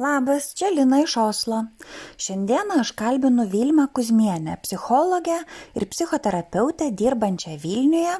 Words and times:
Labas, 0.00 0.54
čia 0.56 0.72
Lina 0.72 1.02
iš 1.04 1.12
Oslo. 1.20 1.68
Šiandieną 2.16 2.80
aš 2.80 2.96
kalbinu 2.96 3.44
Vilmą 3.44 3.84
Kuzmienę, 3.92 4.56
psichologę 4.62 5.44
ir 5.76 5.88
psichoterapeutę 5.88 6.90
dirbančią 6.90 7.58
Vilniuje 7.58 8.16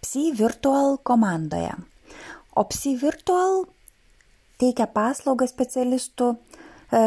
Psi 0.00 0.32
Virtual 0.32 0.98
komandoje. 1.02 1.74
O 2.54 2.64
Psi 2.64 2.96
Virtual 2.96 3.64
teikia 4.62 4.86
paslaugą 4.86 5.46
specialistų 5.50 6.34
e, 6.34 6.36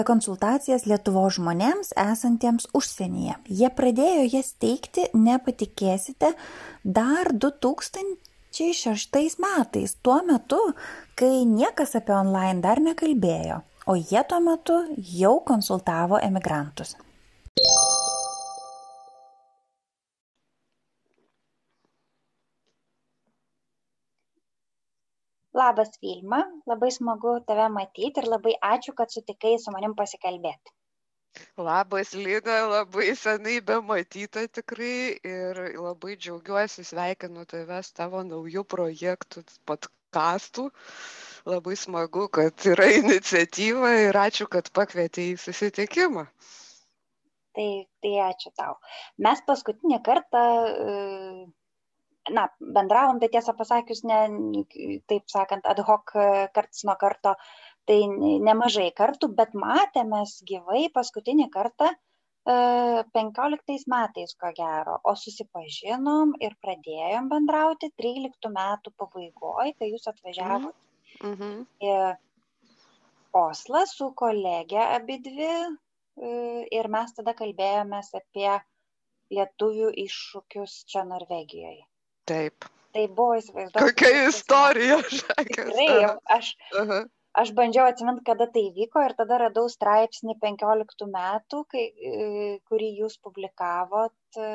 konsultacijas 0.04 0.84
Lietuvo 0.84 1.24
žmonėms 1.32 1.96
esantiems 1.96 2.68
užsienyje. 2.76 3.40
Jie 3.48 3.72
pradėjo 3.72 4.28
jas 4.36 4.52
teikti, 4.60 5.08
nepatikėsite, 5.16 6.36
dar 6.84 7.32
2006 7.32 9.40
metais, 9.48 9.96
tuo 10.04 10.20
metu, 10.28 10.60
kai 11.16 11.48
niekas 11.48 11.96
apie 11.96 12.20
online 12.20 12.60
dar 12.68 12.84
nekalbėjo 12.84 13.64
o 13.90 13.96
jie 13.98 14.22
tuo 14.30 14.40
metu 14.48 14.76
jau 15.20 15.36
konsultavo 15.52 16.18
emigrantus. 16.30 16.92
Labas 25.60 25.90
Vilma, 26.02 26.40
labai 26.70 26.92
smagu 26.98 27.32
tave 27.48 27.66
matyti 27.78 28.22
ir 28.22 28.28
labai 28.34 28.54
ačiū, 28.74 28.94
kad 29.00 29.10
sutikai 29.16 29.56
su 29.64 29.74
manim 29.76 29.96
pasikalbėti. 30.02 30.76
Labas 31.70 32.14
Lina, 32.26 32.60
labai 32.74 33.10
senai 33.24 33.58
be 33.72 33.80
matyta 33.90 34.46
tikrai 34.58 35.18
ir 35.32 35.60
labai 35.88 36.16
džiaugiuosi, 36.22 36.86
sveikinu 36.92 37.44
tavęs 37.52 37.92
tavo 38.00 38.22
naujų 38.30 38.64
projektų, 38.76 39.44
podkastų 39.72 40.70
labai 41.50 41.76
smagu, 41.80 42.28
kad 42.38 42.66
yra 42.72 42.88
iniciatyva 43.00 43.94
ir 44.06 44.20
ačiū, 44.24 44.48
kad 44.52 44.70
pakvietė 44.76 45.32
į 45.34 45.38
susitikimą. 45.44 46.26
Tai, 47.58 47.70
tai 48.04 48.12
ačiū 48.24 48.52
tau. 48.58 48.76
Mes 49.26 49.42
paskutinį 49.48 50.00
kartą, 50.06 50.44
na, 52.38 52.44
bendravom, 52.78 53.20
bet 53.24 53.34
tiesą 53.36 53.56
pasakius, 53.58 54.04
ne, 54.08 54.20
taip 55.12 55.26
sakant, 55.34 55.66
ad 55.66 55.82
hoc 55.88 56.14
karts 56.56 56.86
nuo 56.88 56.96
karto, 57.02 57.34
tai 57.90 58.04
nemažai 58.50 58.92
kartų, 58.96 59.32
bet 59.40 59.58
matėmės 59.58 60.38
gyvai 60.52 60.86
paskutinį 60.94 61.50
kartą 61.56 61.90
15 62.50 63.90
metais, 63.94 64.36
ko 64.42 64.52
gero, 64.58 65.00
o 65.04 65.16
susipažinom 65.24 66.38
ir 66.46 66.56
pradėjom 66.64 67.28
bendrauti 67.34 67.92
13 68.02 68.54
metų 68.56 68.94
pabaigoje, 68.98 69.74
kai 69.78 69.92
jūs 69.92 70.08
atvažiavote. 70.14 70.78
Mhm. 71.24 71.64
Oslą 73.36 73.84
su 73.86 74.10
kolegė 74.18 74.80
abidvi 74.82 75.50
e, 75.50 75.68
ir 76.74 76.90
mes 76.90 77.14
tada 77.18 77.36
kalbėjomės 77.38 78.10
apie 78.18 78.50
lietuvių 79.36 79.92
iššūkius 80.06 80.80
čia 80.90 81.04
Norvegijoje. 81.06 81.86
Taip. 82.30 82.66
Tai 82.96 83.06
buvo 83.14 83.38
įsivaizduoti. 83.38 83.86
Kokia 83.86 84.26
istorija, 84.32 84.98
žakės. 85.06 85.70
Tikrai, 85.70 86.10
aš, 86.38 86.52
uh 86.74 86.90
-huh. 86.90 87.08
aš 87.44 87.54
bandžiau 87.60 87.86
atsiminti, 87.92 88.26
kada 88.26 88.50
tai 88.56 88.66
vyko 88.74 89.06
ir 89.06 89.14
tada 89.20 89.38
radau 89.46 89.70
straipsnį 89.70 90.40
15 90.42 91.10
metų, 91.14 91.64
kai, 91.70 91.86
e, 91.86 92.60
kurį 92.66 92.94
jūs 93.04 93.20
publikavot, 93.22 94.18
e, 94.38 94.52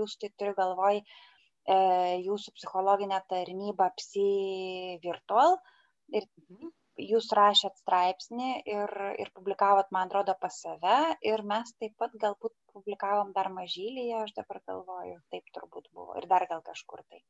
jūs 0.00 0.18
tai 0.18 0.32
turiu 0.36 0.54
galvoj, 0.58 1.04
jūsų 1.70 2.50
psichologinė 2.56 3.18
tarnyba 3.28 3.92
Psi 3.94 4.98
Virtual. 5.04 5.52
Uh, 5.52 5.79
ir 6.18 6.26
mhm. 6.42 6.70
jūs 7.10 7.30
rašėt 7.36 7.78
straipsnį 7.80 8.50
ir, 8.74 8.92
ir 9.22 9.30
publikavot, 9.36 9.88
man 9.96 10.10
atrodo, 10.10 10.34
pas 10.40 10.60
save 10.64 10.98
ir 11.32 11.42
mes 11.52 11.72
taip 11.80 11.96
pat 12.02 12.14
galbūt 12.24 12.54
publikavom 12.74 13.32
dar 13.36 13.50
mažylyje, 13.54 14.20
aš 14.24 14.34
dabar 14.36 14.60
galvoju, 14.68 15.18
taip 15.34 15.50
turbūt 15.56 15.90
buvo 15.96 16.16
ir 16.20 16.28
dar 16.30 16.46
gal 16.50 16.62
kažkur 16.66 17.02
tai. 17.08 17.22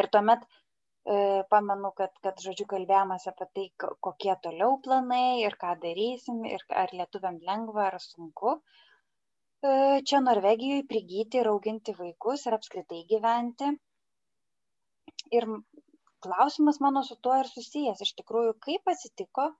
Ir 0.00 0.08
tuomet 0.14 0.44
e, 0.46 1.44
pamenu, 1.52 1.92
kad, 2.00 2.14
kad, 2.26 2.42
žodžiu, 2.46 2.68
kalbėjomės 2.72 3.28
apie 3.32 3.48
tai, 3.58 3.66
kokie 4.08 4.34
toliau 4.46 4.78
planai 4.84 5.42
ir 5.44 5.56
ką 5.62 5.76
darysim 5.82 6.44
ir 6.50 6.66
ar 6.84 6.94
lietuviam 7.00 7.40
lengva 7.50 7.88
ar 7.90 7.98
sunku. 8.02 8.58
E, 9.64 9.72
čia 10.08 10.22
Norvegijoje 10.24 10.86
prigyti 10.92 11.42
ir 11.42 11.50
auginti 11.54 11.96
vaikus 11.98 12.46
ir 12.46 12.58
apskritai 12.58 13.02
gyventi. 13.10 13.72
Ir 15.36 15.46
klausimas 16.26 16.80
mano 16.84 17.02
su 17.06 17.16
tuo 17.26 17.36
ir 17.42 17.48
susijęs. 17.50 18.02
Iš 18.06 18.12
tikrųjų, 18.20 18.56
kaip 18.66 18.92
atsitiko, 18.92 19.50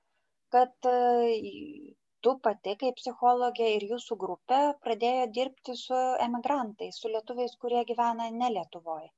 kad 0.55 0.89
e, 0.91 1.95
tu 2.25 2.35
pati 2.47 2.75
kaip 2.81 2.99
psichologė 3.01 3.69
ir 3.77 3.87
jūsų 3.93 4.19
grupė 4.23 4.61
pradėjo 4.87 5.29
dirbti 5.39 5.77
su 5.83 6.01
emigrantais, 6.27 6.99
su 7.03 7.13
lietuviais, 7.13 7.55
kurie 7.63 7.85
gyvena 7.91 8.29
ne 8.41 8.51
Lietuvoje. 8.57 9.11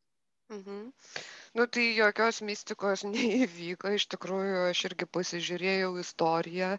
Mhm. 0.52 0.84
Nu 1.58 1.66
tai 1.76 1.86
jokios 1.96 2.40
mistikos 2.50 3.04
neįvyko, 3.14 3.94
iš 3.96 4.08
tikrųjų 4.14 4.68
aš 4.68 4.84
irgi 4.90 5.08
pasižiūrėjau 5.16 5.90
istoriją, 6.04 6.70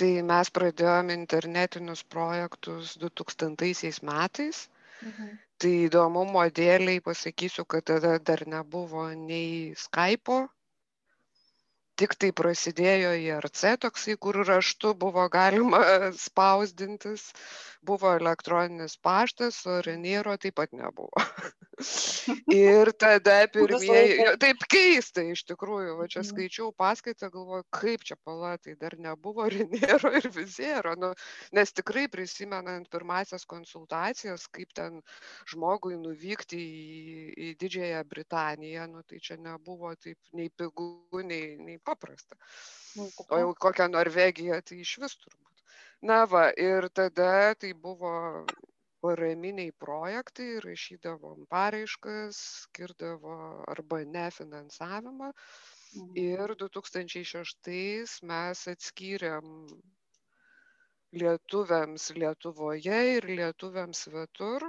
tai 0.00 0.12
mes 0.30 0.52
pradėjome 0.58 1.16
internetinius 1.22 2.04
projektus 2.16 2.96
2000 3.02 4.04
metais. 4.12 4.68
Mhm 5.02 5.36
tai 5.62 5.72
įdomumo 5.86 6.42
dėlei 6.58 6.98
pasakysiu 7.08 7.64
kad 7.74 7.86
tada 7.92 8.16
dar 8.30 8.42
nebuvo 8.56 9.06
nei 9.22 9.72
skaipo 9.86 10.40
tiktai 12.00 12.32
prasidėjo 12.36 13.12
irc 13.20 13.62
toksai 13.82 14.16
kur 14.20 14.42
raštu 14.46 14.94
buvo 14.94 15.28
galima 15.32 15.80
spausdintis. 16.26 17.30
Buvo 17.86 18.10
elektroninis 18.18 18.96
paštas 18.98 19.60
o 19.70 19.76
reniero 19.84 20.34
taip 20.42 20.56
pat 20.58 20.72
nebuvo. 20.74 21.12
Ir 22.56 22.90
tada 22.98 23.34
pirmieji 23.52 24.24
taip 24.40 24.64
keista 24.72 25.22
iš 25.22 25.44
tikrųjų. 25.50 25.96
Va 26.00 26.06
čia 26.08 26.22
mhm. 26.22 26.28
skaičiau 26.30 26.72
paskaitą 26.74 27.28
galvoju 27.30 27.66
kaip 27.74 28.06
čia 28.08 28.16
pala 28.24 28.56
tai 28.58 28.74
dar 28.80 28.96
nebuvo 28.98 29.46
reniero 29.52 30.10
ir 30.16 30.28
vizero. 30.34 30.96
Nu 30.98 31.12
nes 31.54 31.74
tikrai 31.76 32.06
prisimenant 32.12 32.88
pirmąsias 32.90 33.46
konsultacijas 33.46 34.48
kaip 34.48 34.72
ten 34.74 35.02
žmogui 35.52 36.00
nuvykti 36.00 36.58
į, 36.58 37.28
į 37.36 37.52
didžiąją 37.60 38.02
britaniją 38.08 38.88
nu 38.90 39.04
tai 39.06 39.20
čia 39.20 39.36
nebuvo 39.36 39.92
taip 40.00 40.18
nei 40.32 40.50
pigu 40.50 41.22
nei 41.22 41.54
nei 41.60 41.78
paprasta. 41.88 42.38
Nu, 42.96 43.08
o 43.28 43.40
jau 43.42 43.50
kokią 43.66 43.88
norvegiją 43.92 44.60
tai 44.68 44.80
išvis 44.84 45.18
turbūt. 45.22 45.64
Na 46.10 46.24
va 46.32 46.48
ir 46.68 46.88
tada 47.00 47.54
tai 47.60 47.72
buvo 47.86 48.12
paraminiai 49.04 49.72
projektai 49.84 50.50
rašydavom 50.64 51.46
paraiškas 51.52 52.42
skirdavo 52.66 53.38
arba 53.74 54.02
ne 54.16 54.28
finansavimą. 54.40 55.32
Mhm. 55.96 56.16
ir 56.20 56.52
2006 56.60 58.22
mes 58.30 58.62
atskyrėm 58.72 59.52
lietuviams 61.20 62.08
Lietuvoje 62.20 62.98
ir 63.12 63.28
lietuviams 63.38 64.02
svetur 64.06 64.66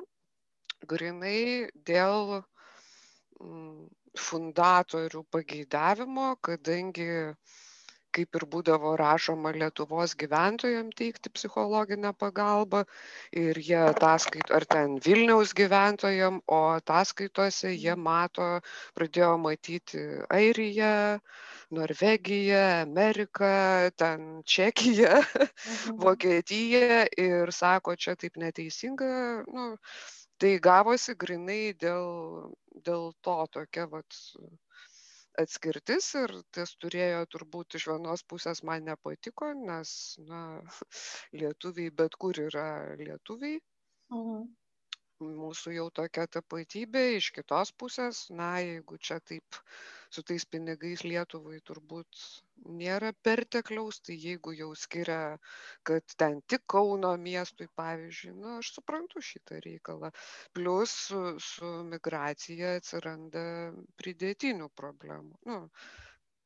grinai 0.94 1.42
dėl 1.90 2.32
mm, 2.38 3.90
fundatorių 4.26 5.24
pageidavimo, 5.36 6.34
kadangi 6.50 7.10
kaip 8.18 8.38
ir 8.40 8.46
būdavo 8.54 8.94
rašoma 9.00 9.52
lietuvos 9.56 10.16
gyventojam 10.22 10.90
teikti 11.02 11.32
psichologinę 11.34 12.14
pagalbą 12.24 12.84
ir 13.42 13.60
jie 13.68 13.78
ataskait 13.84 14.54
ar 14.58 14.66
ten 14.74 14.96
vilniaus 15.08 15.54
gyventojam 15.60 16.40
o 16.58 16.62
ataskaitose 16.78 17.74
jie 17.76 17.96
mato 18.08 18.48
pradėjo 18.98 19.34
matyti 19.44 20.04
airiją 20.40 20.92
norvegiją 21.78 22.64
ameriką 22.82 23.54
ten 24.04 24.28
čekiją 24.58 25.16
mhm. 25.24 25.98
vokietiją 26.06 27.04
ir 27.30 27.58
sako 27.62 27.98
čia 28.06 28.16
taip 28.16 28.40
neteisinga 28.46 29.12
nu 29.52 29.74
tai 30.42 30.58
gavosi 30.70 31.18
grynai 31.26 31.62
dėl 31.82 32.08
dėl 32.90 33.12
to 33.28 33.38
tokia 33.58 33.88
vat 33.94 34.20
atskirtis 35.44 36.12
ir 36.22 36.34
tas 36.58 36.76
turėjo 36.84 37.26
turbūt 37.34 37.78
iš 37.80 37.88
vienos 37.92 38.24
pusės 38.34 38.64
man 38.70 38.88
nepatiko, 38.90 39.52
nes, 39.72 39.90
na, 40.30 40.44
lietuviai 41.42 41.94
bet 42.02 42.18
kur 42.22 42.40
yra 42.48 42.70
lietuviai. 43.02 43.60
Mhm 44.14 44.48
mūsų 45.26 45.72
jau 45.74 45.88
tokia 46.00 46.28
tapatybė 46.30 47.02
iš 47.18 47.32
kitos 47.34 47.72
pusės 47.84 48.20
na 48.30 48.50
jeigu 48.62 48.98
čia 49.02 49.20
taip 49.20 49.58
su 50.14 50.24
tais 50.24 50.46
pinigais 50.46 51.04
lietuvai 51.04 51.60
turbūt 51.70 52.22
nėra 52.82 53.12
pertekliaus 53.28 54.00
tai 54.08 54.18
jeigu 54.24 54.54
jau 54.60 54.70
skiria 54.76 55.20
kad 55.90 56.16
ten 56.24 56.42
tik 56.54 56.66
kauno 56.76 57.14
miestui 57.28 57.70
pavyzdžiui 57.82 58.34
nu 58.38 58.58
aš 58.58 58.74
suprantu 58.78 59.24
šitą 59.30 59.62
reikalą 59.66 60.12
plius 60.58 60.96
su 61.08 61.24
su 61.50 61.72
migracija 61.94 62.76
atsiranda 62.82 63.46
pridėtinių 64.02 64.70
problemų 64.82 65.40
nu 65.52 65.60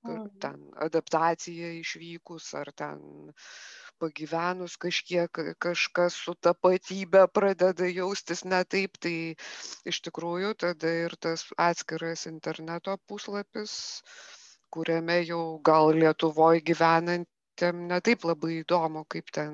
mhm. 0.08 0.30
ten 0.44 0.62
adaptacija 0.88 1.74
išvykus 1.80 2.54
ar 2.62 2.72
ten 2.84 3.02
pagyvenus 4.02 4.78
kažkiek 4.82 5.40
kažkas 5.62 6.18
su 6.26 6.34
tapatybe 6.48 7.22
pradeda 7.38 7.90
jaustis 8.00 8.44
ne 8.54 8.62
taip, 8.76 8.98
tai 9.06 9.16
iš 9.94 10.02
tikrųjų 10.08 10.56
tada 10.66 10.94
ir 11.06 11.16
tas 11.26 11.46
atskiras 11.70 12.26
interneto 12.32 12.98
puslapis, 13.12 13.76
kuriame 14.78 15.22
jau 15.28 15.44
gal 15.68 15.94
Lietuvoje 15.98 16.64
gyvenant 16.72 17.30
tiem 17.62 17.86
ne 17.90 18.00
taip 18.08 18.26
labai 18.26 18.58
įdomu, 18.62 19.04
kaip 19.14 19.32
ten 19.36 19.54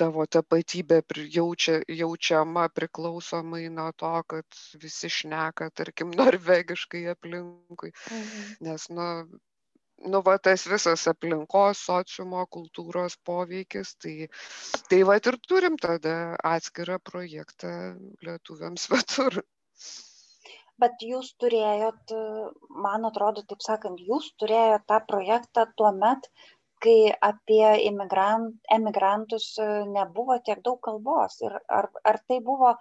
tavo 0.00 0.26
tapatybė 0.36 1.00
jaučia, 1.36 1.78
jaučiama 2.00 2.66
priklausomai 2.74 3.68
nuo 3.78 3.90
to, 4.02 4.12
kad 4.34 4.60
visi 4.82 5.10
šneka, 5.18 5.70
tarkim, 5.80 6.14
norvegiškai 6.20 7.04
aplinkui. 7.14 7.92
Mhm. 8.10 8.46
Nes, 8.68 8.88
nu, 8.98 9.08
nu, 10.14 10.22
va, 10.26 10.36
tas 10.48 10.66
visas 10.70 11.06
aplinkos, 11.10 11.84
sociumo, 11.90 12.46
kultūros 12.56 13.18
poveikis, 13.30 13.94
tai, 14.02 14.16
tai 14.90 15.02
va 15.10 15.18
ir 15.20 15.38
turim 15.48 15.78
tada 15.80 16.16
atskirą 16.54 16.98
projektą 17.12 17.74
lietuviams 18.26 18.88
svetur. 18.88 19.44
Bet 20.82 21.04
jūs 21.06 21.28
turėjot, 21.42 22.12
man 22.86 23.06
atrodo, 23.08 23.44
taip 23.50 23.62
sakant, 23.62 24.00
jūs 24.02 24.32
turėjot 24.42 24.86
tą 24.90 24.98
projektą 25.10 25.68
tuo 25.78 25.92
met, 25.94 26.26
kai 26.84 27.12
apie 27.28 27.68
imigrant, 27.88 28.56
emigrantus 28.76 29.46
e, 29.62 29.68
nebuvo 29.92 30.36
tiek 30.48 30.60
daug 30.66 30.80
kalbos. 30.84 31.38
Ir 31.46 31.54
ar, 31.78 31.88
ar 32.10 32.18
tai 32.28 32.40
buvo 32.48 32.74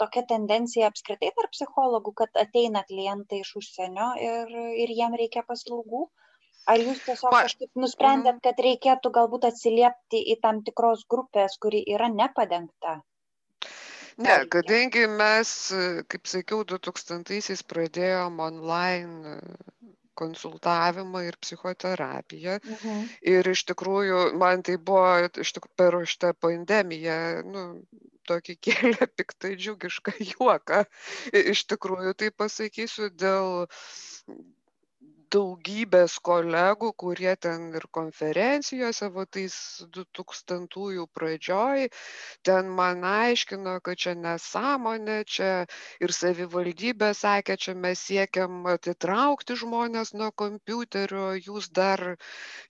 tokia 0.00 0.22
tendencija 0.28 0.88
apskritai 0.90 1.30
tarp 1.36 1.52
psichologų, 1.54 2.14
kad 2.22 2.40
ateina 2.42 2.82
klientai 2.88 3.42
iš 3.44 3.52
užsienio 3.60 4.08
ir, 4.28 4.54
ir 4.84 4.94
jiem 5.00 5.18
reikia 5.20 5.44
paslaugų? 5.50 6.06
Ar 6.68 6.80
jūs 6.84 7.04
tiesiog 7.04 7.32
kažkaip 7.32 7.82
nusprendėt, 7.82 8.34
mhm. 8.38 8.42
kad 8.46 8.64
reikėtų 8.64 9.12
galbūt 9.18 9.46
atsiliepti 9.50 10.20
į 10.34 10.40
tam 10.42 10.64
tikros 10.64 11.04
grupės, 11.14 11.56
kuri 11.60 11.84
yra 11.96 12.10
nepadengta? 12.12 12.98
Ne, 14.18 14.36
kadangi 14.50 15.04
mes, 15.10 15.50
kaip 16.10 16.26
sakiau, 16.26 16.64
2000-aisiais 16.66 17.62
pradėjom 17.70 18.40
online 18.42 19.38
konsultavimą 20.18 21.22
ir 21.28 21.38
psichoterapiją. 21.38 22.58
Mhm. 22.58 23.06
Ir 23.32 23.50
iš 23.52 23.62
tikrųjų 23.70 24.22
man 24.42 24.64
tai 24.66 24.76
buvo 24.90 25.28
tikrųjų, 25.38 25.70
per 25.78 25.96
šitą 26.12 26.32
pandemiją, 26.42 27.18
nu, 27.46 27.64
tokį 28.28 28.58
kėlė 28.66 29.08
piktai 29.20 29.54
džiugišką 29.56 30.16
juoką. 30.32 30.84
Iš 31.54 31.64
tikrųjų, 31.72 32.14
tai 32.18 32.32
pasakysiu 32.42 33.12
dėl 33.14 33.68
daugybės 35.34 36.16
kolegų, 36.28 36.90
kurie 37.02 37.34
ten 37.46 37.68
ir 37.78 37.84
konferencijose, 37.98 39.08
va 39.14 39.24
tais 39.36 39.54
2000-ųjų 39.96 41.06
pradžioj, 41.18 41.88
ten 42.48 42.70
man 42.78 43.04
aiškino, 43.08 43.78
kad 43.86 44.00
čia 44.04 44.14
nesąmonė, 44.18 45.18
čia 45.36 45.50
ir 46.04 46.14
savivaldybė 46.18 47.10
sakė, 47.20 47.56
čia 47.64 47.74
mes 47.86 48.04
siekiam 48.10 48.66
atitraukti 48.72 49.56
žmonės 49.62 50.14
nuo 50.18 50.30
kompiuterio, 50.44 51.32
jūs 51.48 51.70
dar 51.80 52.04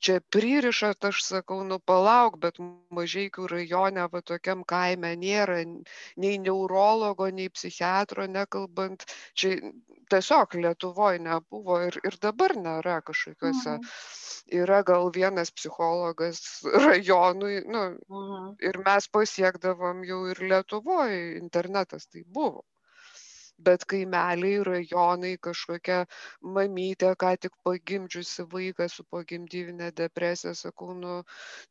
čia 0.00 0.19
pririšat, 0.37 1.10
aš 1.12 1.22
sakau, 1.28 1.60
nu 1.69 1.81
palauk, 1.93 2.40
bet 2.43 2.58
mažiekių 2.94 3.50
rajone, 3.55 4.08
va 4.12 4.25
tokiam 4.32 4.64
kaime 4.75 5.14
nėra 5.20 5.60
nei 5.64 6.38
neurologo, 6.43 7.31
nei 7.40 7.50
psichiatro, 7.55 8.26
nekalbant, 8.38 9.06
čia 9.34 9.56
tiesiog 10.12 10.55
Lietuvoje 10.62 11.19
nebuvo 11.25 11.78
ir, 11.87 11.99
ir 12.08 12.16
dabar 12.22 12.55
nėra 12.66 12.99
kažkokiuose. 13.10 13.75
Mhm. 13.78 13.93
Yra 14.62 14.78
gal 14.90 15.10
vienas 15.16 15.52
psichologas 15.52 16.40
rajonui, 16.87 17.60
nu, 17.75 17.84
mhm. 18.20 18.49
ir 18.70 18.81
mes 18.87 19.08
pasiekdavom 19.19 20.02
jau 20.08 20.25
ir 20.32 20.43
Lietuvoje, 20.52 21.22
internetas 21.43 22.08
tai 22.08 22.25
buvo. 22.38 22.64
Bet 23.66 23.84
kaimeliai, 23.90 24.58
rajonai, 24.66 25.32
kažkokia 25.46 25.96
mamytė, 26.56 27.08
ką 27.22 27.32
tik 27.44 27.56
pagimdžiusi 27.66 28.46
vaiką 28.52 28.87
su 28.93 29.05
pogimdyvinė 29.14 29.88
depresija, 30.00 30.55
sakau, 30.60 30.93
nu, 31.00 31.16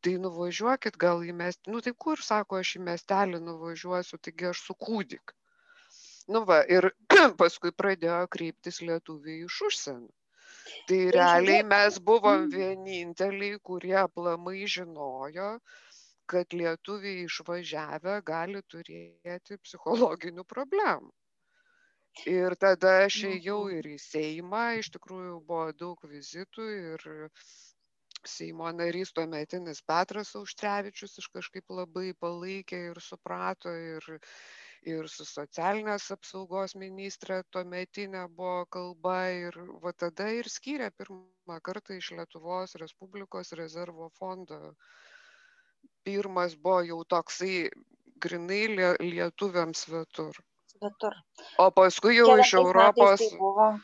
tai 0.04 0.18
nuvažiuokit 0.26 1.00
gal 1.06 1.24
į 1.24 1.32
miestelį, 1.40 1.74
nu 1.74 1.80
tai 1.86 1.94
kur, 2.06 2.20
sako, 2.30 2.60
aš 2.60 2.74
į 2.76 2.84
miestelį 2.90 3.40
nuvažiuosiu, 3.46 4.20
taigi 4.28 4.50
aš 4.52 4.66
su 4.68 4.76
kūdikiu 4.86 5.38
nu 6.34 6.44
va 6.50 6.60
ir 6.76 6.90
paskui 7.42 7.74
pradėjo 7.82 8.22
kreiptis 8.36 8.80
lietuviai 8.84 9.44
iš 9.48 9.60
užsienio. 9.70 10.14
Tai, 10.88 10.96
tai 10.96 11.12
realiai 11.16 11.64
mes 11.64 11.98
buvom 12.10 12.44
mm. 12.44 12.50
vieninteliai, 12.54 13.60
kurie 13.70 13.96
aplamai 14.02 14.66
žinojo, 14.74 15.52
kad 16.28 16.52
lietuviai 16.60 17.24
išvažiavę 17.24 18.18
gali 18.32 18.60
turėti 18.74 19.56
psichologinių 19.64 20.44
problemų. 20.52 21.12
Ir 22.26 22.56
tada 22.58 22.92
aš 23.04 23.16
ėjau 23.28 23.58
mhm. 23.68 23.74
ir 23.78 23.88
į 23.94 23.96
Seimą, 24.02 24.62
iš 24.80 24.90
tikrųjų 24.96 25.36
buvo 25.48 25.72
daug 25.82 26.06
vizitų 26.12 26.68
ir 26.74 27.04
Seimo 28.26 28.70
narys 28.74 29.12
tuometinis 29.14 29.80
Petras 29.86 30.34
Auštrevičius 30.40 31.18
iš 31.22 31.28
kažkaip 31.36 31.70
labai 31.70 32.10
palaikė 32.24 32.80
ir 32.90 33.00
suprato 33.04 33.70
ir, 33.70 34.08
ir 34.86 35.08
su 35.10 35.24
socialinės 35.28 36.10
apsaugos 36.14 36.74
ministre 36.78 37.42
tuometinė 37.54 38.26
buvo 38.36 38.64
kalba 38.76 39.16
ir 39.34 39.58
va 39.82 39.92
tada 39.92 40.28
ir 40.36 40.48
skyrė 40.52 40.90
pirmą 40.96 41.58
kartą 41.68 41.98
iš 41.98 42.12
Lietuvos 42.18 42.76
Respublikos 42.82 43.52
rezervo 43.58 44.10
fondo. 44.18 44.74
Pirmas 46.06 46.54
buvo 46.54 46.82
jau 46.86 47.02
toksai 47.04 47.68
grinai 48.20 48.64
lietuviams 49.02 49.84
svetur. 49.86 50.38
Svetur. 50.72 51.14
O 51.58 51.70
paskui 51.74 52.16
jau 52.18 52.38
iš 52.38 52.54
Europos. 52.60 53.22
Tai? 53.22 53.78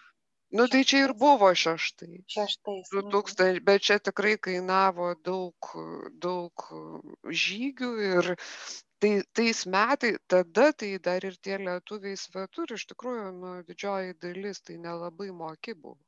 Nu 0.55 0.69
tai 0.71 0.85
čia 0.87 1.01
ir 1.09 1.13
buvo 1.19 1.49
šeštai. 1.51 2.21
Šeštais. 2.31 2.91
2000, 2.95 3.59
bet 3.67 3.83
čia 3.83 3.99
tikrai 3.99 4.37
kainavo 4.39 5.09
daug, 5.27 5.71
daug 6.23 6.67
žygių 7.27 7.91
ir 8.09 8.29
tai 9.05 9.23
tais 9.37 9.59
metais 9.73 10.17
tada 10.33 10.67
tai 10.79 10.93
dar 11.07 11.23
ir 11.31 11.37
tie 11.45 11.57
lietuviai 11.67 12.17
svetur 12.23 12.73
iš 12.79 12.87
tikrųjų 12.93 13.27
nu 13.43 13.51
didžioji 13.69 14.15
dalis 14.25 14.65
tai 14.69 14.77
nelabai 14.87 15.29
moki 15.45 15.77
buvo 15.83 15.99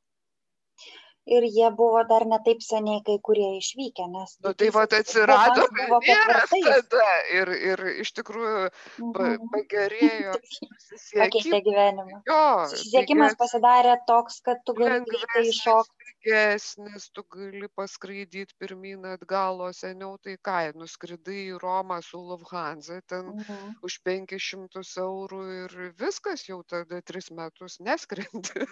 ir 1.27 1.45
jie 1.51 1.69
buvo 1.75 2.03
dar 2.09 2.25
ne 2.29 2.39
taip 2.45 2.63
seniai 2.63 3.01
kai 3.07 3.17
kurie 3.27 3.49
išvykę, 3.59 4.07
nes... 4.13 4.37
Nu, 4.45 4.53
tai 4.57 4.69
va 4.75 4.85
atsirado 4.87 5.67
vyras 6.05 6.53
tada 6.53 7.07
ir, 7.35 7.51
ir 7.71 7.83
iš 8.05 8.13
tikrųjų 8.19 8.63
pa, 8.69 9.27
mhm. 9.27 9.51
pagerėjo 9.53 10.37
Pakeitė 11.21 11.61
gyvenimą. 11.65 12.21
Jo. 12.27 12.41
Susisiekimas 12.71 13.35
tai, 13.35 13.39
pasidarė 13.43 13.95
toks, 14.09 14.41
kad 14.45 14.63
tu 14.65 14.75
gali 14.77 15.01
greitai 15.05 15.47
iššokti. 15.51 15.95
Pigesnis, 16.27 17.09
tu 17.15 17.23
gali 17.31 17.67
paskraidyti 17.77 18.55
pirmin 18.59 19.05
atgal, 19.07 19.61
o 19.63 19.69
seniau 19.75 20.15
tai 20.23 20.35
ką, 20.43 20.57
nuskridai 20.79 21.37
į 21.53 21.59
Romą 21.61 21.99
su 22.03 22.19
Lufthansa, 22.19 22.99
ten 23.07 23.29
mhm. 23.35 23.77
už 23.85 23.99
500 24.07 24.83
eurų 25.03 25.41
ir 25.61 25.77
viskas 25.99 26.47
jau 26.49 26.61
tada 26.67 26.99
tris 27.05 27.29
metus 27.31 27.77
neskrendi. 27.83 28.67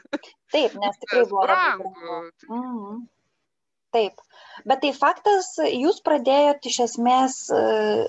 Taip, 0.53 0.75
nes 0.81 0.99
tikrai 1.03 1.23
buvo 1.29 1.45
brangu. 1.45 2.17
Mhm. 2.49 3.03
Taip, 3.95 4.19
bet 4.67 4.81
tai 4.83 4.91
faktas, 4.95 5.53
jūs 5.71 6.01
pradėjot 6.03 6.65
iš 6.67 6.79
esmės, 6.89 7.37
e, 7.55 8.07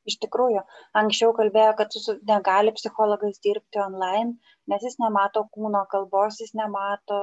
Iš 0.09 0.15
tikrųjų, 0.23 0.63
anksčiau 0.97 1.31
kalbėjo, 1.37 1.73
kad 1.77 1.95
negali 2.25 2.71
psichologas 2.73 3.37
dirbti 3.45 3.79
online, 3.83 4.33
nes 4.67 4.83
jis 4.83 4.97
nemato 4.99 5.43
kūno 5.53 5.83
kalbos, 5.91 6.39
jis 6.41 6.55
nemato 6.57 7.19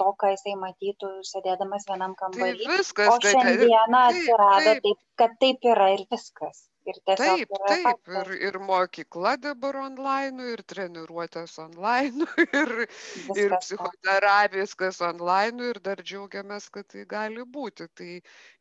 to, 0.00 0.08
ką 0.22 0.30
jisai 0.32 0.54
matytų 0.56 1.10
sėdėdamas 1.28 1.84
vienam 1.90 2.16
Tai 2.16 2.22
kambarį. 2.32 2.64
viskas, 2.72 3.12
O 3.12 3.20
šiandieną 3.20 4.00
taip, 4.08 4.22
atsirado 4.22 4.72
taip. 4.72 4.82
taip, 4.88 5.04
kad 5.20 5.36
taip 5.44 5.68
yra 5.74 5.90
ir 5.98 6.06
viskas. 6.10 6.64
Ir 6.88 6.96
Taip, 7.04 7.50
taip, 7.68 8.08
ir, 8.16 8.30
ir 8.48 8.56
mokykla 8.64 9.34
dabar 9.42 9.76
online, 9.82 10.46
ir 10.54 10.62
treniruotės 10.72 11.58
online, 11.60 12.24
ir, 12.60 12.72
ir 12.86 12.86
Viskas 13.26 13.50
to. 13.50 13.58
psichoterapija, 13.66 14.62
viskas 14.62 15.00
online, 15.04 15.68
ir 15.72 15.80
dar 15.84 16.00
džiaugiamės, 16.00 16.70
kad 16.72 16.88
tai 16.94 17.04
gali 17.10 17.44
būti. 17.58 17.88
Tai 18.00 18.08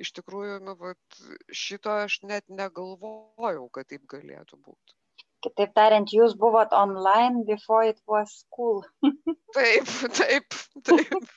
iš 0.04 0.12
tikrųjų, 0.20 0.58
nu, 0.68 0.76
vat, 0.82 1.22
šito 1.64 1.94
aš 2.04 2.20
net 2.28 2.44
negalvojau, 2.52 3.70
kad 3.78 3.88
taip 3.94 4.04
galėtų 4.12 4.60
būti. 4.60 4.98
Kitaip 5.46 5.72
tariant, 5.78 6.12
jūs 6.12 6.34
buvot 6.36 6.74
online 6.76 7.46
before 7.48 7.86
it 7.88 8.02
was 8.10 8.42
cool. 8.58 8.82
Taip, 9.56 9.88
taip, 10.18 10.56
taip, 10.84 11.30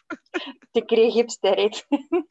Tikri 0.74 1.06
hipsteriai. 1.14 1.70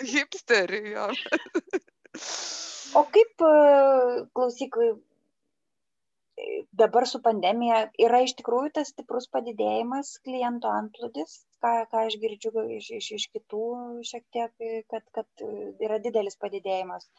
hipsteriai, 0.04 0.92
jo. 0.98 1.08
O 2.98 3.04
kaip, 3.14 3.44
e, 3.46 4.26
klausyk, 4.34 4.78
e, 4.82 6.48
dabar 6.82 7.06
su 7.12 7.22
pandemija 7.22 7.84
yra 8.06 8.22
iš 8.26 8.34
tikrųjų 8.40 8.72
tas 8.78 8.92
stiprus 8.94 9.28
padidėjimas 9.36 10.16
klientų 10.26 10.72
antplūdis, 10.72 11.36
ką, 11.64 11.74
ką 11.92 12.04
aš 12.08 12.18
girdžiu 12.24 12.66
iš, 12.78 12.90
iš, 13.00 13.12
iš 13.20 13.28
kitų 13.36 13.64
šiek 14.10 14.26
tiek, 14.36 14.68
kad, 14.94 15.06
kad 15.18 15.46
yra 15.86 16.00
didelis 16.02 16.40
padidėjimas. 16.42 17.10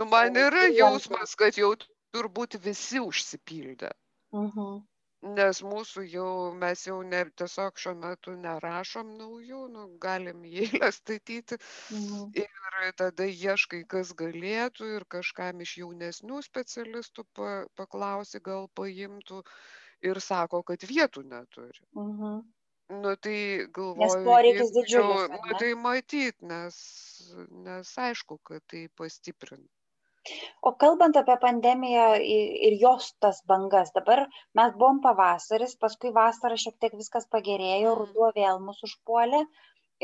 Nu, 0.00 0.08
man 0.10 0.36
E, 0.36 0.46
yra 0.48 0.66
jausmas, 0.72 1.36
kad 1.38 1.60
jau 1.60 1.74
turbūt 2.14 2.58
visi 2.64 3.02
užsipildė. 3.02 3.92
Mhm. 4.34 4.80
Nes 5.22 5.58
mūsų 5.62 6.02
jau, 6.08 6.28
mes 6.60 6.82
jau 6.86 6.96
ne, 7.04 7.18
tiesiog 7.40 7.76
šiuo 7.82 7.92
metu 8.02 8.32
nerašom 8.44 9.10
naujų, 9.18 9.60
nu, 9.74 9.82
galim 10.04 10.44
į 10.48 10.52
eilę 10.66 10.88
statyti 10.96 11.58
Mhm. 11.90 12.32
ir 12.42 12.48
tada 13.02 13.26
ieškai, 13.28 13.82
kas 13.94 14.14
galėtų 14.22 14.88
ir 14.96 15.04
kažkam 15.16 15.60
iš 15.66 15.76
jaunesnių 15.82 16.40
specialistų 16.48 17.26
pa, 17.36 17.50
paklausi, 17.76 18.40
gal 18.50 18.68
paimtų 18.80 19.42
ir 20.12 20.20
sako, 20.30 20.62
kad 20.72 20.88
vietų 20.94 21.24
neturi. 21.34 21.84
Mhm. 21.94 22.40
Nu 23.02 23.12
tai 23.16 23.66
galvoju, 23.78 24.24
poreikis 24.24 24.70
jeigu 24.72 24.84
jau, 24.94 25.04
didžiulis, 25.06 25.28
nu 25.46 25.54
tai 25.62 25.74
matyt, 25.84 26.36
nes, 26.42 26.76
nes 27.68 27.92
aišku, 28.06 28.38
kad 28.50 28.64
tai 28.72 28.88
pastiprina. 29.00 29.68
O 30.68 30.70
kalbant 30.82 31.16
apie 31.18 31.34
pandemiją 31.42 32.06
ir 32.68 32.74
jos 32.80 33.06
tas 33.24 33.38
bangas, 33.52 33.92
dabar 33.98 34.20
mes 34.60 34.74
buvom 34.80 34.98
pavasaris, 35.06 35.72
paskui 35.84 36.10
vasarą 36.18 36.58
šiek 36.64 36.76
tiek 36.84 36.96
viskas 37.02 37.26
pagerėjo, 37.36 37.94
Mm. 37.94 37.98
ruduo 38.00 38.28
vėl 38.40 38.60
mus 38.66 38.82
užpuolė 38.88 39.40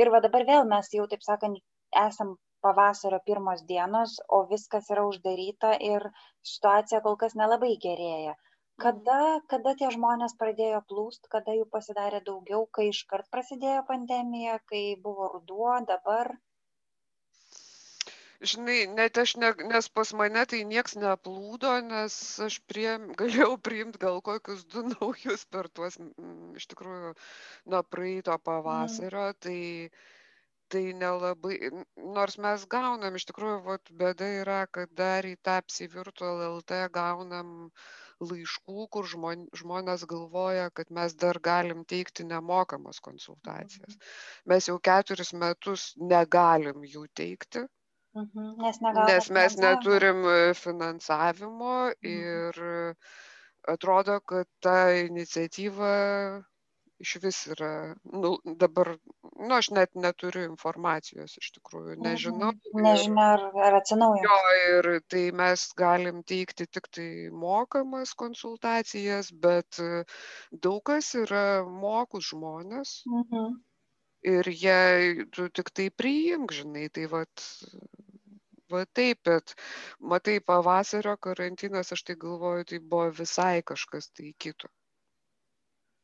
ir 0.05 0.11
va 0.15 0.23
dabar 0.27 0.47
vėl 0.53 0.65
mes 0.73 0.89
jau, 0.99 1.07
taip 1.13 1.27
sakant, 1.29 1.61
esam 2.05 2.33
pavasario 2.67 3.21
pirmos 3.29 3.63
dienos, 3.73 4.17
o 4.37 4.41
viskas 4.55 4.91
yra 4.97 5.05
uždaryta 5.11 5.75
ir 5.91 6.09
situacija 6.55 7.03
kol 7.09 7.21
kas 7.25 7.37
nelabai 7.43 7.75
gerėja. 7.87 8.35
Kada, 8.85 9.21
kada 9.53 9.77
tie 9.83 9.93
žmonės 9.99 10.35
pradėjo 10.41 10.81
plūst, 10.91 11.29
kada 11.37 11.55
jų 11.61 11.69
pasidarė 11.77 12.25
daugiau, 12.31 12.67
kai 12.79 12.89
iškart 12.95 13.31
prasidėjo 13.37 13.85
pandemija, 13.93 14.59
kai 14.73 14.85
buvo 15.07 15.31
ruduo, 15.37 15.77
dabar? 15.93 16.37
Žinai, 18.41 18.85
net 18.93 19.17
aš, 19.17 19.33
ne, 19.41 19.49
nes 19.71 19.87
pas 19.89 20.11
mane 20.21 20.43
tai 20.51 20.59
nieks 20.69 20.97
neplūdo, 21.01 21.71
nes 21.89 22.15
aš 22.47 22.59
priem, 22.69 23.07
galėjau 23.21 23.57
priimti 23.69 24.01
gal 24.03 24.21
kokius 24.29 24.67
du 24.73 24.83
naujus 24.91 25.47
per 25.49 25.69
tuos, 25.73 25.97
mm, 26.03 26.57
iš 26.61 26.67
tikrųjų, 26.73 27.15
nuo 27.73 27.81
praeito 27.95 28.37
pavasario, 28.49 29.31
tai, 29.41 29.61
tai 30.69 30.83
nelabai, 31.03 31.57
nors 32.19 32.37
mes 32.47 32.67
gaunam, 32.77 33.17
iš 33.17 33.25
tikrųjų, 33.31 33.63
vat, 33.71 33.93
bėda 34.03 34.29
yra, 34.43 34.59
kad 34.79 34.93
dar 35.01 35.25
į 35.25 35.39
tą 35.41 35.57
apsivirtual 35.63 36.45
LT 36.51 36.83
gaunam 36.99 37.71
laiškų, 38.21 38.85
kur 38.93 39.09
žmon, 39.09 39.47
žmonės 39.63 40.05
galvoja, 40.13 40.69
kad 40.77 40.93
mes 40.99 41.17
dar 41.25 41.41
galim 41.41 41.85
teikti 41.89 42.29
nemokamas 42.29 43.01
konsultacijas. 43.09 43.97
Mes 44.45 44.69
jau 44.69 44.77
keturis 44.91 45.33
metus 45.33 45.89
negalim 46.13 46.85
jų 46.85 47.07
teikti. 47.23 47.65
Mhm. 48.17 48.45
Nes 48.63 48.81
Nes 49.07 49.27
mes 49.37 49.57
neturim 49.63 50.21
finansavimo 50.55 51.73
Mhm. 52.03 52.13
ir 52.13 52.61
e, 52.69 52.95
atrodo, 53.73 54.21
kad 54.33 54.47
ta 54.67 54.77
iniciatyva 55.01 55.91
iš 57.05 57.13
vis 57.25 57.41
yra, 57.55 57.71
nu, 58.23 58.31
dabar, 58.63 58.93
nu, 59.23 59.51
aš 59.59 59.71
net 59.79 59.93
neturiu 60.07 60.47
informacijos 60.51 61.37
iš 61.43 61.51
tikrųjų, 61.59 61.97
nežinau. 62.09 62.53
Mhm. 62.73 62.83
Nežinia, 62.87 63.27
ar, 63.37 63.45
ar 63.69 63.79
atsinaujins. 63.83 64.31
Jo, 64.31 64.39
ir 64.71 64.91
tai 65.13 65.25
mes 65.43 65.67
galim 65.83 66.23
teikti 66.33 66.67
tik 66.79 66.89
tai 66.99 67.11
mokamas 67.47 68.15
konsultacijas, 68.25 69.33
bet 69.49 69.81
e, 69.91 70.05
daug 70.69 70.83
kas 70.93 71.13
yra 71.27 71.47
mokus 71.87 72.33
žmonės 72.33 72.97
Mhm. 73.07 73.65
ir 74.27 74.49
jie, 74.51 75.27
tu 75.33 75.49
tik 75.59 75.71
tai 75.77 75.87
priimk, 76.03 76.53
žinai, 76.59 76.89
tai 76.91 77.07
vat, 77.13 77.45
va 78.73 78.85
taip, 78.99 79.23
bet 79.29 79.55
matai, 80.01 80.39
pavasario 80.41 81.17
karantinas, 81.29 81.93
aš 81.93 82.03
tai 82.09 82.17
galvoju, 82.25 82.65
tai 82.73 82.79
buvo 82.81 83.11
visai 83.21 83.63
kažkas 83.63 84.11
tai 84.13 84.33
kito. 84.39 84.69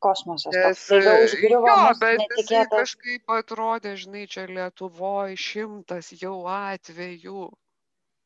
Kosmosas. 0.03 0.55
Nes, 0.55 0.81
užgriuvo 0.91 1.69
jo, 1.71 1.93
bet 2.01 2.25
jisai 2.37 2.65
kažkaip 2.71 3.31
atrodė, 3.39 3.95
žinai, 4.05 4.27
čia 4.27 4.49
Lietuvoje 4.51 5.37
šimtas 5.39 6.11
jau 6.23 6.41
atvejų. 6.51 7.45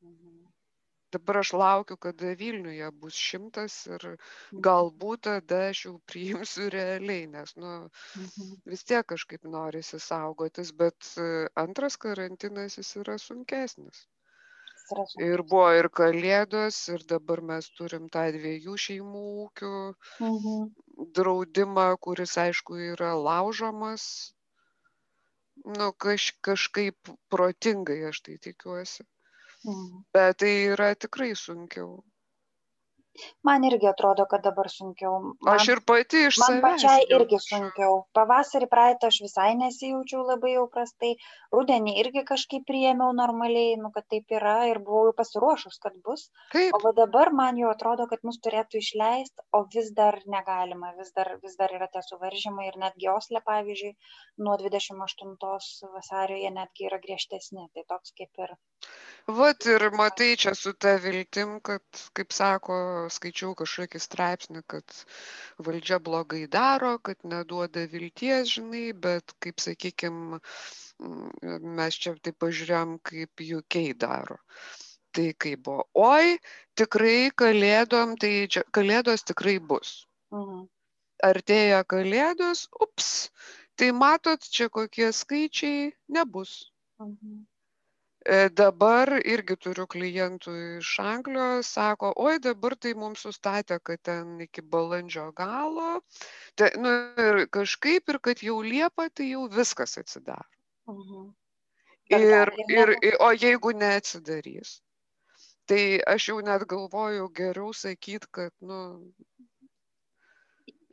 Mhm. 0.06 0.32
Dabar 1.16 1.38
aš 1.40 1.52
laukiu, 1.52 1.96
kada 1.96 2.32
Vilniuje 2.40 2.88
bus 3.02 3.14
šimtas 3.14 3.76
ir 3.86 4.06
galbūt 4.66 5.20
tada 5.28 5.60
aš 5.68 5.84
jau 5.86 5.92
priimsiu 6.12 6.66
realiai, 6.72 7.28
nes, 7.36 7.54
nu, 7.56 7.74
Mhm. 8.16 8.48
vis 8.72 8.84
tiek 8.84 9.06
kažkaip 9.06 9.44
norisi 9.44 10.00
saugotis, 10.00 10.72
bet 10.72 11.12
e, 11.16 11.48
antras 11.66 11.96
karantinas 11.96 12.76
jis 12.80 12.96
yra 13.04 13.18
sunkesnis. 13.18 14.06
Ir 15.26 15.42
buvo 15.50 15.68
ir 15.78 15.88
kalėdos, 16.00 16.76
ir 16.94 17.02
dabar 17.12 17.40
mes 17.50 17.68
turim 17.78 18.08
tą 18.16 18.24
dviejų 18.36 18.76
šeimų 18.86 19.22
ūkių 19.44 19.70
Mhm. 20.20 20.68
draudimą, 21.18 21.86
kuris, 22.06 22.36
aišku, 22.38 22.78
yra 22.92 23.12
laužomas. 23.28 24.06
Nu, 25.64 25.92
kaž, 26.04 26.28
kažkaip 26.48 27.10
protingai 27.32 27.98
aš 28.10 28.20
tai 28.28 28.36
tikiuosi. 28.48 29.06
Mhm. 29.64 30.04
Bet 30.14 30.38
tai 30.42 30.52
yra 30.74 30.94
tikrai 30.94 31.32
sunkiau. 31.34 32.04
Man 33.48 33.64
irgi 33.68 33.88
atrodo, 33.90 34.26
kad 34.30 34.42
dabar 34.46 34.68
sunkiau. 34.72 35.18
Man, 35.46 35.54
Aš 35.56 35.68
ir 35.74 35.80
pati 35.90 36.24
iš 36.28 36.38
man 36.42 36.56
savęs. 36.56 36.62
pačiai 36.66 37.06
irgi 37.16 37.38
sunkiau. 37.44 37.98
Pavasarį 38.18 38.68
praeitą 38.72 39.10
aš 39.12 39.20
visai 39.24 39.48
nesijaučiau 39.60 40.24
labai 40.30 40.52
jau 40.56 40.66
prastai. 40.72 41.12
Rudenį 41.54 41.94
irgi 42.02 42.24
kažkaip 42.28 42.66
priėmiau 42.68 43.12
normaliai, 43.16 43.76
nu, 43.80 43.90
kad 43.94 44.06
taip 44.12 44.30
yra 44.38 44.56
ir 44.70 44.80
buvau 44.88 45.12
pasiruošus, 45.16 45.78
kad 45.82 45.96
bus. 46.04 46.26
Taip, 46.52 46.74
O 46.86 46.92
dabar 46.96 47.32
man 47.32 47.56
jau 47.60 47.70
atrodo, 47.72 48.06
kad 48.10 48.22
mus 48.26 48.38
turėtų 48.44 48.82
išleisti, 48.82 49.46
o 49.56 49.64
vis 49.74 49.92
dar 49.96 50.18
negalima, 50.26 50.92
vis 50.98 51.12
dar, 51.16 51.32
vis 51.42 51.56
dar 51.56 51.72
yra 51.78 51.88
tie 51.92 52.02
suvaržymai 52.04 52.68
ir 52.68 52.76
netgi 52.82 53.08
Osle, 53.14 53.40
pavyzdžiui, 53.46 53.94
nuo 54.44 54.56
28 54.60 55.90
vasario 55.94 56.36
jie 56.42 56.50
netgi 56.50 56.86
yra 56.90 56.98
griežtesni. 57.02 57.68
Tai 57.74 57.84
toks 57.94 58.12
kaip 58.18 58.44
ir. 58.46 58.56
Vat 59.26 59.66
ir 59.66 59.90
matai 59.90 60.36
čia 60.38 60.54
su 60.54 60.72
ta 60.72 60.94
viltim, 61.02 61.58
kad, 61.60 61.82
kaip 62.14 62.32
sako, 62.32 62.76
skaičiau 63.10 63.54
kažkokį 63.58 64.00
straipsnį, 64.02 64.62
kad 64.70 64.98
valdžia 65.58 65.98
blogai 65.98 66.46
daro, 66.46 66.96
kad 66.98 67.18
neduoda 67.24 67.86
vilties, 67.90 68.52
žinai, 68.54 68.92
bet, 68.92 69.34
kaip 69.42 69.58
sakykime, 69.60 70.40
mes 71.78 71.98
čia 71.98 72.14
taip 72.22 72.38
pažiūrėjom, 72.44 72.98
kaip 73.10 73.46
UK 73.58 73.82
daro. 73.98 74.38
Tai 75.16 75.26
kaip 75.40 75.64
buvo, 75.64 75.86
oi, 75.96 76.36
tikrai 76.76 77.32
kalėdom, 77.42 78.14
tai 78.20 78.46
čia 78.52 78.62
kalėdos 78.70 79.24
tikrai 79.24 79.58
bus. 79.58 80.04
Mhm. 80.30 80.66
Artėja 81.24 81.80
kalėdos, 81.88 82.66
ups, 82.84 83.30
tai 83.80 83.90
matot, 83.96 84.42
čia 84.44 84.68
kokie 84.68 85.08
skaičiai 85.16 85.92
nebus. 86.12 86.70
Mhm. 87.00 87.46
Dabar 88.58 89.12
irgi 89.22 89.54
turiu 89.62 89.84
klientų 89.86 90.52
iš 90.80 90.92
Anglijos, 90.98 91.68
sako, 91.76 92.10
oi 92.18 92.40
dabar 92.42 92.74
tai 92.74 92.94
mums 92.98 93.22
sustatė, 93.22 93.78
kad 93.78 94.02
ten 94.08 94.40
iki 94.42 94.64
balandžio 94.66 95.28
galo, 95.36 96.00
tai, 96.58 96.72
nu, 96.80 96.94
ir 97.22 97.44
kažkaip 97.54 98.10
ir 98.10 98.18
kad 98.18 98.42
jau 98.42 98.56
Liepa, 98.66 99.06
tai 99.14 99.28
jau 99.30 99.44
viskas 99.52 99.94
atsidaro. 100.02 100.48
Mhm. 100.90 101.28
Bet 102.10 102.26
Ir, 102.70 102.94
ir, 103.02 103.16
o 103.20 103.30
jeigu 103.34 103.72
neatsidarys? 103.74 104.80
Tai 105.66 105.80
aš 106.06 106.28
jau 106.30 106.36
net 106.46 106.62
galvoju 106.70 107.30
geriau 107.34 107.72
sakyti, 107.74 108.30
kad, 108.30 108.52
nu, 108.62 108.82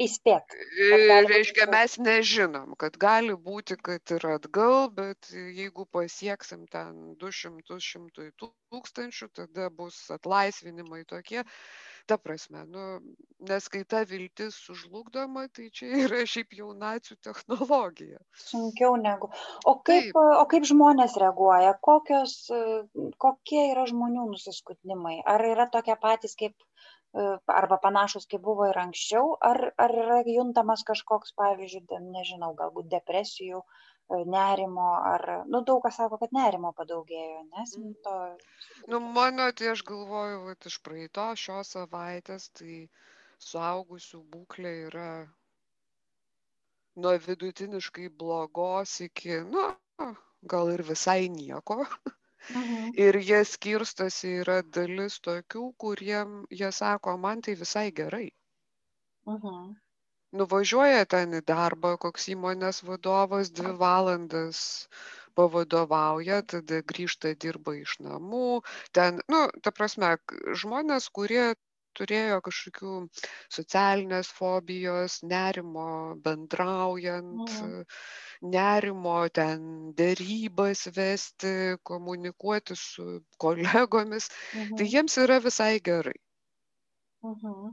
įspėt. 0.06 0.56
Reiškia, 1.30 1.68
mes 1.72 1.98
nežinom, 2.02 2.76
kad 2.80 2.98
gali 3.02 3.36
būti, 3.48 3.78
kad 3.88 4.16
ir 4.16 4.28
atgal, 4.36 4.90
bet 4.94 5.32
jeigu 5.34 5.86
pasieksim 5.98 6.66
ten 6.72 7.16
200 7.22 8.30
tūkstančių, 8.42 9.30
tada 9.40 9.70
bus 9.74 9.98
atlaisvinimai 10.14 11.04
tokie. 11.10 11.44
Ta 12.10 12.18
prasme, 12.20 12.66
nu, 12.68 12.86
nes 13.48 13.68
kai 13.72 13.86
ta 13.88 14.02
viltis 14.08 14.58
sužlugdoma, 14.66 15.46
tai 15.56 15.70
čia 15.72 15.88
yra 16.04 16.26
šiaip 16.28 16.52
jau 16.58 16.74
nacijų 16.76 17.16
technologija. 17.24 18.20
Sunkiau 18.36 18.98
negu. 19.00 19.30
O 19.64 19.78
kaip, 19.80 20.10
Taip. 20.10 20.20
o 20.20 20.44
kaip 20.52 20.68
žmonės 20.68 21.16
reaguoja? 21.24 21.78
Kokios, 21.88 22.36
kokie 23.24 23.64
yra 23.70 23.88
žmonių 23.88 24.28
nusiskundimai? 24.34 25.22
Ar 25.24 25.48
yra 25.54 25.70
tokie 25.72 25.96
patys 26.04 26.36
kaip 26.40 26.58
arba 27.14 27.78
panašus, 27.78 28.26
kaip 28.30 28.42
buvo 28.42 28.68
ir 28.70 28.78
anksčiau, 28.82 29.34
ar, 29.50 29.60
ar 29.78 29.92
yra 30.04 30.22
juntamas 30.26 30.84
kažkoks, 30.88 31.34
pavyzdžiui, 31.38 32.00
nežinau, 32.14 32.54
galbūt 32.58 32.90
depresijų, 32.94 33.60
e, 33.62 34.22
nerimo, 34.36 34.88
ar, 35.12 35.26
nu, 35.46 35.62
daug 35.68 35.84
kas 35.86 36.00
sako, 36.02 36.18
kad 36.24 36.34
nerimo 36.34 36.74
padaugėjo, 36.80 37.44
nes 37.52 37.76
mm. 37.78 37.94
to. 38.08 38.16
Nu, 38.90 39.02
mano, 39.20 39.52
tai 39.54 39.70
aš 39.76 39.86
galvoju, 39.90 40.42
kad 40.50 40.70
iš 40.72 40.80
praeito 40.88 41.28
šios 41.44 41.76
savaitės, 41.78 42.50
tai 42.58 42.82
suaugusių 43.52 44.24
būklė 44.34 44.74
yra 44.90 45.12
nuo 46.98 47.14
vidutiniškai 47.28 48.10
blogos 48.10 48.98
iki, 49.06 49.38
nu, 49.54 49.70
gal 50.56 50.74
ir 50.74 50.86
visai 50.90 51.30
nieko. 51.30 51.84
Mhm. 52.50 52.92
Ir 53.00 53.18
jie 53.30 53.40
skirstosi, 53.48 54.34
yra 54.44 54.62
dalis 54.78 55.20
tokių, 55.28 55.64
kuriem 55.84 56.44
jie 56.62 56.72
sako, 56.72 57.16
man 57.26 57.42
tai 57.42 57.56
visai 57.64 57.88
gerai. 58.02 58.28
Mhm. 59.28 59.74
Nuvažiuoja 60.42 61.06
ten 61.14 61.38
į 61.38 61.44
darbą, 61.50 61.94
koks 62.06 62.28
įmonės 62.34 62.82
vadovas 62.88 63.52
dvi 63.60 63.74
valandas 63.82 64.62
pavadovauja, 65.40 66.42
tada 66.54 66.82
grįžta 66.92 67.34
dirba 67.46 67.76
iš 67.80 68.00
namų. 68.08 68.62
Ten, 68.98 69.22
nu, 69.34 69.44
ta 69.64 69.72
prasme, 69.80 70.16
žmonės, 70.64 71.10
kurie 71.20 71.54
turėjo 72.00 72.40
kažkokių 72.48 72.96
socialinės 73.58 74.32
fobijos, 74.40 75.20
nerimo 75.34 75.88
bendraujant, 76.26 77.46
mhm. 77.46 77.86
nerimo 78.56 79.18
ten 79.40 79.70
dėrybas 80.00 80.88
vesti, 80.98 81.56
komunikuoti 81.92 82.78
su 82.80 83.08
kolegomis, 83.46 84.30
tai 84.34 84.66
mhm. 84.66 84.78
tai 84.82 84.92
jiems 84.98 85.20
yra 85.26 85.42
visai 85.48 85.74
gerai. 85.90 86.20
Mhm. 87.24 87.72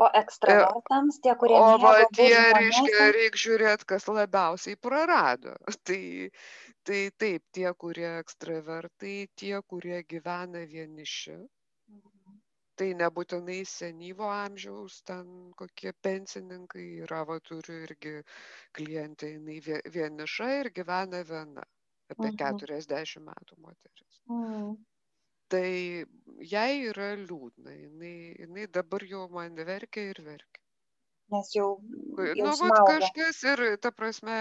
O 0.00 0.06
ekstravertams, 0.20 1.18
tie, 1.24 1.34
kurie... 1.40 1.56
O 1.60 1.76
va, 1.82 1.90
tie, 2.16 2.30
reiškia, 2.56 3.08
reikia 3.16 3.42
žiūrėti, 3.42 3.88
kas 3.92 4.08
labiausiai 4.08 4.78
prarado. 4.80 5.52
Tai, 5.88 6.00
tai 6.86 7.00
taip, 7.20 7.42
tie, 7.56 7.66
kurie 7.82 8.08
ekstravertai, 8.22 9.16
tie, 9.36 9.52
kurie 9.68 10.00
gyvena 10.08 10.62
vieniši, 10.70 11.36
tai 12.80 12.90
nebūtinai 13.00 13.60
senyvo 13.70 14.28
amžiaus 14.32 14.98
ten 15.10 15.30
kokie 15.60 15.92
pensininkai 16.06 16.86
yra 17.06 17.22
va 17.30 17.38
turiu 17.50 17.78
irgi 17.86 18.16
klientę 18.78 19.32
jinai 19.36 19.60
vieniša 19.96 20.50
ir 20.60 20.72
gyvena 20.80 21.22
viena 21.30 21.64
apie 22.12 22.28
mhm. 22.28 22.36
keturiasdešimt 22.42 23.28
metų 23.30 23.58
moteris 23.64 24.20
mhm. 24.32 24.76
tai 25.54 25.70
jai 26.52 26.70
yra 26.92 27.14
liūdna 27.24 27.74
jinai 27.80 28.16
jinai 28.44 28.68
dabar 28.78 29.08
jau 29.14 29.26
man 29.38 29.66
verkia 29.72 30.12
ir 30.12 30.22
verkia 30.30 30.64
nes 31.32 31.52
jau. 31.54 31.70
Nu, 31.82 32.52
vat 32.60 32.84
kažkas 32.86 33.40
ir, 33.50 33.62
ta 33.82 33.90
prasme, 33.94 34.36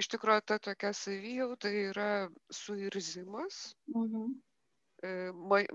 iš 0.00 0.08
tikrųjų 0.14 0.42
ta 0.50 0.58
tokia 0.62 0.90
savijauta 0.96 1.70
yra 1.70 2.08
suirzimas, 2.50 3.60
mhm. 3.94 4.34
E, 5.04 5.12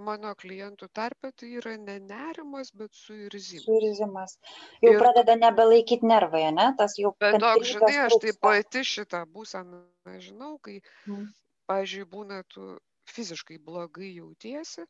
mano 0.02 0.32
klientų 0.42 0.88
tarpe 0.96 1.30
tai 1.38 1.52
yra 1.60 1.76
ne 1.78 2.00
nerimas, 2.02 2.72
bet 2.74 2.96
suirzimas. 2.98 3.66
Suirzimas. 3.68 4.38
Jau 4.82 4.94
ir, 4.96 5.02
pradeda 5.02 5.36
nebelaikyti 5.38 6.08
nervai, 6.10 6.48
ne? 6.56 6.70
Tas 6.80 6.98
jau. 7.02 7.12
Bet 7.22 7.38
toks, 7.44 7.74
žinai, 7.74 7.96
aš 8.08 8.18
tai 8.24 8.34
pati 8.42 8.86
šitą 8.92 9.26
būseną 9.36 9.84
žinau, 10.24 10.56
kai, 10.66 10.80
mm. 11.06 11.28
pažiūrėjau, 11.70 12.10
būna 12.16 12.42
tu 12.56 12.72
fiziškai 13.14 13.60
blogai 13.66 14.10
jautiesi, 14.16 14.88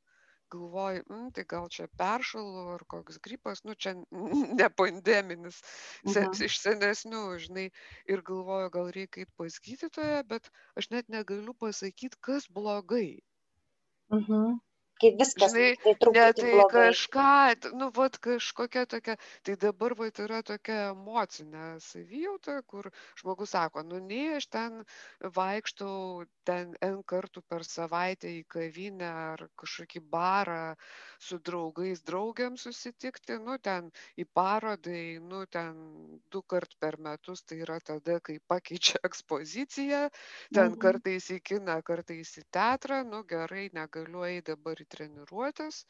galvoji, 0.49 1.03
mm, 1.09 1.29
tai 1.35 1.45
gal 1.49 1.67
čia 1.73 1.87
peršalo 1.99 2.63
ar 2.75 2.83
koks 2.89 3.19
gripas, 3.25 3.63
nu 3.67 3.75
čia 3.75 3.93
ne 4.59 4.69
pandeminis, 4.81 5.59
se, 6.05 6.23
mhm. 6.23 6.35
iš 6.47 6.59
senesnių, 6.63 7.23
žinai, 7.43 7.67
ir 8.09 8.23
galvoju, 8.31 8.71
gal 8.73 8.93
reikia 8.95 9.25
eiti 9.25 9.35
pas 9.39 9.59
gydytoją, 9.67 10.23
bet 10.31 10.49
aš 10.79 10.89
net 10.95 11.11
negaliu 11.11 11.57
pasakyti, 11.65 12.21
kas 12.23 12.47
blogai. 12.49 13.19
Mhm. 14.11 14.59
Kai 15.01 15.11
viskas 15.23 15.57
Žinai, 15.59 15.67
tai 15.83 15.95
ne 16.15 16.23
truputį 16.25 16.41
tai 16.41 16.55
blogai. 16.55 16.89
kažką, 17.05 17.71
nu, 17.79 17.87
vat 17.95 18.17
kažkokia 18.25 18.83
tokia, 18.89 19.15
tai 19.45 19.53
dabar 19.61 19.93
vat 19.99 20.19
yra 20.19 20.39
tokia 20.43 20.89
emocinė 20.91 21.67
savijauta, 21.85 22.57
kur 22.67 22.89
žmogus 23.21 23.53
sako, 23.55 23.83
nu, 23.87 23.99
nei 24.09 24.25
aš 24.39 24.47
ten 24.55 24.81
vaikštau 25.37 26.25
ten 26.49 26.73
N 26.83 26.99
kartų 27.13 27.43
per 27.47 27.63
savaitę 27.69 28.31
į 28.39 28.43
kavinę 28.55 29.09
ar 29.29 29.45
kažkokį 29.61 30.01
barą 30.17 30.75
su 31.21 31.39
draugais, 31.39 32.01
draugiam 32.09 32.57
susitikti, 32.57 33.37
nu, 33.45 33.55
ten 33.69 33.91
į 34.19 34.25
parodai, 34.35 35.19
nu, 35.21 35.45
ten 35.45 35.79
du 36.33 36.41
kart 36.43 36.75
per 36.83 36.97
metus, 36.99 37.43
tai 37.45 37.61
yra 37.63 37.79
tada, 37.79 38.19
kai 38.19 38.39
pakeičia 38.51 38.99
ekspoziciją, 39.09 40.03
ten 40.55 40.75
Mhm. 40.75 40.81
kartais 40.83 41.29
į 41.35 41.39
kiną, 41.51 41.79
kartais 41.85 42.35
į 42.41 42.45
teatrą, 42.57 43.01
nu, 43.13 43.23
gerai, 43.33 43.67
negaliu 43.77 44.25
eiti 44.27 44.47
dabar 44.53 44.81
į 44.83 44.88
treniruotes 44.91 45.83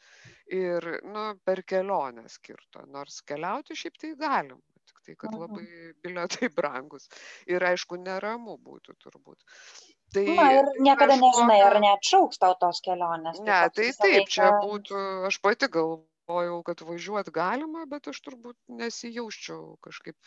ir 0.56 0.90
nu, 1.04 1.30
per 1.44 1.64
kelionę 1.72 2.26
skirto. 2.32 2.84
Nors 2.90 3.22
keliauti 3.26 3.78
šiaip 3.78 3.98
tai 4.00 4.14
galim, 4.20 4.60
tik 4.90 5.00
tai, 5.06 5.16
kad 5.24 5.36
labai 5.36 5.66
bilietai 6.04 6.50
brangus. 6.56 7.08
Ir 7.50 7.64
aišku, 7.72 8.00
neramu 8.04 8.58
būtų 8.58 8.96
turbūt. 9.00 9.42
Tai 10.14 10.24
Na 10.34 10.50
ir 10.56 10.68
niekada 10.82 11.14
kažkokia... 11.14 11.22
nežinai, 11.22 11.58
ar 11.62 11.76
neatšauks 11.84 12.40
tau 12.42 12.56
tos 12.58 12.82
kelionės. 12.82 13.38
Ne, 13.46 13.60
tai 13.70 13.90
taip, 13.94 14.00
laiką... 14.02 14.30
čia 14.34 14.48
būtų, 14.64 15.02
aš 15.28 15.38
pati 15.44 15.68
galvojau, 15.70 16.56
kad 16.66 16.82
važiuot 16.88 17.30
galima, 17.34 17.84
bet 17.90 18.10
aš 18.10 18.18
turbūt 18.26 18.56
nesijausčiau 18.80 19.76
kažkaip 19.86 20.18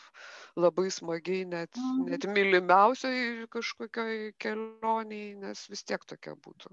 labai 0.56 0.88
smagiai, 0.88 1.44
net, 1.50 1.76
mhm. 1.76 2.08
net 2.14 2.30
mylimiausiai 2.32 3.50
kažkokioj 3.52 4.32
kelioniai, 4.40 5.36
nes 5.44 5.68
vis 5.74 5.84
tiek 5.84 6.08
tokia 6.08 6.38
būtų. 6.40 6.72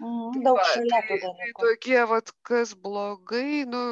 Mhm, 0.00 0.32
tai 0.34 0.42
daug 0.42 0.58
va, 0.58 0.66
šalia 0.72 0.98
tai, 0.98 1.06
tų 1.06 1.14
tai 1.14 1.20
dalykų. 1.24 1.62
tokie, 1.62 2.00
vat, 2.10 2.32
kas 2.48 2.74
blogai, 2.86 3.64
nu, 3.70 3.82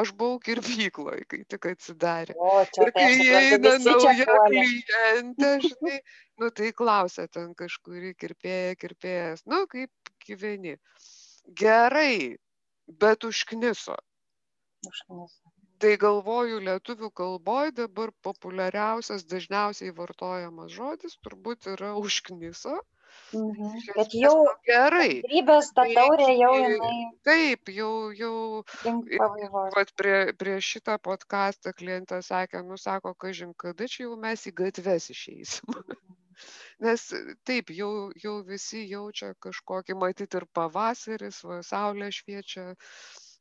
aš 0.00 0.12
buvau 0.18 0.38
kirpykloje, 0.44 1.24
kai 1.30 1.40
tik 1.48 1.68
atsidarė. 1.70 2.36
O, 2.36 2.50
čia 2.74 2.84
ir 2.84 2.92
tai 2.96 3.04
kai 3.06 3.26
įeina 3.26 3.74
nauja 3.84 4.26
klientė, 4.28 5.52
žinai, 5.68 6.00
nu 6.42 6.50
tai 6.60 6.72
klausia 6.76 7.26
ten 7.32 7.54
kažkuri 7.58 8.12
kirpėja, 8.18 8.76
kirpėjas, 8.82 9.46
nu 9.48 9.64
kaip 9.72 10.12
gyveni. 10.26 10.76
Gerai, 11.56 12.36
bet 13.00 13.24
užkniso. 13.24 13.96
Užkniso. 14.84 15.48
Tai 15.78 15.92
galvoju, 16.02 16.58
lietuvių 16.66 17.08
kalboje 17.14 17.72
dabar 17.76 18.10
populiariausias, 18.26 19.22
dažniausiai 19.30 19.92
vartojamas 19.94 20.72
žodis 20.74 21.14
turbūt 21.22 21.70
yra 21.70 21.94
užkniso. 21.96 22.74
Mhm. 22.74 22.97
Bet 23.96 24.14
jau 24.16 24.34
gerai. 24.68 25.20
Grybės 25.26 25.72
ta 25.76 25.84
taurė 25.96 26.28
jau 26.38 26.52
jinai. 26.56 26.98
Taip, 27.28 27.72
jau, 27.74 27.92
jau. 28.16 28.34
Vat 29.76 29.92
prie, 30.00 30.18
prie 30.40 30.56
šitą 30.64 30.96
podcastą 31.04 31.74
klientė 31.76 32.22
sakė, 32.24 32.62
nu 32.64 32.78
sako, 32.80 33.14
kažin, 33.26 33.52
kada 33.58 33.88
čia 33.88 34.06
jau 34.06 34.16
mes 34.20 34.46
į 34.48 34.54
gatves 34.62 35.10
išeisim. 35.14 35.76
Nes 36.84 37.04
taip, 37.48 37.72
jau, 37.74 37.90
jau 38.22 38.36
visi 38.46 38.84
jaučia 38.86 39.32
kažkokį, 39.44 39.96
matyti 39.98 40.38
ir 40.38 40.46
pavasaris, 40.54 41.42
va, 41.44 41.58
saulė 41.66 42.12
šviečia, 42.14 42.70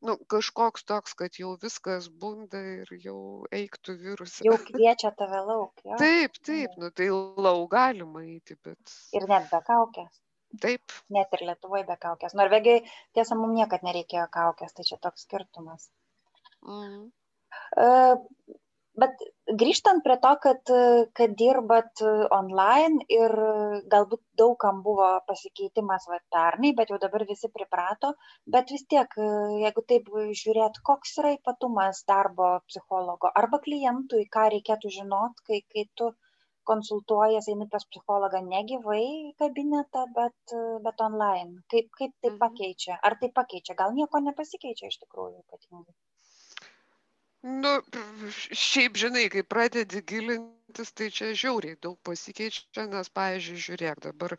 nu, 0.05 0.17
kažkoks 0.33 0.85
toks, 0.87 1.15
kad 1.17 1.39
jau 1.39 1.55
viskas 1.61 2.09
bunda 2.21 2.59
ir 2.59 2.91
jau 3.03 3.19
eiktų 3.53 3.97
virusas. 4.03 4.43
Jau 4.45 4.57
kviečia 4.69 5.11
tave 5.17 5.41
lauk. 5.47 5.73
Jo? 5.85 5.97
Taip, 6.01 6.37
taip, 6.45 6.77
nu 6.81 6.91
tai 6.91 7.09
lauk 7.11 7.67
galima 7.73 8.23
eiti, 8.25 8.57
bet. 8.63 8.95
Ir 9.17 9.27
net 9.31 9.49
be 9.51 9.61
kaukės. 9.67 10.21
Taip. 10.63 10.93
Net 11.13 11.33
ir 11.35 11.43
Lietuvoje 11.49 11.83
be 11.89 11.97
kaukės. 12.01 12.35
Norvegijai, 12.39 12.85
tiesa, 13.17 13.35
mums 13.35 13.57
niekad 13.57 13.83
nereikėjo 13.83 14.29
kaukės, 14.33 14.73
tai 14.77 14.87
čia 14.87 14.99
toks 15.03 15.27
skirtumas. 15.27 15.89
Mm. 16.63 17.09
Bet 19.01 19.21
grįžtant 19.61 20.01
prie 20.05 20.15
to, 20.21 20.31
kad, 20.43 20.71
kad 21.17 21.33
dirbat 21.39 22.01
online 22.33 23.05
ir 23.13 23.33
galbūt 23.93 24.23
daugam 24.41 24.79
buvo 24.85 25.09
pasikeitimas 25.27 26.07
va, 26.09 26.17
pernai, 26.33 26.71
bet 26.79 26.93
jau 26.93 26.97
dabar 27.03 27.25
visi 27.29 27.49
priprato, 27.53 28.15
bet 28.55 28.73
vis 28.73 28.87
tiek, 28.93 29.13
jeigu 29.63 29.83
taip 29.91 30.09
žiūrėt, 30.41 30.81
koks 30.89 31.13
yra 31.21 31.35
ypatumas 31.37 32.01
darbo 32.09 32.55
psichologo 32.71 33.29
arba 33.43 33.61
klientui, 33.67 34.25
ką 34.37 34.47
reikėtų 34.55 34.93
žinot, 34.97 35.45
kai, 35.45 35.61
kai 35.75 35.85
tu 36.01 36.09
konsultuojies, 36.71 37.47
eini 37.51 37.69
pas 37.73 37.85
psichologą 37.91 38.41
ne 38.49 38.65
gyvai 38.71 39.03
į 39.05 39.31
kabinetą, 39.41 40.03
bet, 40.17 40.57
bet 40.87 41.05
online. 41.05 41.61
Kaip, 41.73 41.89
kaip 42.01 42.13
tai 42.17 42.33
mhm. 42.33 42.41
pakeičia? 42.43 42.99
Ar 43.09 43.15
tai 43.21 43.31
pakeičia? 43.41 43.77
Gal 43.81 43.95
nieko 43.99 44.23
nepasikeičia 44.29 44.91
iš 44.91 45.01
tikrųjų 45.05 45.37
ypatingai? 45.45 45.95
Nu, 47.45 47.71
šiaip 48.31 48.97
žinai, 48.97 49.27
kai 49.29 49.43
pradedi 49.45 50.01
gilintis, 50.01 50.91
tai 50.97 51.09
čia 51.13 51.31
žiauriai 51.37 51.77
daug 51.81 51.97
pasikeičia, 52.07 52.87
nes, 52.89 53.09
pavyzdžiui, 53.13 53.63
žiūrėk, 53.65 54.01
dabar 54.07 54.35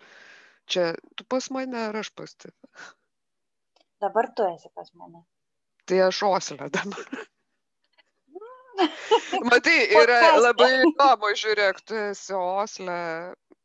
čia 0.67 0.91
tu 1.17 1.25
pas 1.25 1.49
mane 1.55 1.79
ar 1.79 1.97
aš 2.03 2.11
pas 2.19 2.35
tave? 2.35 2.55
Dabar 4.03 4.31
tu 4.35 4.47
esi 4.51 4.71
pas 4.75 4.91
mane. 4.95 5.23
Tai 5.89 6.01
aš 6.09 6.23
oslė 6.29 6.69
dabar. 6.75 7.27
Matai, 9.51 9.79
yra 10.03 10.19
labai 10.39 10.71
įdomu, 10.87 11.33
žiūrėk, 11.43 11.81
tu 11.87 11.97
esi 12.11 12.35
oslė 12.39 12.99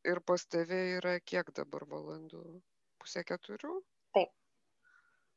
ir 0.09 0.21
pas 0.25 0.45
tave 0.45 0.79
yra 0.99 1.17
kiek 1.19 1.51
dabar 1.57 1.85
valandų? 1.89 2.43
Pusė 3.01 3.25
keturių? 3.27 3.81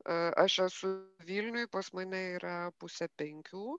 Taip. 0.06 0.38
Aš 0.38 0.58
esu 0.68 0.92
Vilniui, 1.26 1.66
pas 1.66 1.88
mane 1.98 2.22
yra 2.38 2.56
pusė 2.78 3.08
penkių 3.18 3.74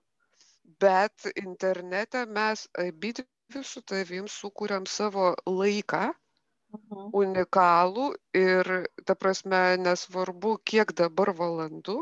bet 0.80 1.30
internete 1.34 2.26
mes 2.26 2.66
abidvi 2.78 3.62
su 3.64 3.80
tavim 3.82 4.28
sukūrėm 4.28 4.86
savo 4.86 5.30
laiką 5.46 6.02
mhm. 6.10 7.08
unikalų 7.22 8.10
ir, 8.40 8.72
ta 9.08 9.16
prasme, 9.16 9.62
nesvarbu, 9.84 10.58
kiek 10.72 10.92
dabar 11.00 11.32
valandų, 11.40 11.98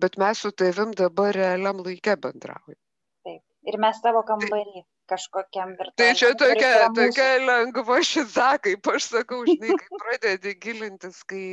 bet 0.00 0.18
mes 0.22 0.44
su 0.46 0.52
tavim 0.52 0.94
dabar 1.02 1.34
realiam 1.36 1.84
laikė 1.84 2.16
bendraujam. 2.26 2.80
Taip. 3.26 3.42
Ir 3.64 3.80
mes 3.80 4.00
savo 4.04 4.24
kambarį 4.28 4.80
tai, 4.80 4.86
kažkokiam 5.10 5.74
virtualiam. 5.78 5.96
Tai 6.00 6.10
čia 6.20 6.30
tokia, 6.40 6.72
tokia 6.96 7.28
lengva 7.44 7.98
šiza, 8.10 8.50
kaip 8.64 8.90
aš 8.94 9.08
sakau, 9.12 9.40
žinai, 9.48 9.78
kai 9.80 10.02
pradedi 10.02 10.54
gilintis, 10.66 11.22
kai 11.28 11.44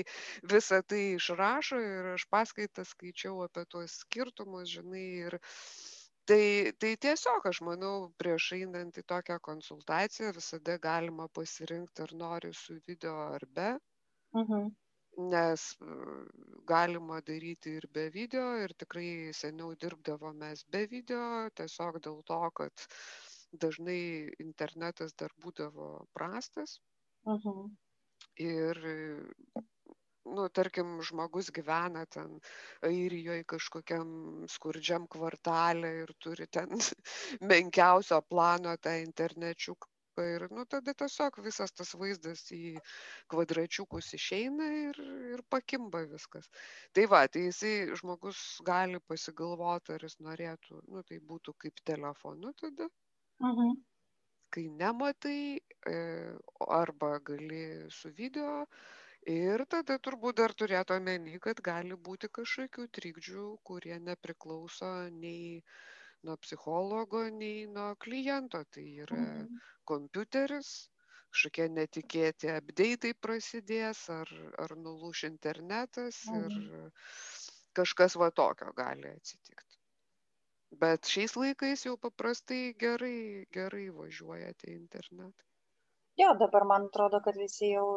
visą 0.53 0.81
tai 0.87 1.01
išrašo 1.15 1.79
ir 1.79 2.13
aš 2.17 2.27
paskaitas 2.31 2.93
skaičiau 2.95 3.41
apie 3.47 3.65
tuos 3.69 4.01
skirtumus, 4.03 4.69
žinai, 4.75 5.07
ir 5.27 5.41
tai 6.31 6.71
tai 6.79 6.91
tiesiog 7.05 7.47
aš 7.49 7.61
manau 7.67 7.95
prieš 8.21 8.51
einant 8.57 8.99
į 9.01 9.03
tokią 9.13 9.39
konsultaciją 9.47 10.31
visada 10.37 10.77
galima 10.85 11.27
pasirinkt 11.39 12.03
ar 12.05 12.13
nori 12.23 12.53
su 12.59 12.77
video 12.87 13.15
ar 13.37 13.45
be 13.57 13.69
mhm. 14.37 14.69
nes 15.33 15.65
galima 16.73 17.19
daryti 17.29 17.75
ir 17.79 17.87
be 17.97 18.07
video 18.17 18.45
ir 18.65 18.75
tikrai 18.83 19.09
seniau 19.41 19.73
dirbdavom 19.83 20.37
mes 20.45 20.63
be 20.75 20.85
video 20.93 21.25
tiesiog 21.61 21.99
dėl 22.07 22.21
to 22.31 22.41
kad 22.61 22.87
dažnai 23.51 24.31
internetas 24.39 25.13
dar 25.17 25.33
būdavo 25.43 25.91
prastas 26.17 26.79
mhm. 27.27 27.69
ir 28.47 28.81
nu 30.35 30.47
tarkim 30.49 30.99
žmogus 31.07 31.49
gyvena 31.55 32.05
ten 32.15 32.35
airijoj 32.87 33.43
kažkokiam 33.53 34.11
skurdžiam 34.55 35.07
kvartale 35.15 35.93
ir 36.03 36.13
turi 36.25 36.47
ten 36.47 36.69
menkiausio 37.53 38.21
plano 38.33 38.75
tą 38.77 38.93
internečiuką 39.01 39.89
ir 40.19 40.47
nu 40.51 40.65
tada 40.65 40.93
tiesiog 41.01 41.37
visas 41.45 41.71
tas 41.71 41.93
vaizdas 41.95 42.43
į 42.55 42.75
kvadračiukus 43.31 44.11
išeina 44.17 44.67
ir, 44.79 44.99
ir 45.33 45.43
pakimba 45.49 46.03
viskas. 46.13 46.49
Tai 46.93 47.05
va, 47.13 47.21
tai 47.27 47.47
jisai 47.47 47.95
žmogus 48.01 48.41
gali 48.67 48.99
pasigalvoti, 49.07 49.95
ar 49.95 50.03
jis 50.07 50.17
norėtų, 50.19 50.81
nu 50.91 51.03
tai 51.07 51.19
būtų 51.31 51.55
kaip 51.65 51.79
telefonu 51.91 52.53
tada. 52.61 52.89
Mhm. 53.41 53.77
Kai 54.51 54.65
nematai, 54.69 55.59
arba 56.67 57.19
gali 57.23 57.61
su 57.89 58.11
video, 58.17 58.65
ir 59.29 59.65
tada 59.69 59.97
turbūt 59.99 60.37
dar 60.37 60.53
turėt 60.53 60.91
omeny 60.91 61.39
kad 61.39 61.61
gali 61.61 61.95
būti 61.95 62.27
kažkokių 62.27 62.87
trikdžių 62.97 63.45
kurie 63.63 63.99
nepriklauso 63.99 65.09
nei 65.11 65.61
nuo 66.23 66.37
psichologo 66.37 67.29
nei 67.29 67.67
nuo 67.67 67.95
kliento 67.95 68.63
tai 68.69 68.85
yra 69.05 69.17
mhm. 69.17 69.59
kompiuteris 69.85 70.89
kažkokie 71.31 71.69
netikėti 71.69 72.49
apdeitai 72.49 73.13
prasidės 73.13 74.09
ar 74.09 74.27
ar 74.57 74.75
nulūš 74.75 75.23
internetas 75.29 76.25
ir 76.25 76.49
mhm. 76.49 76.89
kažkas 77.73 78.17
va 78.17 78.31
tokio 78.31 78.73
gali 78.73 79.07
atsitikt 79.07 79.70
bet 80.79 81.07
šiais 81.13 81.35
laikais 81.35 81.85
jau 81.85 81.97
paprastai 81.99 82.73
gerai 82.79 83.47
gerai 83.53 83.87
važiuoja 83.95 84.53
tie 84.59 84.75
internetai 84.75 85.49
jo 86.21 86.35
dabar 86.39 86.67
man 86.67 86.87
atrodo 86.89 87.21
kad 87.25 87.37
visi 87.39 87.73
jau 87.73 87.87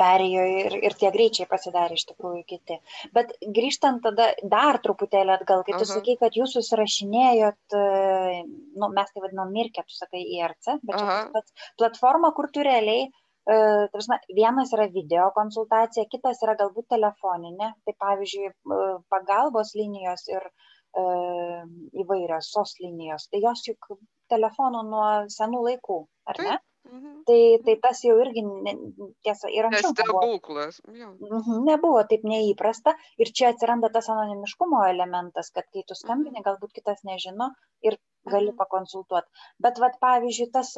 perėjo 0.00 0.44
ir, 0.60 0.74
ir 0.88 0.96
tie 1.00 1.10
greičiai 1.12 1.48
pasidarė 1.48 1.96
iš 1.96 2.04
tikrųjų 2.10 2.42
kiti. 2.50 2.78
Bet 3.16 3.32
grįžtant 3.58 4.02
tada 4.04 4.28
dar 4.54 4.78
truputėlį 4.84 5.32
atgal, 5.38 5.62
kai 5.64 5.72
tu 5.76 5.86
Aha. 5.86 5.92
sakai, 5.94 6.16
kad 6.20 6.36
jūs 6.36 6.52
susirašinėjot, 6.58 7.76
e, 7.78 8.42
nu, 8.76 8.90
mes 8.98 9.14
tai 9.14 9.22
vadinam 9.24 9.54
Mirkė, 9.56 9.86
tu 9.88 9.96
sakai 9.96 10.20
IRC, 10.36 10.74
bet 10.82 10.98
čia 10.98 11.06
tas 11.06 11.32
pats 11.38 11.70
platforma, 11.80 12.32
kur 12.36 12.50
tu 12.52 12.66
realiai, 12.66 13.08
uh, 13.08 13.86
tarsi, 13.94 14.20
vienas 14.36 14.76
yra 14.76 14.88
video 14.92 15.30
konsultacija, 15.36 16.04
kitas 16.12 16.44
yra 16.44 16.58
galbūt 16.60 16.90
telefoninė, 16.92 17.72
tai 17.88 17.96
pavyzdžiui, 18.04 18.52
uh, 18.52 18.96
pagalbos 19.12 19.72
linijos 19.80 20.28
ir 20.28 20.44
uh, 20.44 20.75
įvairios 20.96 22.52
sos 22.52 22.76
linijos, 22.80 23.28
tai 23.32 23.42
jos 23.44 23.66
juk 23.68 23.90
telefonų 24.32 24.86
nuo 24.88 25.08
senų 25.32 25.60
laikų, 25.70 26.00
ar 26.32 26.40
ne? 26.40 26.54
Taip 26.56 26.64
Mhm. 26.92 27.22
Tai, 27.26 27.40
tai 27.64 27.74
tas 27.82 28.00
jau 28.04 28.14
irgi, 28.22 28.42
ne, 28.46 28.74
tiesa, 29.26 29.50
anksčiau. 29.50 29.92
Stebuklas. 29.92 30.80
Mhm, 30.86 31.64
nebuvo 31.66 32.02
taip 32.10 32.26
neįprasta 32.30 32.94
ir 33.22 33.32
čia 33.38 33.50
atsiranda 33.54 33.90
tas 33.96 34.10
anonimiškumo 34.12 34.84
elementas, 34.92 35.50
kad 35.54 35.66
kai 35.72 35.82
tu 35.88 35.98
skambini, 35.98 36.38
mhm. 36.38 36.46
galbūt 36.48 36.76
kitas 36.78 37.02
nežino 37.08 37.50
ir 37.82 37.98
gali 38.30 38.52
mhm. 38.52 38.58
pakonsultuoti. 38.60 39.46
Bet, 39.62 39.80
vat, 39.82 39.98
pavyzdžiui, 40.02 40.52
tas 40.58 40.74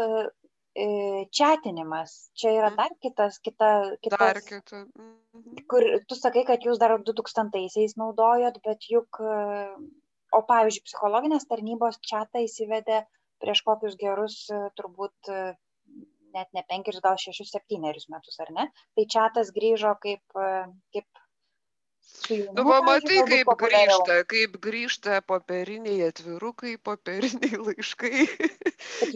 čatinimas, 1.35 2.12
čia 2.38 2.52
yra 2.54 2.68
dar 2.76 2.92
kitas, 3.02 3.40
kita, 3.42 3.68
kitas. 4.04 4.20
Dar 4.20 4.38
kita. 4.46 4.85
Mhm. 4.87 5.64
Kur 5.70 5.87
tu 6.09 6.16
sakai, 6.18 6.44
kad 6.48 6.64
jūs 6.64 6.78
dar 6.81 6.94
2000-aisiais 7.04 7.96
naudojot, 8.00 8.61
bet 8.64 8.87
juk, 8.92 9.20
o 10.36 10.42
pavyzdžiui, 10.48 10.84
psichologinės 10.88 11.48
tarnybos 11.50 12.00
čatą 12.10 12.44
įsivedė 12.44 13.02
prieš 13.42 13.62
kokius 13.66 13.96
gerus 14.00 14.40
turbūt 14.78 15.32
net 16.34 16.50
ne 16.56 16.64
penkerius, 16.68 17.02
gal 17.04 17.16
šešius, 17.20 17.52
septynerius 17.54 18.10
metus, 18.12 18.36
ar 18.44 18.52
ne? 18.54 18.68
Tai 18.96 19.06
čatas 19.14 19.54
grįžo 19.54 19.94
kaip, 20.02 20.22
kaip 20.36 21.24
Nu, 22.28 22.64
pamatai, 22.64 23.18
kaip 23.28 23.50
grįžta, 23.60 24.14
kaip 24.28 24.56
grįžta 24.64 25.18
popieriniai 25.28 26.08
atvirukai, 26.08 26.74
popieriniai 26.88 27.60
laiškai. 27.66 28.24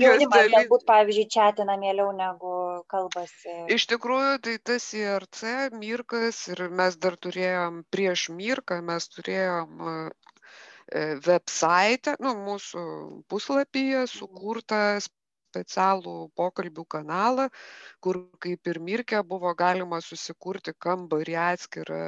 Jaunimas 0.00 0.34
daly... 0.36 0.52
galbūt, 0.54 0.84
pavyzdžiui, 0.88 1.26
čatina 1.34 1.76
mieliau 1.80 2.12
negu 2.16 2.52
kalbasi. 2.92 3.56
Iš 3.76 3.88
tikrųjų, 3.92 4.34
tai 4.46 4.56
tas 4.70 4.88
IRC, 4.96 5.42
Mirkas 5.76 6.44
ir 6.52 6.66
mes 6.82 6.98
dar 7.00 7.18
turėjom 7.26 7.82
prieš 7.92 8.28
Mirką, 8.36 8.80
mes 8.92 9.08
turėjom 9.16 9.84
website, 11.26 12.16
nu, 12.20 12.34
mūsų 12.46 12.84
puslapyje 13.30 14.06
sukurtas 14.10 15.08
specialų 15.52 16.16
pokalbių 16.38 16.84
kanalą, 16.96 17.48
kur 18.04 18.22
kaip 18.42 18.72
ir 18.72 18.80
Mirkė 18.80 19.22
buvo 19.34 19.52
galima 19.58 20.00
susikurti 20.00 20.74
kambarį 20.86 21.36
atskirą 21.52 22.02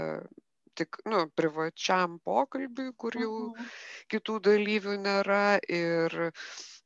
tik 0.79 0.99
nu, 1.07 1.25
privačiam 1.39 2.19
pokalbiui, 2.27 2.93
kur 2.99 3.17
jau 3.19 3.35
mhm. 3.53 3.69
kitų 4.11 4.39
dalyvių 4.49 4.97
nėra. 5.05 5.45
Ir 5.71 6.17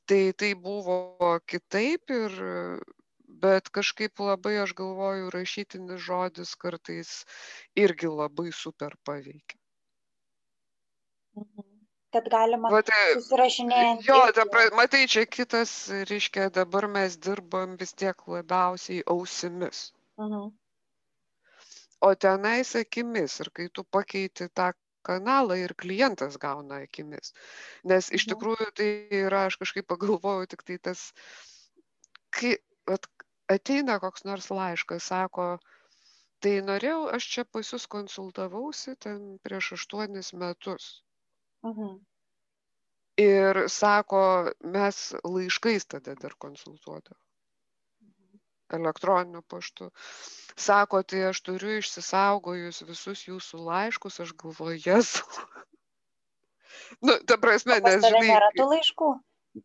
tai, 0.09 0.23
tai 0.41 0.53
buvo 0.69 0.99
kitaip 1.49 2.13
ir 2.13 2.37
bet 3.45 3.71
kažkaip 3.79 4.21
labai, 4.25 4.57
aš 4.65 4.75
galvoju, 4.77 5.31
rašytinis 5.33 6.05
žodis 6.05 6.55
kartais 6.59 7.15
irgi 7.79 8.11
labai 8.11 8.51
super 8.65 8.99
paveikia. 9.09 9.61
Mhm 11.39 11.68
kad 12.15 12.29
galima 12.33 12.71
Vat, 12.73 12.91
susirašinėjant. 13.19 14.07
Jo, 14.09 14.19
dabar, 14.37 14.73
matai, 14.77 15.05
čia 15.11 15.27
kitas, 15.29 15.73
reiškia, 16.11 16.49
dabar 16.55 16.89
mes 16.91 17.19
dirbam 17.21 17.77
vis 17.81 17.93
tiek 17.93 18.27
labiausiai 18.27 19.05
ausimis. 19.07 19.93
Uh 20.17 20.25
mhm. 20.25 20.35
-huh. 20.35 20.53
O 22.01 22.15
tenais 22.15 22.77
akimis 22.79 23.41
ir 23.41 23.51
kai 23.51 23.69
tu 23.75 23.85
pakeiti 23.85 24.47
tą 24.55 24.73
kanalą 25.03 25.57
ir 25.59 25.75
klientas 25.75 26.37
gauna 26.39 26.83
akimis. 26.87 27.33
Nes 27.85 28.11
iš 28.11 28.27
mhm. 28.27 28.31
tikrųjų 28.33 28.69
tai 28.81 28.91
yra, 29.25 29.47
aš 29.51 29.57
kažkaip 29.63 29.87
pagalvojau, 29.87 30.47
tik 30.47 30.63
tai 30.63 30.79
tas, 30.79 31.13
kai 32.31 32.57
at, 32.95 33.09
ateina 33.49 33.99
koks 34.01 34.25
nors 34.29 34.51
laiškas, 34.51 35.11
sako, 35.13 35.49
tai 36.45 36.59
norėjau, 36.63 37.09
aš 37.17 37.29
čia 37.35 37.45
pas 37.45 37.73
jūs 37.73 37.87
konsultavausi 37.91 38.97
ten 39.05 39.39
prieš 39.43 39.73
aštuonis 39.79 40.33
metus. 40.33 40.91
Mhm 41.67 41.99
ir 43.19 43.65
sako 43.69 44.21
mes 44.63 44.99
laiškais 45.25 45.87
tada 45.91 46.15
dar 46.15 46.35
konsultuodavom 46.39 47.25
elektroniniu 48.73 49.43
paštu. 49.49 49.91
Sako, 50.57 51.01
tai 51.03 51.23
aš 51.31 51.41
turiu 51.41 51.79
išsisaugojus 51.79 52.83
visus 52.85 53.23
jūsų 53.25 53.63
laiškus, 53.65 54.19
aš 54.25 54.35
galvoju, 54.43 54.77
jesu. 54.85 55.25
nu, 57.07 57.17
ta 57.25 57.39
prasme, 57.41 57.79
nes 57.81 58.05
žinai. 58.05 58.27
Nėra 58.29 58.51
tų 58.59 58.69
laiškų. 58.75 59.09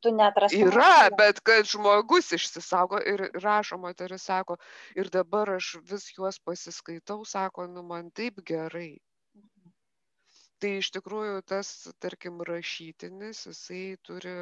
Tu 0.02 0.14
netrasi. 0.16 0.62
Yra, 0.64 1.10
bet 1.20 1.42
kad 1.46 1.68
žmogus 1.68 2.32
išsisaugo 2.38 3.02
ir 3.04 3.26
rašo, 3.44 3.78
moteris 3.82 4.24
sako, 4.30 4.56
ir 4.96 5.12
dabar 5.12 5.58
aš 5.58 5.74
vis 5.90 6.08
juos 6.16 6.40
pasiskaitau, 6.40 7.26
sako, 7.28 7.68
nu 7.68 7.84
man 7.84 8.08
taip 8.16 8.40
gerai 8.48 8.94
tai 10.64 10.74
iš 10.80 10.92
tikrųjų 10.98 11.40
tas 11.54 11.72
tarkim 12.04 12.42
rašytinis 12.48 13.46
jisai 13.50 13.86
turi 14.08 14.36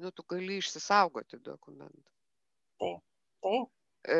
nu 0.00 0.10
tu 0.16 0.24
gali 0.28 0.58
išsisaugoti 0.62 1.40
dokumentą. 1.42 2.08
Taip. 2.80 3.00
Taip. 3.42 3.70
E, 4.02 4.18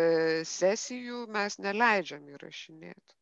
sesijų 0.48 1.26
mes 1.34 1.58
neleidžiam 1.62 2.26
įrašinėti 2.34 3.20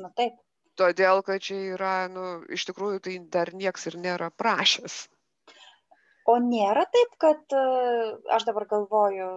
nu 0.00 0.10
taip. 0.18 0.38
Todėl 0.80 1.20
kad 1.26 1.42
čia 1.46 1.58
yra 1.76 1.96
nu 2.10 2.22
iš 2.54 2.64
tikrųjų 2.70 3.02
tai 3.06 3.18
dar 3.36 3.52
nieks 3.54 3.86
ir 3.90 3.98
nėra 4.06 4.30
prašęs. 4.42 4.96
O 6.32 6.38
nėra 6.42 6.82
taip 6.96 7.12
kad 7.24 7.54
e, 7.54 7.66
aš 8.36 8.46
dabar 8.48 8.66
galvoju 8.70 9.28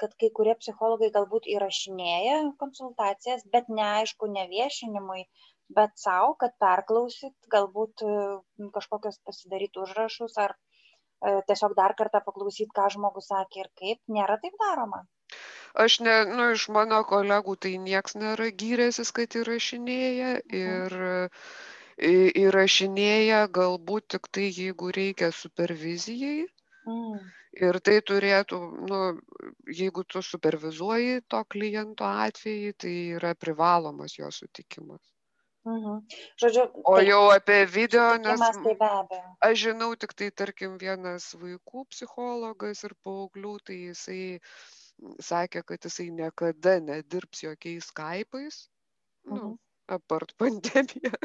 kad 0.00 0.14
kai 0.20 0.30
kurie 0.38 0.54
psichologai 0.60 1.10
galbūt 1.12 1.48
įrašinėja 1.52 2.38
konsultacijas 2.62 3.44
bet 3.52 3.68
neaišku 3.80 4.28
ne 4.32 4.46
viešinimui 4.52 5.26
bet 5.68 5.92
sau, 6.00 6.34
kad 6.40 6.54
perklausyt, 6.62 7.34
galbūt 7.52 8.04
e, 8.06 8.16
kažkokios 8.74 9.20
pasidaryti 9.26 9.82
užrašus 9.82 10.38
ar 10.42 10.54
e, 10.54 11.40
tiesiog 11.48 11.76
dar 11.78 11.96
kartą 11.98 12.22
paklausyt, 12.26 12.72
ką 12.76 12.88
žmogus 12.96 13.30
sakė 13.32 13.64
ir 13.64 13.70
kaip, 13.80 14.02
nėra 14.18 14.38
taip 14.42 14.58
daroma. 14.62 15.04
Aš 15.76 16.00
ne, 16.06 16.18
nu, 16.30 16.50
iš 16.56 16.68
mano 16.72 17.02
kolegų 17.04 17.56
tai 17.66 17.74
nieks 17.82 18.14
nėra 18.16 18.50
gyrėsis, 18.62 19.10
kad 19.12 19.34
įrašinėja 19.36 20.36
mhm. 20.38 20.60
ir 20.60 21.00
įrašinėja 22.44 23.46
galbūt 23.58 24.06
tik 24.14 24.28
tai, 24.28 24.50
jeigu 24.52 24.92
reikia 24.92 25.32
supervizijai. 25.32 26.46
Mm. 26.86 27.20
Ir 27.56 27.78
tai 27.80 27.96
turėtų, 28.04 28.58
nu, 28.90 28.98
jeigu 29.72 30.04
tu 30.04 30.20
supervizuoji 30.22 31.22
to 31.32 31.40
kliento 31.48 32.04
atvejį, 32.04 32.72
tai 32.84 32.94
yra 33.16 33.32
privalomas 33.34 34.18
jo 34.18 34.28
sutikimas. 34.30 35.15
Mhm. 35.66 36.06
Žodžiu, 36.38 36.64
o 36.86 36.94
tai, 36.94 37.06
jau 37.08 37.22
apie 37.34 37.58
video, 37.66 38.06
nes 38.22 38.38
tai 38.38 38.74
be 38.78 38.86
abejo. 38.86 39.30
aš 39.42 39.54
žinau 39.64 39.88
tik 39.98 40.12
tai, 40.14 40.28
tarkim, 40.30 40.76
vienas 40.78 41.32
vaikų 41.40 41.82
psichologas 41.90 42.84
ir 42.86 42.94
paauglių, 43.02 43.54
tai 43.66 43.78
jisai 43.88 44.20
sakė, 45.28 45.64
kad 45.66 45.88
jisai 45.88 46.06
niekada 46.14 46.76
nedirbs 46.80 47.42
jokiais 47.42 47.90
skaipais, 47.90 48.60
nu, 49.26 49.40
mhm. 49.40 49.56
apart 49.98 50.36
pandemiją. 50.40 51.18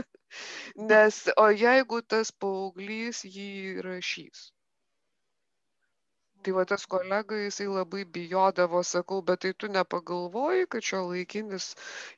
Nes, 0.89 1.21
o 1.37 1.47
jeigu 1.51 2.01
tas 2.01 2.33
paauglys 2.33 3.21
jį 3.27 3.77
rašys, 3.85 4.49
tai 6.45 6.55
va 6.57 6.65
tas 6.71 6.85
kolega 6.93 7.39
jisai 7.43 7.67
labai 7.71 8.05
bijodavo 8.17 8.83
sakau 8.93 9.21
bet 9.29 9.43
tai 9.45 9.53
tu 9.63 9.69
nepagalvoji 9.75 10.69
kad 10.75 10.87
šiuolaikinis 10.89 11.69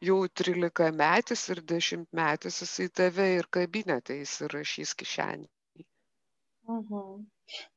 jau 0.10 0.20
trylikametis 0.42 1.50
ir 1.56 1.64
dešimtmetis 1.74 2.62
jisai 2.66 2.90
tave 3.02 3.30
ir 3.40 3.52
kabinete 3.60 4.20
įsirašys 4.26 4.96
kišenėj 5.04 5.86
mhm. 6.70 7.24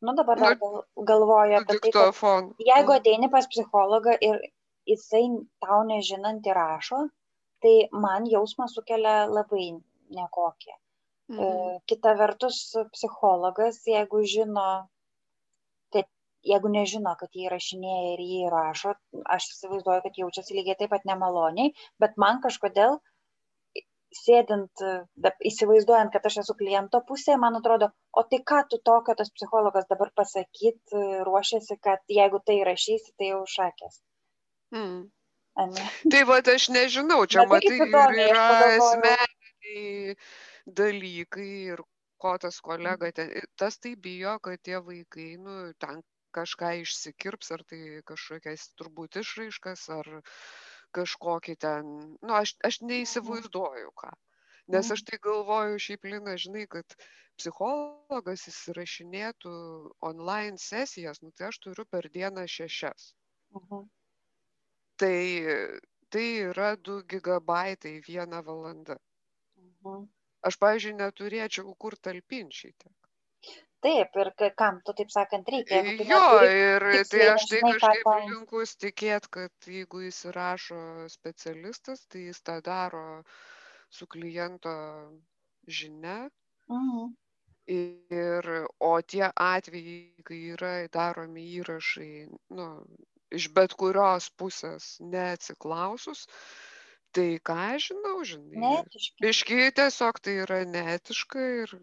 Nu 0.01 0.15
dabar 0.15 0.39
dar 0.41 0.55
gal, 0.61 0.77
galvoju 1.11 1.57
apie 1.59 1.79
tai, 1.83 1.91
kad 1.91 2.21
jeigu 2.71 2.93
mhm. 2.93 2.99
ateini 3.01 3.29
pas 3.31 3.49
psichologą 3.53 4.15
ir 4.29 4.39
jisai 4.91 5.25
tau 5.65 5.83
nežinant 5.91 6.47
įrašo, 6.53 7.01
tai 7.65 7.75
man 8.05 8.29
jausmą 8.31 8.69
sukelia 8.73 9.17
labai 9.39 9.67
nekokie. 10.19 10.77
Mhm. 11.33 11.41
E, 11.43 11.79
kita 11.91 12.15
vertus, 12.21 12.61
psichologas, 12.95 13.83
jeigu 13.91 14.23
žino 14.35 14.67
jeigu 16.47 16.71
nežino, 16.73 17.13
kad 17.21 17.35
jį 17.35 17.49
įrašinėja 17.49 18.15
ir 18.15 18.23
jį 18.23 18.39
įrašo, 18.47 18.95
aš 19.37 19.51
įsivaizduoju, 19.53 20.05
kad 20.07 20.23
jaučiasi 20.23 20.57
lygiai 20.57 20.79
taip 20.81 20.93
pat 20.95 21.07
nemaloniai, 21.09 21.73
bet 22.03 22.17
man 22.23 22.43
kažkodėl 22.45 22.99
sėdint, 24.17 24.83
įsivaizduojant, 25.51 26.13
kad 26.15 26.29
aš 26.29 26.39
esu 26.45 26.55
kliento 26.59 27.03
pusėje, 27.09 27.37
man 27.43 27.59
atrodo, 27.59 27.91
o 28.17 28.23
tai 28.31 28.41
ką 28.51 28.63
tu 28.71 28.79
tokio 28.91 29.17
tas 29.19 29.33
psichologas 29.35 29.89
dabar 29.91 30.13
pasakyt, 30.17 30.81
ruošiasi, 31.29 31.77
kad 31.83 32.17
jeigu 32.19 32.41
tai 32.47 32.61
rašysi, 32.69 33.13
tai 33.19 33.33
jau 33.35 33.43
šakės. 33.57 34.01
Hmm. 34.75 35.05
Tai 36.13 36.23
va, 36.29 36.41
aš 36.55 36.69
nežinau, 36.73 37.23
čia 37.33 37.47
Bet 37.49 37.65
matai, 37.65 37.77
ir 37.81 38.27
yra 38.29 38.47
asmeniniai 38.77 40.17
dalykai 40.81 41.53
ir 41.73 41.85
ko 42.21 42.35
tas 42.41 42.59
kolega 42.65 43.09
ten, 43.17 43.33
tas 43.61 43.79
tai 43.81 43.95
bijo, 43.97 44.37
kad 44.45 44.61
tie 44.65 44.81
vaikai, 44.85 45.31
nu, 45.41 45.57
ten 45.81 46.03
kažką 46.37 46.73
išsikirps, 46.83 47.53
ar 47.57 47.65
tai 47.71 47.81
kažkokias 48.11 48.69
turbūt 48.81 49.19
išraiškas, 49.23 49.89
ar 49.99 50.11
kažkokį 50.97 51.57
ten, 51.65 51.93
nu, 52.23 52.33
aš, 52.41 52.55
aš 52.69 52.81
neįsivaizduoju 52.85 53.93
ką. 54.03 54.13
Nes 54.75 54.91
aš 54.91 55.05
tai 55.07 55.19
galvoju, 55.23 55.79
šiaip 55.83 56.09
Lina, 56.11 56.35
žinai, 56.43 56.65
kad 56.71 56.97
psichologas 57.39 58.47
įsirašinėtų 58.51 59.53
online 60.09 60.59
sesijas, 60.63 61.21
nu, 61.23 61.31
tai 61.37 61.51
aš 61.51 61.61
turiu 61.67 61.87
per 61.91 62.09
dieną 62.17 62.47
šešias. 62.51 63.13
Uh 63.55 63.63
-huh. 63.63 63.85
Tai, 64.97 65.19
tai 66.11 66.27
yra 66.51 66.75
2 66.77 67.03
gigabaitai 67.13 68.01
vieną 68.09 68.43
valandą. 68.43 68.97
Uh 69.57 69.73
-huh. 69.83 70.09
Aš, 70.43 70.59
pavyzdžiui, 70.63 70.99
neturėčiau 71.03 71.77
kur 71.79 71.99
talpinti 71.99 72.57
šitą. 72.63 72.91
Taip, 73.85 74.17
ir 74.17 74.31
kam 74.57 74.79
tu 74.85 74.95
taip 74.97 75.11
sakant 75.13 75.49
reikia. 75.53 75.83
Jo, 76.09 76.23
ir 76.49 76.87
tai 77.11 77.27
aš 77.35 77.45
tai 77.51 77.61
kažkaip 77.65 78.09
linkus 78.31 78.73
tikėt, 78.81 79.29
kad 79.37 79.69
jeigu 79.69 80.01
jis 80.07 80.23
įrašo 80.31 80.81
specialistas, 81.13 82.07
tai 82.09 82.27
jis 82.31 82.41
tą 82.47 82.57
daro 82.65 83.05
su 83.93 84.09
kliento 84.09 84.73
žinia. 85.69 86.27
Mhm. 86.73 87.13
Ir, 87.77 88.47
o 88.79 88.93
tie 89.03 89.27
atvejai, 89.27 90.23
kai 90.27 90.39
yra 90.55 90.73
daromi 90.95 91.43
įrašai, 91.59 92.29
nu, 92.55 92.67
iš 93.35 93.49
bet 93.57 93.75
kurios 93.75 94.29
pusės 94.39 94.97
neatsiklausus, 95.03 96.29
tai 97.11 97.27
ką 97.43 97.57
aš 97.75 97.91
žinau, 97.91 98.17
žinai. 98.31 98.61
Neetiškai. 98.63 99.23
Biški 99.25 99.71
tiesiog 99.81 100.23
tai 100.23 100.37
yra 100.45 100.61
neetiška 100.71 101.47
ir 101.65 101.75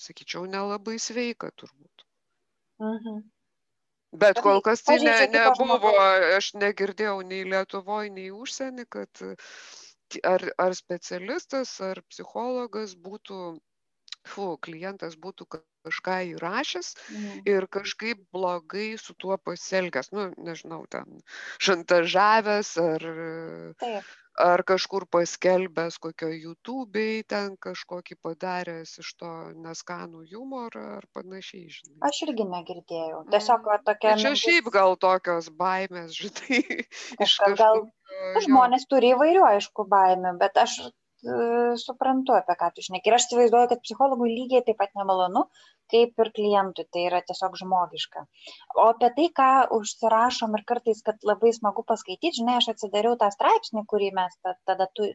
sakyčiau, 0.00 0.46
nelabai 0.50 0.98
sveika 1.02 1.50
turbūt. 1.60 2.06
Mhm. 2.80 3.20
Bet 4.20 4.40
kol 4.42 4.58
kas 4.66 4.82
tai 4.82 4.98
ne, 4.98 5.14
nebuvo, 5.30 5.92
aš 6.36 6.52
negirdėjau 6.58 7.20
nei 7.22 7.44
Lietuvoje, 7.46 8.10
nei 8.10 8.30
užsienį, 8.34 8.86
kad 8.90 9.22
ar, 10.26 10.46
ar 10.58 10.74
specialistas, 10.74 11.76
ar 11.86 12.00
psichologas 12.10 12.96
būtų, 12.98 13.60
fu, 14.26 14.48
klientas 14.66 15.14
būtų 15.14 15.46
kažką 15.54 16.16
įrašęs 16.32 16.90
mhm. 16.96 17.44
ir 17.52 17.68
kažkaip 17.78 18.24
blogai 18.34 18.96
su 18.98 19.14
tuo 19.14 19.38
pasielgęs, 19.38 20.10
nu, 20.16 20.26
nežinau, 20.48 20.82
ten 20.90 21.22
šantažavęs 21.62 22.74
ar, 22.82 23.06
Taip 23.84 24.10
ar 24.38 24.62
kažkur 24.66 25.06
paskelbęs 25.10 25.98
kokioj 26.02 26.36
jutūbėj 26.44 27.22
ten 27.32 27.56
kažkokį 27.60 28.16
padaręs 28.24 28.96
iš 29.02 29.12
to 29.20 29.30
neskanų 29.64 30.24
humorą 30.30 30.84
ar 30.98 31.06
panašiai, 31.16 31.66
žinai. 31.68 31.98
Aš 32.08 32.22
irgi 32.28 32.46
negirdėjau. 32.48 33.24
Tiesiog 33.34 33.66
va, 33.66 33.80
tokia... 33.84 34.14
Čia 34.16 34.32
mintis... 34.32 34.44
šiaip 34.44 34.70
gal 34.74 34.96
tokios 35.00 35.50
baimės, 35.60 36.14
žinai. 36.16 36.62
Kažkas 37.22 37.58
gal... 37.60 37.84
Nu, 38.34 38.42
žmonės 38.44 38.88
turi 38.90 39.14
įvairių, 39.14 39.44
aišku, 39.54 39.86
baimių, 39.90 40.34
bet 40.40 40.58
aš 40.60 40.80
suprantu, 41.80 42.34
apie 42.36 42.56
ką 42.56 42.70
tu 42.74 42.84
šneki. 42.84 43.10
Ir 43.10 43.16
aš 43.16 43.26
įsivaizduoju, 43.28 43.68
kad 43.72 43.82
psichologui 43.84 44.30
lygiai 44.32 44.64
taip 44.66 44.78
pat 44.80 44.94
nemalonu, 44.98 45.44
kaip 45.90 46.22
ir 46.22 46.30
klientui, 46.36 46.86
tai 46.92 47.06
yra 47.08 47.20
tiesiog 47.26 47.56
žmogiška. 47.60 48.24
O 48.78 48.86
apie 48.92 49.10
tai, 49.16 49.26
ką 49.40 49.50
užsirašom 49.76 50.54
ir 50.58 50.64
kartais, 50.68 51.02
kad 51.06 51.20
labai 51.26 51.52
smagu 51.56 51.84
paskaityti, 51.86 52.38
žinai, 52.40 52.58
aš 52.60 52.70
atsidariau 52.74 53.18
tą 53.20 53.30
straipsnį, 53.34 53.84
kurį 53.90 54.12
mes 54.16 54.36
tada 54.46 54.88
tu, 54.94 55.10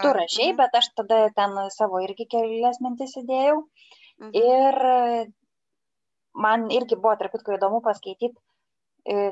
tu 0.00 0.14
rašiai, 0.16 0.54
bet 0.58 0.78
aš 0.80 0.90
tada 1.02 1.22
ten 1.36 1.58
savo 1.76 2.02
irgi 2.06 2.26
kelias 2.30 2.80
mintis 2.84 3.16
įdėjau. 3.20 3.60
Mhm. 4.20 4.32
Ir 4.36 4.74
man 6.46 6.70
irgi 6.74 6.96
buvo 6.96 7.14
truputį 7.20 7.56
įdomu 7.58 7.80
paskaityti, 7.84 8.34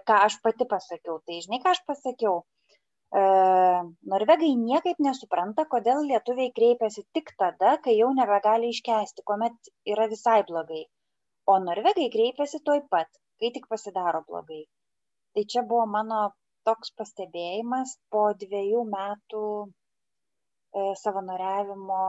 ką 0.09 0.23
aš 0.29 0.39
pati 0.45 0.69
pasakiau. 0.69 1.19
Tai 1.25 1.43
žinai, 1.45 1.61
ką 1.65 1.75
aš 1.75 1.83
pasakiau? 1.89 2.45
E, 3.09 3.21
norvegai 4.12 4.51
niekaip 4.62 4.99
nesupranta, 5.05 5.64
kodėl 5.75 6.03
lietuviai 6.09 6.53
kreipiasi 6.59 7.05
tik 7.16 7.33
tada, 7.42 7.77
kai 7.85 7.94
jau 7.97 8.09
nebegali 8.16 8.73
iškesti, 8.75 9.25
kuomet 9.31 9.71
yra 9.94 10.09
visai 10.12 10.42
blogai. 10.51 10.83
O 11.49 11.57
norvegai 11.64 12.11
kreipiasi 12.12 12.61
toj 12.68 12.83
pat, 12.92 13.09
kai 13.40 13.53
tik 13.55 13.68
pasidaro 13.73 14.21
blogai. 14.29 14.62
Tai 15.33 15.44
čia 15.55 15.64
buvo 15.71 15.87
mano 15.94 16.21
toks 16.68 16.92
pastebėjimas 17.01 17.97
po 18.12 18.27
dviejų 18.42 18.85
metų 18.92 19.44
e, 19.64 20.83
savanoriavimo 21.03 22.03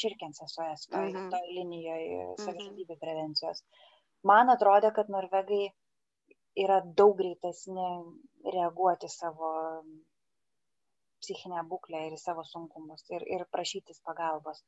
širkensė 0.00 0.48
su 0.52 0.64
ES, 0.64 0.86
toj, 0.94 1.10
mhm. 1.10 1.28
toj 1.34 1.52
linijoje 1.58 2.22
savižudybė 2.46 2.96
prevencijos. 3.02 3.60
Man 4.24 4.48
atrodė, 4.56 4.94
kad 4.96 5.12
norvegai 5.12 5.66
yra 6.64 6.80
daug 6.98 7.18
greitesni 7.20 7.88
reaguoti 8.56 9.12
savo 9.12 9.52
psichinę 11.26 11.68
būklę 11.70 12.06
ir 12.08 12.16
į 12.16 12.20
savo 12.22 12.44
sunkumus 12.54 13.06
ir, 13.18 13.26
ir 13.36 13.46
prašytis 13.54 14.02
pagalbos. 14.10 14.62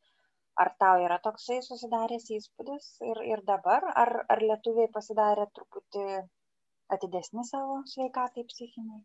Ar 0.63 0.73
tau 0.83 1.05
yra 1.05 1.21
toksai 1.25 1.61
susidaręs 1.63 2.25
įspūdis 2.37 2.87
ir, 3.09 3.21
ir 3.33 3.45
dabar, 3.51 3.85
ar, 4.03 4.11
ar 4.35 4.43
lietuviai 4.43 4.91
pasidarė 4.97 5.47
truputį 5.55 6.07
atidesni 6.97 7.45
savo 7.47 7.79
sveikatai 7.93 8.45
psichiniai? 8.49 9.05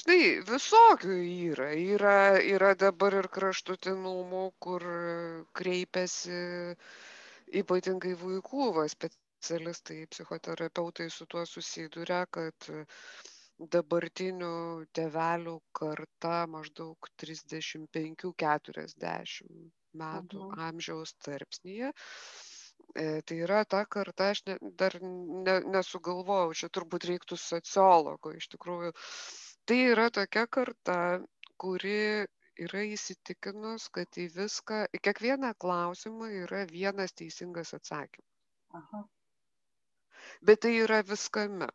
Štai 0.00 0.40
visokių 0.48 1.18
yra. 1.20 1.68
Yra, 1.76 2.14
yra 2.54 2.70
dabar 2.82 3.18
ir 3.18 3.28
kraštutinumų, 3.34 4.44
kur 4.66 4.86
kreipiasi 5.60 6.38
ypatingai 7.60 8.14
vaikų 8.22 8.70
va, 8.78 8.86
specialistai, 8.94 10.06
psichoterapeutai 10.14 11.10
su 11.12 11.28
tuo 11.34 11.44
susiduria, 11.50 12.22
kad 12.38 12.72
dabartinių 13.70 14.86
tėvelių 14.96 15.52
karta 15.78 16.46
maždaug 16.50 17.08
35-40 17.22 19.70
metų 20.02 20.40
mhm. 20.48 20.58
amžiaus 20.68 21.10
tarpsnyje. 21.26 21.88
E, 22.94 23.22
tai 23.24 23.36
yra 23.46 23.60
ta 23.64 23.84
karta, 23.86 24.30
aš 24.34 24.42
ne, 24.48 24.54
dar 24.80 24.92
ne, 25.02 25.54
nesugalvojau, 25.76 26.52
čia 26.60 26.68
turbūt 26.76 27.02
reiktų 27.08 27.34
sociologo 27.40 28.28
iš 28.36 28.44
tikrųjų. 28.54 28.90
Tai 29.68 29.78
yra 29.92 30.06
tokia 30.10 30.44
karta, 30.58 30.98
kuri 31.62 32.26
yra 32.60 32.82
įsitikinus, 32.84 33.88
kad 33.94 34.18
į 34.20 34.26
viską, 34.36 34.84
į 34.92 35.00
kiekvieną 35.06 35.54
klausimą 35.64 36.28
yra 36.42 36.66
vienas 36.68 37.14
teisingas 37.16 37.72
atsakymas. 37.78 38.28
Aha. 38.76 39.00
Bet 40.42 40.62
tai 40.64 40.74
yra 40.82 41.00
viskame. 41.06 41.68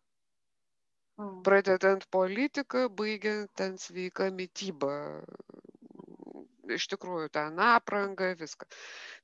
Pradedant 1.17 2.03
politika, 2.13 2.88
baigiant 2.93 3.49
ten 3.58 3.77
sveika 3.82 4.27
mytyba. 4.39 4.93
Iš 6.77 6.86
tikrųjų, 6.91 7.30
ten 7.34 7.58
apranga, 7.63 8.34
viską. 8.38 8.67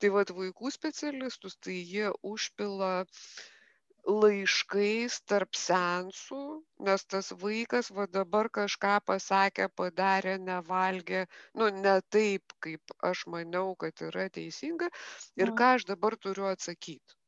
Tai 0.01 0.09
vad 0.15 0.31
vaikų 0.33 0.71
specialistus, 0.73 1.57
tai 1.61 1.75
jie 1.75 2.09
užpila 2.25 3.05
laiškais 4.09 5.19
tarp 5.29 5.59
sensų, 5.59 6.41
nes 6.87 7.05
tas 7.05 7.29
vaikas 7.43 7.91
va 7.99 8.07
dabar 8.17 8.49
kažką 8.57 8.95
pasakė, 9.11 9.69
padarė, 9.81 10.39
nevalgė, 10.47 11.27
nu 11.59 11.69
ne 11.77 11.99
taip, 12.15 12.57
kaip 12.63 12.97
aš 13.11 13.27
maniau, 13.35 13.75
kad 13.79 14.01
yra 14.09 14.25
teisinga 14.39 14.89
ir 15.39 15.53
ką 15.61 15.75
aš 15.77 15.87
dabar 15.93 16.17
turiu 16.17 16.49
atsakyti. 16.49 17.19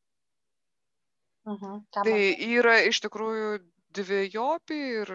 Mhm, 1.46 1.86
tai 1.94 2.20
yra 2.58 2.80
iš 2.90 3.00
tikrųjų 3.06 3.60
dvejopi 3.98 4.80
ir 5.02 5.12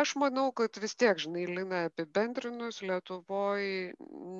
aš 0.00 0.14
manau, 0.22 0.50
kad 0.56 0.78
vis 0.82 0.94
tiek, 1.00 1.18
žinai, 1.26 1.46
Lina 1.58 1.84
apibendrinus 1.90 2.82
Lietuvoj 2.86 3.66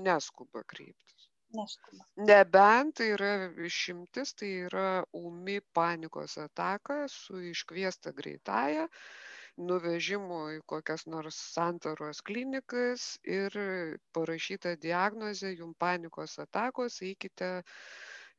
neskuba 0.06 0.62
kreiptis. 0.72 1.28
Neskuba. 1.56 2.04
Nebent 2.28 2.96
tai 2.98 3.12
yra 3.14 3.30
išimtis, 3.68 4.34
tai 4.38 4.50
yra 4.66 4.88
umi 5.20 5.60
panikos 5.78 6.36
ataka 6.42 7.06
su 7.12 7.38
iškviesta 7.52 8.12
greitąją, 8.16 8.86
nuvežimu 9.68 10.40
į 10.56 10.58
kokias 10.72 11.06
nors 11.12 11.38
santaros 11.54 12.20
klinikas 12.28 13.06
ir 13.38 13.56
parašyta 14.16 14.74
diagnozė, 14.82 15.54
jum 15.60 15.72
panikos 15.84 16.36
atakos, 16.42 17.00
eikite 17.10 17.52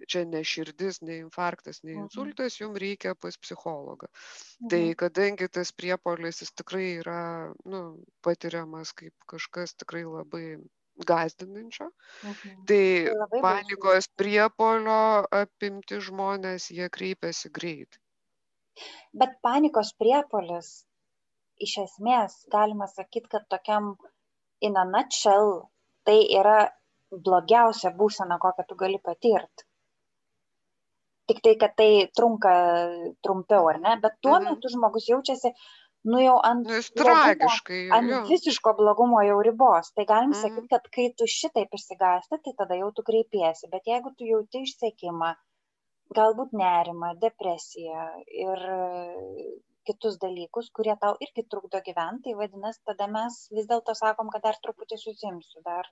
čia 0.06 0.24
ne 0.30 0.44
širdis, 0.46 1.02
ne 1.02 1.20
infarktas, 1.24 1.82
ne 1.84 1.94
mhm. 1.94 2.06
insultas, 2.06 2.60
jums 2.62 2.80
reikia 2.82 3.16
pas 3.16 3.38
psichologą. 3.38 4.10
Tai 4.70 4.82
mhm. 4.84 4.96
kadangi 5.02 5.50
tas 5.50 5.74
priepolis 5.74 6.42
jis 6.44 6.54
tikrai 6.54 6.88
yra 7.02 7.20
nu, 7.66 7.84
patiriamas 8.26 8.94
kaip 8.98 9.14
kažkas 9.32 9.78
tikrai 9.82 10.04
labai 10.06 10.58
gazdinančio, 11.08 11.92
mhm. 12.26 12.66
tai, 12.70 12.82
tai 13.06 13.16
labai 13.22 13.42
panikos 13.46 14.10
priepolio 14.18 15.00
apimti 15.42 16.02
žmonės, 16.10 16.72
jie 16.74 16.90
kreipiasi 16.90 17.54
greit. 17.54 18.00
Bet 19.18 19.38
panikos 19.46 19.94
priepolis, 19.98 20.72
iš 21.62 21.78
esmės, 21.86 22.44
galima 22.54 22.86
sakyti, 22.90 23.30
kad 23.34 23.48
tokiam 23.50 23.96
in 24.62 24.78
a 24.78 24.84
nutshell, 24.86 25.70
tai 26.06 26.20
yra 26.40 26.60
blogiausia 27.10 27.94
būsena, 27.98 28.38
kokią 28.42 28.66
tu 28.70 28.78
gali 28.78 29.00
patirti 29.02 29.67
tik 31.28 31.42
tai, 31.46 31.56
kad 31.60 31.76
tai 31.80 31.92
trunka 32.16 32.54
trumpiau, 33.26 33.68
ar 33.74 33.82
ne, 33.84 33.98
bet 34.04 34.18
tuo 34.24 34.38
mhm. 34.38 34.56
metu 34.56 34.72
žmogus 34.74 35.10
jaučiasi, 35.12 35.52
nu 36.08 36.22
jau 36.24 36.38
ant, 36.50 36.68
nu, 36.70 36.80
tragiškai, 37.02 37.82
blogumo, 37.90 37.98
ant 37.98 38.14
jo. 38.14 38.22
visiško 38.32 38.74
blogumo 38.80 39.22
jau 39.28 39.38
ribos. 39.48 39.92
Tai 39.96 40.08
galim 40.08 40.32
mhm. 40.32 40.40
sakyti, 40.42 40.72
kad 40.76 40.90
kai 40.98 41.10
tu 41.20 41.28
šitaip 41.38 41.74
išsigąsti, 41.80 42.42
tai 42.46 42.56
tada 42.62 42.80
jau 42.80 42.92
tu 42.96 43.06
kreipiesi, 43.08 43.70
bet 43.74 43.90
jeigu 43.92 44.14
tu 44.18 44.30
jauti 44.30 44.64
išsiekimą, 44.68 45.34
galbūt 46.16 46.54
nerimą, 46.56 47.16
depresiją 47.24 48.06
ir 48.44 48.68
kitus 49.88 50.18
dalykus, 50.22 50.70
kurie 50.76 50.96
tau 51.02 51.16
irgi 51.24 51.46
trukdo 51.52 51.80
gyventi, 51.84 52.30
tai 52.30 52.36
vadinasi, 52.40 52.84
tada 52.90 53.08
mes 53.12 53.40
vis 53.56 53.68
dėlto 53.70 53.96
sakom, 53.96 54.32
kad 54.34 54.44
dar 54.48 54.60
truputį 54.64 55.00
susimsiu, 55.00 55.64
dar 55.68 55.88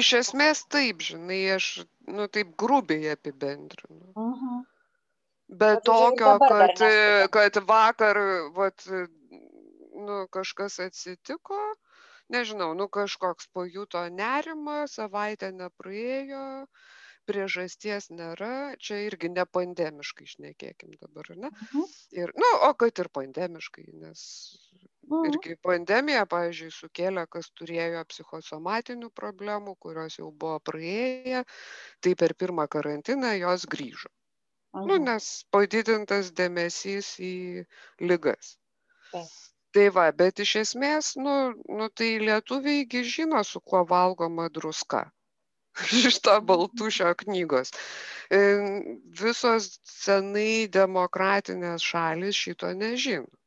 Iš 0.00 0.12
esmės 0.20 0.64
taip, 0.70 1.02
žinai, 1.02 1.40
aš, 1.56 1.70
nu, 2.06 2.28
taip 2.28 2.52
grubiai 2.62 3.14
apibendrinu. 3.16 4.12
Uh. 4.14 4.36
-huh. 4.42 4.60
Bet 5.50 5.82
tokio, 5.84 6.38
kad, 6.38 6.78
kad 7.34 7.56
vakar, 7.66 8.18
vat, 8.54 8.84
nu, 10.06 10.26
kažkas 10.30 10.78
atsitiko, 10.84 11.58
nežinau, 12.30 12.70
nu, 12.78 12.86
kažkoks 12.88 13.50
pajuto 13.54 14.04
nerimą, 14.14 14.84
savaitę 14.86 15.50
nepraėjo, 15.56 16.44
priežasties 17.26 18.10
nėra, 18.14 18.76
čia 18.78 19.02
irgi 19.08 19.30
ne 19.34 19.44
pandemiškai 19.58 20.28
išnekėkim 20.28 20.94
dabar, 21.02 21.32
ne? 21.34 21.50
Mhm. 21.50 21.90
Ir, 22.22 22.34
nu, 22.38 22.50
o 22.68 22.72
kad 22.78 23.02
ir 23.02 23.10
pandemiškai, 23.18 23.88
nes. 24.04 24.22
Irgi 25.10 25.56
pandemija, 25.66 26.24
pavyzdžiui, 26.30 26.70
sukėlė, 26.74 27.26
kas 27.34 27.50
turėjo 27.58 28.02
psichosomatinių 28.12 29.10
problemų, 29.20 29.74
kurios 29.84 30.18
jau 30.20 30.30
buvo 30.30 30.58
praėję, 30.70 31.44
tai 32.04 32.14
per 32.22 32.34
pirmą 32.42 32.66
karantiną 32.74 33.34
jos 33.40 33.66
grįžo. 33.74 34.10
Nu, 34.72 34.80
mhm. 34.80 34.88
Nu, 34.90 34.98
nes 35.08 35.30
padidintas 35.50 36.30
dėmesys 36.40 37.14
į 37.18 37.34
lygas. 38.06 38.56
Taip. 39.10 39.32
Tai 39.74 39.86
va, 39.94 40.04
bet 40.20 40.40
iš 40.42 40.52
esmės, 40.64 41.12
nu, 41.24 41.34
nu 41.78 41.88
tai 41.94 42.10
lietuviai 42.22 43.02
žino, 43.06 43.42
su 43.46 43.60
kuo 43.60 43.84
valgoma 43.86 44.48
druska. 44.50 45.04
Iš 46.10 46.18
to 46.26 46.40
baltušio 46.42 47.12
knygos. 47.22 47.70
Visos 49.20 49.68
senai 49.86 50.66
demokratinės 50.78 51.86
šalis 51.92 52.34
šito 52.46 52.72
nežino 52.74 53.39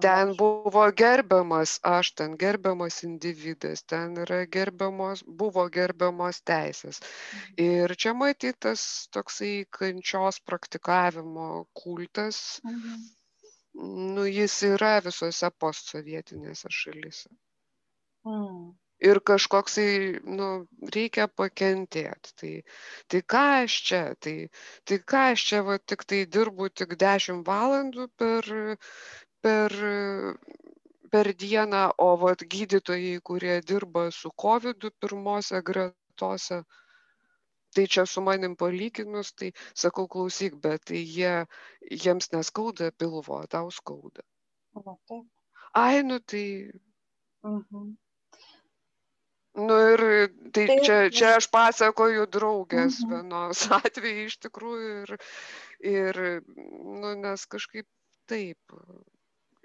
ten 0.00 0.34
buvo 0.36 0.84
gerbiamas 0.96 1.78
aš, 1.82 2.12
ten 2.18 2.36
gerbiamas 2.38 3.02
individas, 3.06 3.82
ten 3.82 4.16
yra 4.24 4.44
gerbiamos, 4.46 5.22
buvo 5.26 5.66
gerbiamos 5.70 6.40
teisės. 6.42 7.00
Mhm. 7.00 7.52
Ir 7.66 7.96
čia 7.96 8.14
matytas 8.18 9.08
toksai 9.14 9.66
kančios 9.70 10.40
praktikavimo 10.40 11.66
kultas, 11.72 12.60
mhm. 12.64 13.02
nu, 14.14 14.26
jis 14.26 14.62
yra 14.74 14.96
visose 15.04 15.50
postsovietinėse 15.58 16.70
šalise. 16.70 17.30
Mm. 18.24 18.72
Ir 19.04 19.18
kažkoksai, 19.28 20.20
nu, 20.38 20.48
reikia 20.94 21.26
pakentėti. 21.28 22.30
Tai, 22.40 22.52
tai 23.10 23.20
ką 23.34 23.42
aš 23.64 23.78
čia, 23.88 24.02
tai, 24.22 24.34
tai 24.88 24.98
ką 25.12 25.24
aš 25.32 25.46
čia, 25.48 25.62
va, 25.66 25.76
tik 25.92 26.06
tai 26.08 26.22
dirbu 26.36 26.70
tik 26.70 26.94
10 27.02 27.42
valandų 27.48 28.06
per, 28.16 28.48
per, 29.44 29.74
per 31.12 31.30
dieną, 31.42 31.82
o 32.00 32.08
va, 32.20 32.32
gydytojai, 32.54 33.18
kurie 33.28 33.58
dirba 33.72 34.08
su 34.14 34.32
COVID 34.44 34.88
pirmose 35.02 35.60
gretose, 35.68 36.62
tai 37.74 37.86
čia 37.96 38.06
su 38.06 38.22
manim 38.24 38.54
palyginus, 38.56 39.34
tai 39.38 39.50
sakau, 39.74 40.06
klausyk, 40.08 40.56
bet 40.64 40.86
tai 40.90 41.02
jie, 41.02 41.34
jiems 42.04 42.30
neskauda 42.32 42.90
pilvo, 42.98 43.42
tau 43.50 43.70
skauda. 43.74 44.24
Na, 44.74 44.96
taip. 45.10 45.28
Ai, 45.74 46.02
nu 46.02 46.18
tai. 46.18 46.70
Mhm. 47.42 47.92
Nu 49.54 49.74
ir 49.92 50.00
tai 50.50 50.66
Taip, 50.66 50.80
čia, 50.82 50.96
čia 51.14 51.28
aš 51.38 51.46
pasakoju 51.54 52.26
draugės 52.26 52.96
mhm. 53.04 53.12
vienos 53.12 53.60
atvejai 53.78 54.24
iš 54.26 54.38
tikrųjų 54.42 54.94
ir, 55.04 55.12
ir 55.90 56.20
nu, 56.48 57.12
nes 57.22 57.46
kažkaip 57.46 57.86
taip 58.30 58.58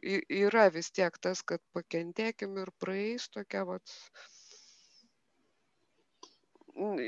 yra 0.04 0.68
vis 0.74 0.92
tiek 0.92 1.18
tas, 1.22 1.42
kad 1.44 1.64
pakentėkim 1.78 2.58
ir 2.64 2.72
praeis 2.84 3.30
tokia 3.34 3.66
vat 3.68 3.98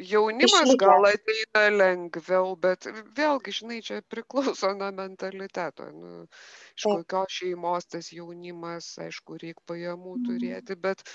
jaunimas 0.03 0.73
gal 0.79 1.05
ateina 1.07 1.63
lengviau, 1.71 2.55
bet 2.59 2.87
vėlgi, 3.17 3.53
žinai, 3.59 3.79
čia 3.85 4.01
priklauso 4.11 4.73
nuo 4.75 4.89
mentaliteto. 4.95 5.87
Nu, 5.95 6.11
iš 6.75 6.87
kokios 6.87 7.37
šeimos 7.37 7.87
tas 7.93 8.11
jaunimas, 8.11 8.91
aišku, 9.05 9.39
reikia 9.41 9.63
pajamų 9.71 10.15
mhm. 10.17 10.27
turėti, 10.27 10.77
bet 10.87 11.05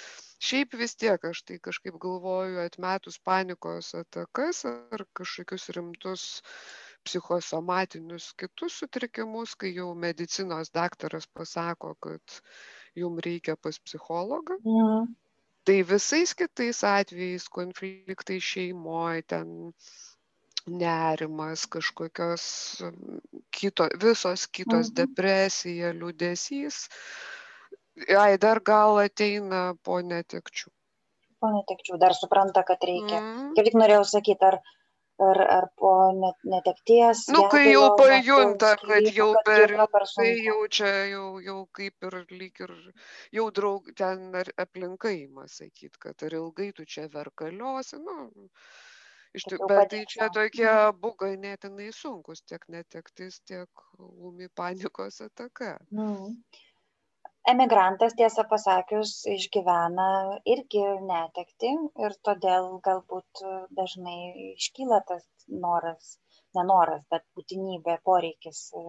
šiaip 0.41 0.77
vis 0.81 0.97
tiek 0.97 1.29
aš 1.31 1.45
tai 1.49 1.61
kažkaip 1.69 2.01
galvoju, 2.03 2.61
atmetus 2.65 3.21
panikos 3.21 3.93
atakas 3.99 4.65
ar 4.71 5.07
kažkokius 5.17 5.71
rimtus 5.77 6.27
psichosomatinius 7.07 8.33
kitus 8.41 8.81
sutrikimus, 8.83 9.55
kai 9.59 9.75
jau 9.79 9.93
medicinos 10.07 10.73
daktaras 10.75 11.27
pasako, 11.27 11.95
kad 12.01 12.41
jums 12.99 13.25
reikia 13.29 13.57
pas 13.57 13.79
psichologą. 13.79 14.59
Mhm 14.65 15.15
tai 15.67 15.83
visais 15.83 16.31
kitais 16.33 16.85
atvejais 16.87 17.49
konfliktai 17.51 18.39
šeimoj 18.39 19.23
ten 19.27 19.49
nerimas 20.67 21.67
kažkokios 21.67 22.45
kito 23.51 23.89
visos 24.03 24.47
kitos 24.47 24.93
mhm. 24.93 24.97
depresija 25.01 25.91
liūdesys 25.99 26.79
ai 28.23 28.39
dar 28.39 28.63
gal 28.71 29.01
ateina 29.03 29.63
po 29.83 29.99
netekčių 30.13 30.71
po 31.43 31.51
netekčių 31.57 31.99
dar 32.03 32.15
supranta 32.15 32.63
kad 32.71 32.83
reikia 32.91 33.19
mm. 33.21 33.53
kaip 33.59 33.69
tik 33.69 33.79
norėjau 33.83 34.05
sakyt 34.13 34.47
ar 34.51 34.61
ar, 35.19 35.41
ar 35.57 35.67
po 35.81 35.93
netekties. 36.45 37.27
Nu, 37.35 37.43
kai 37.53 37.65
jau 37.73 37.87
pajunta, 37.99 38.73
kad 38.83 39.09
jau 39.19 39.29
per, 39.47 39.75
tai 40.17 40.33
jau 40.45 40.59
čia 40.79 40.91
jau, 41.13 41.29
jau 41.45 41.61
kaip 41.79 42.09
ir 42.09 42.19
lyg 42.41 42.61
ir 42.67 42.75
jau 43.39 43.47
draug 43.61 43.89
ten 44.03 44.29
aplinka 44.67 45.13
įma 45.15 45.47
sakyti, 45.49 45.97
kad 46.07 46.27
ar 46.29 46.39
ilgai 46.41 46.71
tu 46.77 46.85
čia 46.85 47.09
verkaliosi, 47.13 48.01
nu, 48.03 48.31
iš 49.37 49.49
tikrųjų, 49.49 49.73
bet 49.73 49.93
tai 49.95 50.05
čia 50.13 50.31
tokie 50.37 50.69
abu 50.73 51.15
ganėtinai 51.25 51.91
sunkus, 51.97 52.45
tiek 52.45 52.69
netektis, 52.73 53.41
tiek 53.49 53.87
ūmi 53.99 54.53
panikos 54.55 55.23
ataka. 55.29 55.77
Mm 55.93 56.37
emigrantas 57.51 58.15
tiesą 58.19 58.45
pasakius 58.51 59.13
išgyvena 59.37 60.09
irgi 60.55 60.83
netektį 61.11 61.73
ir 62.07 62.17
todėl 62.29 62.69
galbūt 62.87 63.43
dažnai 63.79 64.19
iškyla 64.55 65.01
tas 65.11 65.25
noras, 65.65 66.17
nenoras, 66.59 67.05
bet 67.13 67.25
būtinybė, 67.39 67.99
poreikis 68.11 68.61
e, 68.75 68.85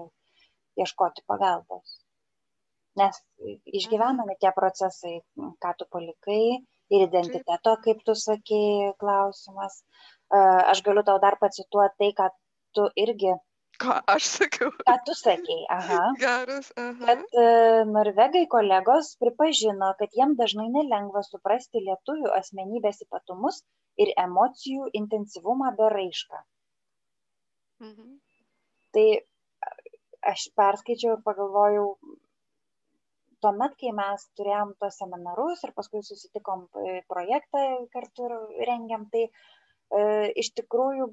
ieškoti 0.84 1.26
pagalbos. 1.32 2.00
Nes 2.98 3.20
išgyvenami 3.80 4.38
tie 4.42 4.52
procesai, 4.56 5.20
ką 5.64 5.74
tu 5.78 5.86
palikai 5.94 6.42
ir 6.58 7.04
identiteto, 7.06 7.76
kaip 7.84 8.02
tu 8.08 8.16
sakėjai, 8.18 8.96
klausimas. 9.04 9.84
E, 10.34 10.40
aš 10.74 10.82
galiu 10.88 11.06
tau 11.06 11.20
dar 11.22 11.38
pacituoti 11.44 11.98
tai, 12.02 12.14
ką 12.22 12.32
tu 12.78 12.88
irgi 13.06 13.36
Ką 13.82 13.96
aš 14.10 14.28
sakiau? 14.40 14.72
Ką 14.88 14.96
tu 15.06 15.14
sakei, 15.18 15.60
aha. 15.70 16.00
Geras, 16.22 16.72
aha. 16.82 17.08
Kad 17.10 17.20
uh, 17.44 17.82
norvegai 17.90 18.46
kolegos 18.50 19.12
pripažino, 19.22 19.92
kad 20.00 20.16
jiem 20.18 20.34
dažnai 20.40 20.68
nelengva 20.74 21.22
suprasti 21.28 21.84
lietuvių 21.86 22.32
asmenybės 22.40 23.04
ypatumus 23.06 23.62
ir 24.02 24.14
emocijų 24.24 24.90
intensyvumą 25.02 25.74
bei 25.78 25.92
raišką. 25.94 26.42
Mhm. 27.86 28.16
Tai 28.98 29.08
aš 30.32 30.48
perskaičiau 30.58 31.18
ir 31.18 31.22
pagalvojau, 31.26 31.92
tuomet, 33.46 33.78
kai 33.82 33.94
mes 34.00 34.26
turėjom 34.40 34.74
tos 34.82 34.98
seminarus 35.02 35.62
ir 35.68 35.74
paskui 35.78 36.02
susitikom 36.06 36.66
e, 36.82 37.02
projektą 37.12 37.64
kartu 37.94 38.30
rengiam, 38.70 39.06
tai 39.14 39.28
e, 39.28 39.32
iš 40.44 40.52
tikrųjų 40.58 41.12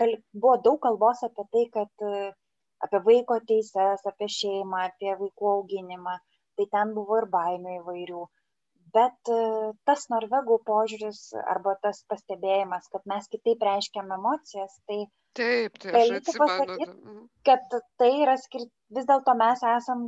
kal 0.00 0.14
buvo 0.32 0.56
daug 0.66 0.78
kalbos 0.86 1.24
apie 1.26 1.44
tai, 1.52 1.64
kad 1.76 2.06
apie 2.84 3.00
vaiko 3.08 3.40
teises, 3.48 4.06
apie 4.10 4.28
šeimą, 4.38 4.86
apie 4.90 5.16
vaikų 5.20 5.50
auginimą. 5.56 6.16
Tai 6.54 6.66
ten 6.70 6.94
buvo 6.94 7.18
ir 7.18 7.28
baimių 7.32 7.78
įvairių. 7.80 8.24
Bet 8.94 9.30
tas 9.88 10.04
norvegų 10.12 10.60
požiūris 10.68 11.20
arba 11.50 11.74
tas 11.82 12.04
pastebėjimas, 12.10 12.86
kad 12.92 13.02
mes 13.10 13.26
kitaip 13.32 13.64
reiškiam 13.66 14.12
emocijas, 14.14 14.76
tai 14.86 15.00
Taip, 15.34 15.78
tai 15.82 15.94
aš 15.98 16.12
atsimenu. 16.20 16.46
Pasakyt, 16.46 16.90
mhm. 16.94 17.22
kad 17.48 17.72
tai 17.98 18.10
yra 18.22 18.36
skirti, 18.38 18.70
vis 18.94 19.08
dėlto 19.08 19.34
mes 19.38 19.64
esam 19.66 20.06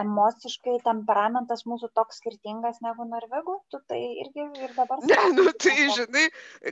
emociškai 0.00 0.76
temperamentas 0.84 1.64
mūsų 1.68 1.90
toks 1.96 2.20
skirtingas 2.20 2.80
negu 2.84 3.06
norvegų, 3.08 3.56
tu 3.72 3.80
tai 3.88 4.00
irgi 4.22 4.46
ir 4.64 4.74
dabar. 4.76 5.02
Ne, 5.08 5.18
nu 5.36 5.46
tai 5.52 5.88
žinai, 5.96 6.26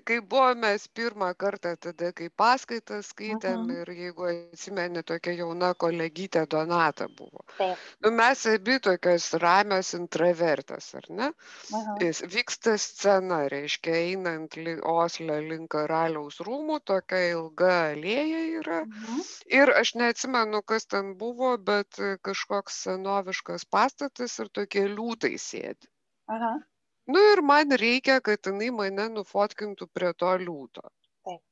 kai 0.05 0.21
buvome 0.21 0.75
pirmą 0.95 1.31
kartą 1.39 1.75
tada, 1.81 2.11
kai 2.17 2.29
paskaitą 2.29 3.01
skaitėm 3.03 3.65
uh 3.65 3.71
-huh. 3.71 3.81
ir 3.83 3.93
jeigu 3.99 4.29
atsimeni, 4.31 5.03
tokia 5.03 5.35
jauna 5.41 5.73
kolegytė 5.75 6.47
Donata 6.51 7.09
buvo. 7.09 7.45
Taip. 7.59 7.79
Nu, 8.05 8.11
mes 8.11 8.47
abi 8.47 8.79
tokios 8.81 9.33
ramios 9.35 9.95
intravertas, 9.95 10.95
ar 10.95 11.09
ne? 11.09 11.33
Uh 11.73 11.79
-huh. 11.79 12.35
Vyksta 12.35 12.77
scena, 12.79 13.49
reiškia, 13.49 13.95
einant 13.95 14.57
li 14.57 14.77
Osle 14.83 15.41
link 15.41 15.71
karaliaus 15.71 16.41
rūmų, 16.41 16.81
tokia 16.85 17.23
ilga 17.31 17.73
alėja 17.93 18.43
yra. 18.61 18.81
Uh 18.83 18.89
-huh. 18.89 19.21
Ir 19.47 19.71
aš 19.71 19.95
neatsimenu, 19.95 20.63
kas 20.63 20.87
ten 20.87 21.15
buvo, 21.19 21.57
bet 21.59 21.97
kažkoks 22.23 22.87
senoviškas 23.15 23.65
pastatas 23.71 24.39
ir 24.39 24.49
tokie 24.53 24.87
liūtai 24.89 25.37
sėdi. 25.39 25.89
Aha. 26.29 26.59
Nu 27.07 27.21
ir 27.33 27.43
man 27.43 27.71
reikia, 27.71 28.21
kad 28.21 28.41
jinai 28.47 28.71
mane 28.73 29.09
nufotkintų 29.13 29.89
prie 29.93 30.13
to 30.17 30.33
liūto. 30.41 30.83
Taip. 31.25 31.43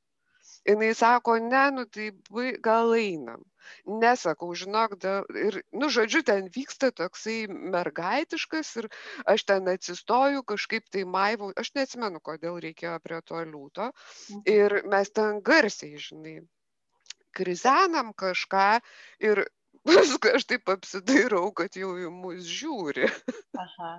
Jinai 0.66 0.94
sako, 0.94 1.38
ne, 1.38 1.70
nu 1.70 1.84
tai 1.86 2.10
gal 2.62 2.94
einam. 2.96 3.44
Nesakau, 3.86 4.54
žinok, 4.58 4.96
da, 4.98 5.22
ir, 5.38 5.60
nu, 5.72 5.88
žodžiu, 5.88 6.22
ten 6.26 6.48
vyksta 6.50 6.90
toksai 6.90 7.46
mergaitiškas 7.48 8.72
ir 8.82 8.88
aš 9.26 9.44
ten 9.44 9.68
atsistoju, 9.68 10.42
kažkaip 10.42 10.88
tai 10.90 11.04
maivau, 11.04 11.52
aš 11.56 11.70
neatsimenu, 11.76 12.18
kodėl 12.20 12.58
reikėjo 12.64 12.98
prie 13.04 13.20
to 13.22 13.44
liūto. 13.44 13.92
Mhm. 14.32 14.42
Ir 14.50 14.82
mes 14.90 15.14
ten 15.14 15.38
garsiai, 15.44 16.00
žinai, 16.00 16.40
krizenam 17.36 18.12
kažką 18.18 18.80
ir 19.20 19.46
paskui 19.88 20.34
aš 20.38 20.46
taip 20.50 20.72
apsidairau, 20.72 21.50
kad 21.56 21.78
jau 21.78 21.94
į 21.98 22.10
mus 22.14 22.48
žiūri. 22.48 23.08
Aha. 23.58 23.92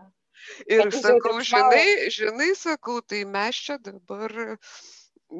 Ir 0.68 0.90
kad 0.90 0.98
sakau, 1.00 1.38
žinai, 1.46 2.10
žinai, 2.12 2.52
sakau, 2.60 3.00
tai 3.02 3.24
mes 3.30 3.60
čia 3.66 3.78
dabar, 3.80 4.34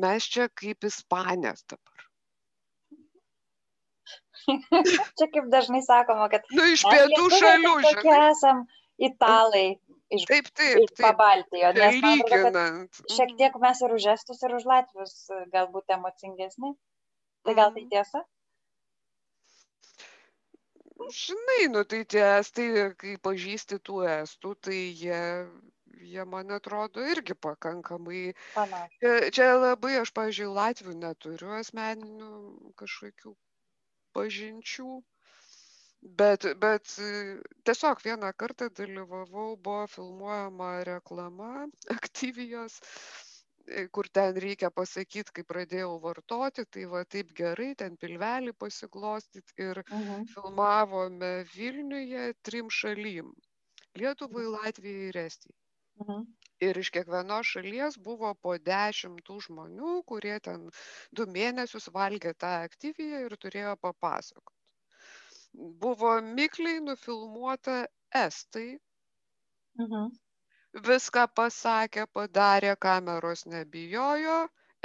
mes 0.06 0.30
čia 0.36 0.48
kaip 0.62 0.88
ispanės 0.88 1.66
dabar. 1.68 2.08
čia 5.18 5.28
kaip 5.32 5.50
dažnai 5.52 5.84
sakoma, 5.86 6.30
kad... 6.32 6.46
Nu, 6.52 6.68
iš 6.76 6.86
pietų 6.88 7.28
šalių, 7.40 7.74
žinai. 7.90 8.20
esam 8.32 8.64
italai. 9.00 9.68
Iš, 10.14 10.26
taip, 10.30 10.50
taip. 10.54 10.84
Iš 10.84 10.94
Pabaltijo. 11.00 11.72
Nes 11.74 12.00
atrodo, 12.06 12.64
šiek 13.10 13.32
mhm. 13.32 13.38
tiek 13.40 13.56
mes 13.64 13.82
ir 13.82 13.96
už 13.96 14.10
estus, 14.14 14.44
ir 14.46 14.56
už 14.60 14.68
latvius 14.70 15.16
galbūt 15.54 15.96
emocingesni. 15.96 16.76
Tai 17.44 17.56
gal 17.58 17.74
tai 17.76 17.86
mhm. 17.86 17.92
tiesa? 17.96 18.24
Žinai, 21.12 21.68
nu 21.74 21.84
tai 21.84 22.04
tie 22.06 22.24
estai, 22.40 22.68
kai 23.00 23.16
pažįsti 23.28 23.80
tų 23.88 24.04
estų, 24.10 24.54
tai 24.68 24.80
jie, 25.04 25.22
jie 26.14 26.26
man 26.30 26.52
atrodo, 26.58 27.04
irgi 27.14 27.36
pakankamai. 27.36 28.26
Čia, 29.00 29.14
čia 29.36 29.50
labai, 29.58 29.96
aš, 30.02 30.14
pažiūrėjau, 30.18 30.54
Latvių 30.60 30.96
neturiu 31.00 31.56
asmeninių 31.60 32.74
kažkokių 32.80 33.36
pažinčių, 34.18 34.90
bet 36.20 36.46
bet 36.60 36.96
tiesiog 37.68 38.04
vieną 38.06 38.34
kartą 38.38 38.70
dalyvavau 38.82 39.56
buvo 39.56 39.88
filmuojama 39.88 40.72
reklama 40.90 41.54
aktyvijos 41.98 42.80
kur 43.98 44.08
ten 44.20 44.38
reikia 44.46 44.70
pasakyt 44.80 45.32
kai 45.38 45.44
pradėjau 45.52 45.92
vartoti 46.06 46.66
tai 46.78 46.86
va 46.94 47.04
taip 47.16 47.34
gerai 47.42 47.70
ten 47.84 47.98
pilvelį 48.06 48.54
pasiglostyt 48.66 49.54
ir 49.68 49.82
Mhm. 49.90 50.36
filmavome 50.36 51.34
vilniuje 51.56 52.26
trim 52.50 52.72
šalim 52.82 53.34
lietuvai 54.04 54.48
latvijai 54.58 55.10
ir 55.14 55.22
estijai 55.28 55.60
Mhm. 55.96 56.34
ir 56.66 56.78
iš 56.82 56.90
kiekvienos 56.96 57.50
šalies 57.56 57.98
buvo 58.08 58.32
po 58.46 58.54
dešimt 58.70 59.22
tų 59.30 59.36
žmonių 59.48 59.92
kurie 60.12 60.40
ten 60.48 60.66
du 61.20 61.28
mėnesius 61.38 61.88
valgė 62.00 62.34
tą 62.46 62.54
aktyviją 62.70 63.22
ir 63.28 63.38
turėjo 63.46 63.76
papasakot 63.88 64.56
buvo 65.86 66.12
mikliai 66.40 66.80
nufilmuota 66.88 67.78
estai 68.26 68.68
Mhm. 69.80 70.18
Viską 70.74 71.28
pasakė 71.40 72.06
padarė 72.18 72.76
kameros 72.86 73.46
nebijojo 73.46 74.38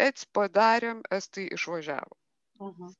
ets 0.06 0.26
padarėm 0.38 1.02
estai 1.18 1.46
išvažiavo 1.56 2.16
Mhm. 2.60 2.94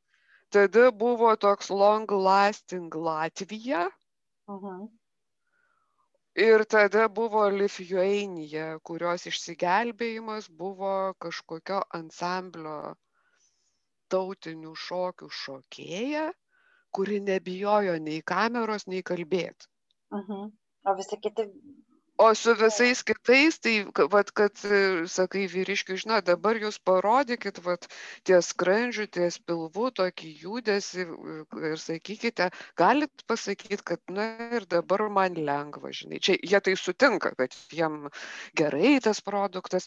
tada 0.51 0.91
buvo 1.03 1.36
toks 1.36 1.70
long 1.70 2.11
lasting 2.11 2.95
latvija 2.95 3.82
Mhm. 4.49 4.89
ir 6.34 6.64
tada 6.64 7.09
buvo 7.09 7.45
lithuania 7.51 8.78
kurios 8.91 9.26
išsigelbėjimas 9.26 10.49
buvo 10.62 10.95
kažkokio 11.26 11.82
ansamblio 12.01 12.95
tautinių 14.14 14.74
šokių 14.89 15.28
šokėja 15.43 16.26
kuri 16.99 17.20
nebijojo 17.20 17.99
nei 18.09 18.22
kameros 18.22 18.86
nei 18.86 19.03
kalbėt 19.03 19.68
Mhm. 20.12 20.53
O 20.89 20.95
visi 20.97 21.16
kiti. 21.20 21.45
O 22.19 22.35
su 22.35 22.55
visais 22.59 23.03
kitais 23.07 23.59
tai 23.62 23.75
vat 24.11 24.31
kad 24.35 24.64
e, 24.66 25.07
sakai 25.07 25.45
vyriškiui 25.53 26.01
žinot 26.03 26.27
dabar 26.27 26.59
jūs 26.59 26.81
parodykit 26.83 27.61
vat 27.66 27.87
ties 28.27 28.51
skrandžiu 28.53 29.07
ties 29.16 29.39
pilvu 29.39 29.91
tokį 30.01 30.33
judesį 30.43 31.05
e, 31.07 31.37
ir 31.71 31.79
sakykite 31.83 32.51
galit 32.83 33.25
pasakyt 33.31 33.85
kad 33.93 34.03
na 34.11 34.27
ir 34.59 34.66
dabar 34.66 35.07
man 35.21 35.39
lengva 35.51 35.95
žinai. 35.95 36.19
Čia 36.19 36.39
jie 36.43 36.61
tai 36.61 36.75
sutinka 36.81 37.37
kad 37.39 37.55
jiem 37.71 38.11
gerai 38.59 38.99
tas 39.05 39.23
produktas 39.23 39.87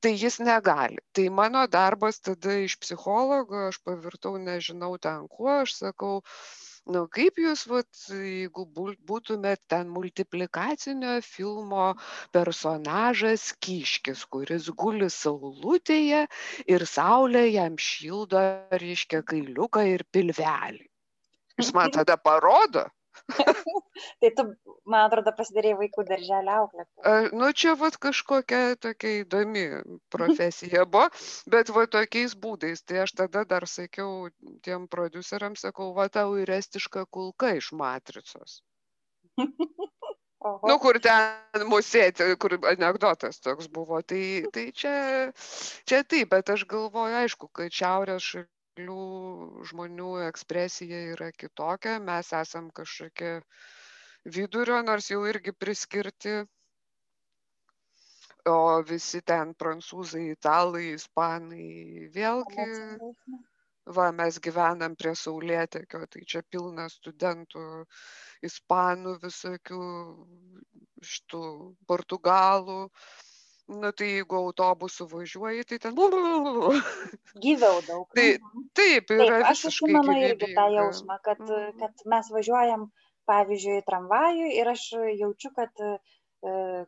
tai 0.00 0.16
jis 0.16 0.40
negali. 0.40 0.98
Tai 1.12 1.28
mano 1.28 1.66
darbas 1.68 2.22
tada 2.24 2.56
iš 2.64 2.78
psichologo 2.80 3.66
aš 3.68 3.82
pavirtau 3.84 4.38
nežinau 4.40 4.96
ten 4.96 5.28
kuo 5.28 5.60
aš 5.60 5.76
sakau 5.82 6.22
nu 6.94 7.04
kaip 7.16 7.38
jūs 7.40 7.64
vat 7.70 8.02
jeigu 8.10 8.66
bul- 8.76 8.98
būtumėt 9.10 9.62
ten 9.72 9.90
multiplikacinio 9.94 11.16
filmo 11.26 11.88
personažas 12.36 13.50
kiškis 13.66 14.24
kuris 14.34 14.70
guli 14.82 15.10
saulutėje 15.16 16.22
ir 16.74 16.86
saulė 16.94 17.46
jam 17.50 17.78
šildo 17.90 18.44
reiškia 18.84 19.22
kailiuką 19.32 19.86
ir 19.94 20.06
pilvelį? 20.12 20.86
Jis 21.60 21.74
man 21.76 21.92
tada 21.94 22.16
parodo 22.16 22.86
Tai 24.20 24.30
tu, 24.36 24.44
man 24.88 25.06
atrodo, 25.06 25.32
pasidarėjai 25.36 25.78
vaikų 25.80 26.04
darželio 26.08 26.56
auklėtoją. 26.62 27.04
A, 27.04 27.14
Nu, 27.36 27.50
čia 27.56 27.74
vat 27.80 27.98
kažkokia 28.00 28.76
tokia 28.80 29.20
įdomi 29.22 29.64
profesija 30.12 30.86
buvo, 30.88 31.08
bet 31.52 31.72
va 31.74 31.86
tokiais 31.90 32.36
būdais. 32.36 32.84
Tai 32.86 33.04
aš 33.04 33.14
tada 33.22 33.44
dar 33.48 33.68
sakiau 33.70 34.30
tiem 34.64 34.86
produceriams, 34.90 35.64
sakau, 35.66 35.92
va 35.96 36.08
tau 36.12 36.36
ir 36.40 36.52
estiška 36.56 37.06
kulka 37.10 37.54
iš 37.58 37.72
matricos. 37.76 38.60
Oho. 40.40 40.68
Nu, 40.70 40.78
kur 40.80 40.96
ten 41.04 41.66
musėti, 41.68 42.24
kur 42.40 42.54
anegdotas 42.70 43.42
toks 43.44 43.68
buvo. 43.68 44.00
Tai, 44.00 44.22
tai 44.54 44.70
čia, 44.72 44.94
čia 45.84 46.00
taip, 46.08 46.30
bet 46.32 46.48
aš 46.54 46.64
galvoju, 46.70 47.18
aišku, 47.24 47.50
kad 47.52 47.74
šiaurės 47.76 48.24
šalių 48.24 48.48
žmonių 48.78 50.10
ekspresija 50.28 51.00
yra 51.14 51.30
kitokia. 51.32 51.98
Mes 51.98 52.32
esam 52.32 52.70
kažkokie 52.70 53.40
vidurio, 54.24 54.82
nors 54.82 55.10
jau 55.10 55.24
irgi 55.26 55.52
priskirti. 55.52 56.44
O 58.48 58.82
visi 58.88 59.20
ten 59.20 59.52
prancūzai, 59.54 60.30
italai, 60.32 60.94
ispanai, 60.94 62.08
vėlgi, 62.14 62.64
va, 63.84 64.10
mes 64.16 64.38
gyvenam 64.40 64.96
prie 64.96 65.12
Saulėtekio, 65.14 66.06
tai 66.08 66.22
čia 66.24 66.40
pilna 66.48 66.88
studentų, 66.88 67.84
ispanų 68.48 69.18
visokių, 69.20 69.82
šitų 71.04 71.42
portugalų. 71.86 72.88
Na 73.70 73.92
tai 73.92 74.08
jeigu 74.16 74.36
autobusu 74.36 75.06
važiuoji, 75.06 75.64
tai 75.64 75.78
ten. 75.78 75.94
Gyviau 77.42 77.78
daug. 77.86 78.08
Tai 78.14 78.26
Mhm. 78.38 78.64
taip, 78.74 79.10
Taip, 79.20 79.26
yra 79.26 79.36
aš 79.50 79.58
visiškai 79.62 79.94
atsimenu 79.94 80.14
irgi 80.26 80.48
tą 80.58 80.64
jausmą, 80.74 81.18
kad, 81.22 81.38
Mhm. 81.44 81.78
kad 81.82 81.92
mes 82.12 82.30
važiuojam, 82.34 82.88
pavyzdžiui, 83.30 83.84
tramvaju 83.86 84.48
ir 84.60 84.68
aš 84.74 84.82
jaučiu, 85.20 85.52
kad 85.54 85.70
e, 85.86 85.98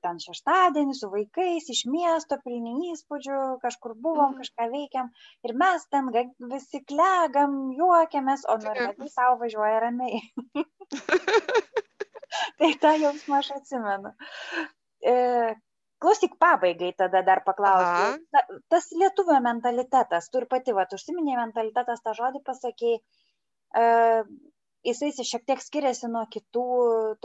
ten 0.03 0.16
šeštadienį 0.24 0.95
su 0.99 1.11
vaikais 1.12 1.68
iš 1.74 1.83
miesto 1.95 2.39
pilni 2.45 2.72
įspūdžių, 2.95 3.39
kažkur 3.64 3.95
buvom, 4.07 4.33
Mhm. 4.33 4.41
kažką 4.41 4.68
veikiam 4.74 5.11
ir 5.45 5.55
mes 5.64 5.87
ten 5.93 6.09
visi 6.55 6.80
klegam, 6.89 7.59
juokiamės, 7.78 8.47
o 8.49 8.57
Taip. 8.59 8.64
norvegai 8.66 9.09
savo 9.12 9.39
važiuoja 9.45 9.78
ramiai. 9.87 10.22
tai 12.59 12.72
tą 12.83 12.93
jausmą 13.03 13.39
aš 13.43 13.51
atsimenu. 13.59 14.14
Klausyk, 16.03 16.32
pabaigai 16.42 16.92
tada 16.98 17.20
dar 17.26 17.42
paklausiu. 17.46 18.22
Ta, 18.34 18.40
tas 18.74 18.88
lietuvio 19.00 19.38
mentalitetas, 19.44 20.28
tu 20.32 20.40
ir 20.42 20.48
pati, 20.50 20.74
va, 20.78 20.86
užsiminėjai 20.98 21.42
mentalitetas, 21.44 22.03
tą 22.07 22.14
žodį 22.18 22.40
pasakėjai, 22.48 22.98
e, 23.82 23.84
jisai 24.88 25.12
šiek 25.30 25.44
tiek 25.50 25.62
skiriasi 25.62 26.11
nuo 26.11 26.24
kitų 26.36 26.64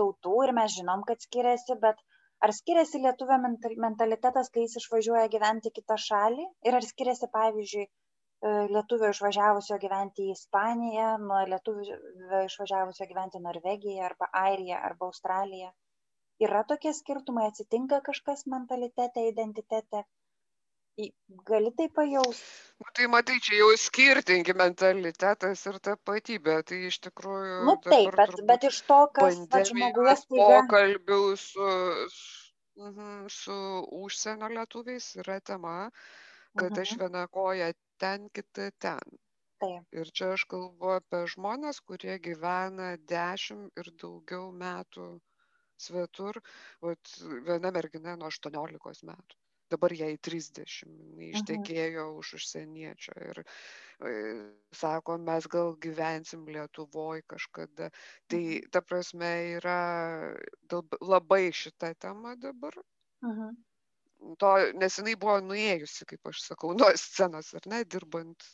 tautų 0.02 0.36
ir 0.46 0.54
mes 0.60 0.76
žinom, 0.78 1.06
kad 1.10 1.26
skiriasi, 1.26 1.78
bet 1.86 2.04
ar 2.46 2.54
skiriasi 2.54 3.02
lietuvio 3.06 3.40
mental- 3.48 3.78
mentalitetas, 3.88 4.52
kai 4.54 4.68
jis 4.68 4.78
išvažiuoja 4.84 5.26
gyventi 5.34 5.74
kitą 5.80 5.98
šalį? 6.08 6.46
Ir 6.70 6.78
ar 6.82 6.86
skiriasi, 6.92 7.32
pavyzdžiui, 7.40 7.88
e, 7.88 8.54
lietuvio 8.76 9.10
išvažiavusio 9.16 9.82
gyventi 9.88 10.30
į 10.30 10.38
Ispaniją 10.38 11.10
nuo 11.26 11.42
lietuvio 11.56 12.46
išvažiavusio 12.46 13.10
gyventi 13.10 13.42
į 13.42 13.46
Norvegiją 13.50 14.06
arba 14.12 14.30
Airiją 14.46 14.86
arba 14.92 15.10
Australiją? 15.10 15.74
Yra 16.46 16.62
tokie 16.70 16.94
skirtumai, 16.94 17.48
atsitinka 17.52 17.98
kažkas 18.06 18.46
mentalitete, 18.54 19.24
identitete? 19.32 20.04
Gali 21.50 21.72
tai 21.78 21.88
pajausti? 21.96 22.46
Nu, 22.82 22.86
tai 23.00 23.08
matai, 23.14 23.38
čia 23.48 23.58
jau 23.60 23.70
skirtingi 23.78 24.54
mentalitetas 24.58 25.66
ir 25.70 25.78
tapatybė. 25.88 26.56
Tai 26.70 26.80
iš 26.90 26.98
tikrųjų. 27.06 27.58
Nu 27.70 27.76
taip, 27.86 28.18
bet, 28.18 28.34
bet 28.52 28.66
iš 28.70 28.80
to, 28.90 28.98
kas 29.18 29.38
žmoguje 29.72 30.16
staiga. 30.22 30.48
pokalbių 30.54 31.20
su, 31.44 31.68
su, 32.16 32.88
mhm, 32.88 33.30
su 33.40 33.60
užsienio 34.02 34.50
lietuviais 34.56 35.12
yra 35.22 35.38
tema, 35.52 35.78
kad 36.58 36.82
aš 36.86 36.96
Mhm, 36.96 37.04
viena 37.04 37.28
koja 37.40 37.72
ten, 38.02 38.30
kita 38.34 38.72
ten. 38.86 39.18
Taip. 39.62 39.86
Ir 40.02 40.10
čia 40.18 40.34
aš 40.34 40.46
kalbu 40.50 40.98
apie 40.98 41.24
žmonės, 41.34 41.82
kurie 41.82 42.18
gyvena 42.30 42.92
dešimt 43.14 43.82
ir 43.82 43.94
daugiau 44.02 44.50
metų 44.66 45.08
svetur. 45.80 46.40
Vat 46.82 47.14
viena 47.48 47.72
mergina 47.72 48.16
nuo 48.18 48.28
18 48.32 49.04
metų. 49.08 49.38
Dabar 49.72 49.92
jai 49.92 50.14
30, 50.24 50.78
jinai 50.88 51.32
Mhm. 51.34 51.68
ištekėjo 51.68 52.04
už 52.22 52.30
užsieniečio 52.38 53.16
ir 53.32 53.42
e, 53.44 54.14
sako, 54.74 55.18
mes 55.20 55.48
gal 55.52 55.74
gyvensim 55.84 56.46
Lietuvoje 56.48 57.26
kažkada. 57.36 57.90
Tai 58.32 58.42
Mhm. 58.42 58.58
ta 58.72 58.82
prasme 58.82 59.32
yra 59.58 59.80
labai 61.02 61.52
šita 61.52 61.94
tema 62.00 62.36
dabar. 62.40 62.80
Mhm. 63.22 63.58
To, 64.42 64.50
nes 64.82 64.96
jinai 65.00 65.14
buvo 65.20 65.36
nuėjusi, 65.46 66.06
kaip 66.10 66.30
aš 66.32 66.42
sakau, 66.50 66.72
nuo 66.78 66.90
scenos, 66.98 67.52
ar 67.60 67.68
ne, 67.74 67.84
dirbant 67.86 68.48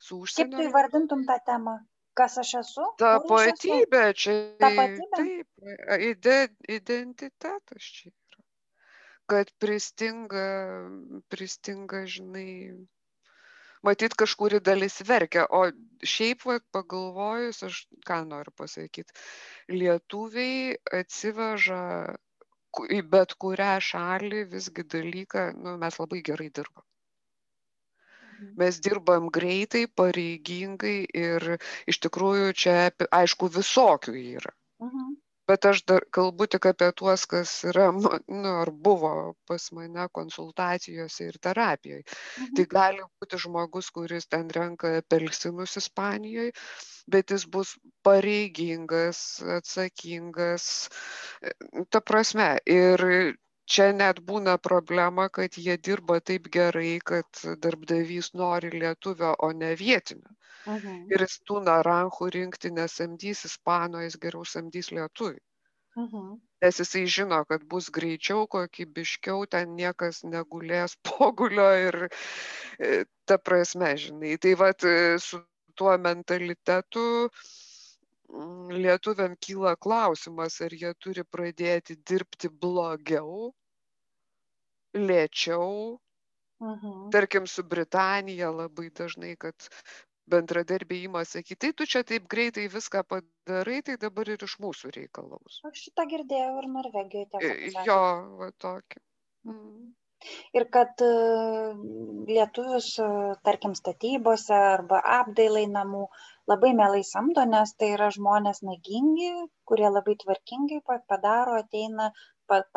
su 0.00 0.20
Kaip 0.38 0.52
užsienio 0.52 0.60
tu 0.60 0.64
įvardintum 0.66 1.24
tą 1.30 1.36
temą? 1.48 1.74
Kas 2.18 2.36
aš 2.42 2.54
esu? 2.60 2.86
Tapatybė 3.00 4.02
čia. 4.22 4.34
Tapatybė? 4.60 5.06
Taip, 5.16 5.68
ide, 6.10 6.38
identitetas 6.68 7.86
čia 7.98 8.10
yra. 8.10 8.42
Kad 9.32 9.52
pristinga, 9.62 10.48
pristinga, 11.32 12.02
žinai, 12.14 12.74
matyt, 13.86 14.16
kažkuri 14.18 14.60
dalis 14.60 14.98
verkia. 15.08 15.46
O 15.48 15.64
šiaip, 16.04 16.44
va, 16.48 16.58
pagalvojus, 16.74 17.62
aš 17.70 17.80
ką 18.08 18.20
noriu 18.28 18.52
pasakyti, 18.60 19.16
lietuviai 19.72 20.76
atsiveža 21.00 21.82
į 22.92 23.02
bet 23.12 23.36
kurią 23.40 23.74
šalį 23.84 24.46
visgi 24.52 24.84
dalyką, 24.96 25.52
nu, 25.64 25.76
mes 25.80 25.98
labai 26.00 26.20
gerai 26.28 26.48
dirbam. 26.52 26.84
Mes 28.62 28.80
dirbam 28.84 29.28
greitai, 29.38 29.86
pareigingai 30.00 30.96
ir 31.24 31.48
iš 31.90 32.02
tikrųjų 32.06 32.52
čia, 32.64 32.78
aišku, 33.22 33.50
visokių 33.58 34.16
yra. 34.22 34.54
Mhm 34.82 35.18
bet 35.48 35.66
aš 35.68 35.82
dar 35.90 36.04
kalbu 36.16 36.46
tik 36.54 36.66
apie 36.70 36.88
tuos 36.98 37.24
kas 37.30 37.52
yra 37.70 37.88
nu 37.92 38.52
ar 38.62 38.70
buvo 38.86 39.12
pas 39.48 39.68
mane 39.76 40.06
konsultacijose 40.18 41.28
ir 41.30 41.38
terapijoj 41.46 42.02
mhm. 42.02 42.54
tai 42.56 42.66
gali 42.76 43.06
būti 43.20 43.40
žmogus 43.44 43.90
kuris 43.96 44.28
ten 44.34 44.50
renka 44.56 44.94
apelsinus 45.02 45.76
ispanijoj 45.82 46.50
bet 47.14 47.34
jis 47.34 47.46
bus 47.56 47.74
pareigingas 48.06 49.22
atsakingas 49.58 50.68
ta 51.90 52.00
prasme 52.00 52.50
ir 52.78 53.06
čia 53.64 53.92
net 53.92 54.20
būna 54.28 54.58
problema 54.58 55.28
kad 55.28 55.58
jie 55.58 55.76
dirba 55.76 56.20
taip 56.20 56.48
gerai 56.58 56.98
kad 57.12 57.44
darbdavys 57.66 58.32
nori 58.34 58.70
lietuvio 58.78 59.34
o 59.38 59.52
ne 59.52 59.74
vietinio 59.84 60.36
Mhm. 60.66 61.08
Ir 61.10 61.24
jis 61.24 61.40
tų 61.48 61.60
naranchų 61.66 62.28
rinkti 62.36 62.70
nesamdys 62.74 63.46
ispano, 63.48 64.02
jis 64.04 64.18
geriau 64.24 64.44
samdys 64.46 64.92
lietuvį. 64.94 65.40
Mhm. 65.98 66.36
Nes 66.62 66.78
jisai 66.78 67.02
žino, 67.14 67.40
kad 67.48 67.64
bus 67.72 67.88
greičiau, 67.96 68.46
kokybiškiau, 68.52 69.46
ten 69.54 69.74
niekas 69.78 70.22
negulės 70.34 70.94
pogulio 71.08 71.68
ir 71.88 71.98
e, 72.06 73.04
ta 73.26 73.38
prasme, 73.38 73.90
žinai. 74.04 74.36
Tai 74.38 74.54
vad 74.62 74.86
e, 74.86 75.18
su 75.18 75.42
tuo 75.76 75.96
mentalitetu 75.98 77.04
mm, 77.26 77.28
lietuviam 78.72 79.34
kyla 79.46 79.74
klausimas, 79.76 80.60
ar 80.64 80.72
jie 80.72 80.92
turi 80.98 81.24
pradėti 81.24 81.98
dirbti 82.10 82.48
blogiau, 82.48 83.52
lėčiau. 84.96 85.98
Mhm. 86.62 87.10
Tarkim, 87.10 87.46
su 87.50 87.64
Britanija 87.66 88.52
labai 88.54 88.88
dažnai, 88.94 89.34
kad 89.36 89.68
bendradarbiai 90.30 91.04
ima 91.08 91.24
sakyt 91.24 91.58
tai 91.58 91.72
tu 91.72 91.86
čia 91.86 92.02
taip 92.06 92.28
greitai 92.34 92.68
viską 92.70 93.02
padarai 93.12 93.80
tai 93.86 93.96
dabar 94.04 94.30
ir 94.34 94.44
iš 94.46 94.54
mūsų 94.64 94.92
reikalaus 94.96 95.58
aš 95.68 95.86
šitą 95.86 96.06
girdėjau 96.12 96.52
ir 96.60 96.68
norvegijoj 96.76 97.26
tiesą 97.32 97.84
jo 97.88 97.98
va 98.40 98.50
tokį 98.64 99.02
mm. 99.48 99.90
Ir 100.58 100.64
kad 100.76 101.02
e, 101.06 101.10
lietuvius, 102.30 102.88
e, 103.06 103.08
tarkim, 103.48 103.74
statybose 103.80 104.54
arba 104.58 105.00
apdailai 105.18 105.64
namų 105.78 106.04
labai 106.52 106.72
mielai 106.82 107.02
samdo, 107.10 107.46
nes 107.56 107.74
tai 107.80 107.90
yra 107.96 108.10
žmonės 108.18 108.62
nagingi, 108.70 109.32
kurie 109.72 109.90
labai 109.98 110.16
tvarkingai 110.24 110.80
padaro, 111.14 111.58
ateina, 111.64 112.12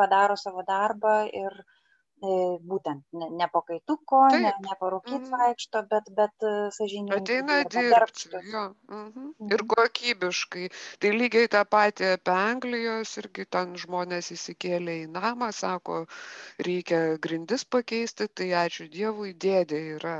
padaro 0.02 0.38
savo 0.46 0.66
darbą 0.74 1.18
ir 1.44 1.62
E, 1.62 1.85
būtent 2.20 3.04
ne, 3.12 3.28
ne 3.30 3.48
po 3.52 3.60
kaituko, 3.66 4.22
Taip. 4.32 4.42
ne, 4.42 4.52
ne 4.64 4.76
parūkyt 4.80 5.18
mhm. 5.18 5.32
vaikšto, 5.32 5.82
bet, 5.90 6.08
bet 6.16 6.46
e, 6.48 6.52
sąžininkai. 6.72 7.18
Ateina 7.20 7.58
dirbti. 7.68 8.30
Mhm. 8.32 8.72
Mhm. 8.88 9.50
Ir 9.52 9.64
kokybiškai. 9.68 10.70
Tai 11.00 11.12
lygiai 11.12 11.50
tą 11.52 11.64
patį 11.68 12.12
apie 12.14 12.32
Anglijos 12.32 13.16
irgi 13.20 13.44
ten 13.44 13.76
žmonės 13.76 14.32
įsikėlė 14.32 15.02
į 15.02 15.10
namą, 15.12 15.52
sako, 15.52 16.06
reikia 16.58 17.18
grindis 17.20 17.64
pakeisti, 17.64 18.28
tai 18.28 18.50
ačiū 18.64 18.88
Dievui, 18.88 19.34
dėdė 19.34 19.82
yra 19.98 20.16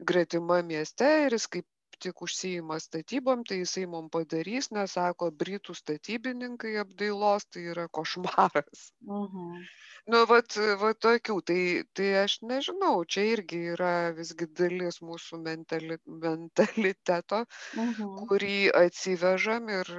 gretima 0.00 0.62
mieste 0.62 1.08
ir 1.26 1.36
jis 1.36 1.46
kaip 1.50 1.66
tik 2.06 2.24
užsijima 2.26 2.80
statybom, 2.82 3.44
tai 3.48 3.60
jisai 3.62 3.86
mums 3.90 4.12
padarys, 4.16 4.70
nes 4.76 4.96
sako, 4.98 5.30
Britų 5.42 5.76
statybininkai 5.78 6.76
apdailos 6.84 7.46
tai 7.50 7.68
yra 7.74 7.86
košmaras. 8.00 8.90
Mhm 9.06 9.62
nu 10.08 10.20
vat 10.30 10.56
va 10.80 10.90
tokių 11.06 11.36
tai 11.50 11.62
tai 11.96 12.08
aš 12.22 12.36
nežinau 12.50 13.04
čia 13.14 13.24
irgi 13.34 13.60
yra 13.74 13.94
visgi 14.16 14.48
dalis 14.60 15.00
mūsų 15.04 15.40
mentali 15.44 15.98
mentaliteto 16.24 17.42
mhm. 17.76 18.14
kurį 18.30 18.60
atsivežam 18.84 19.68
ir 19.76 19.92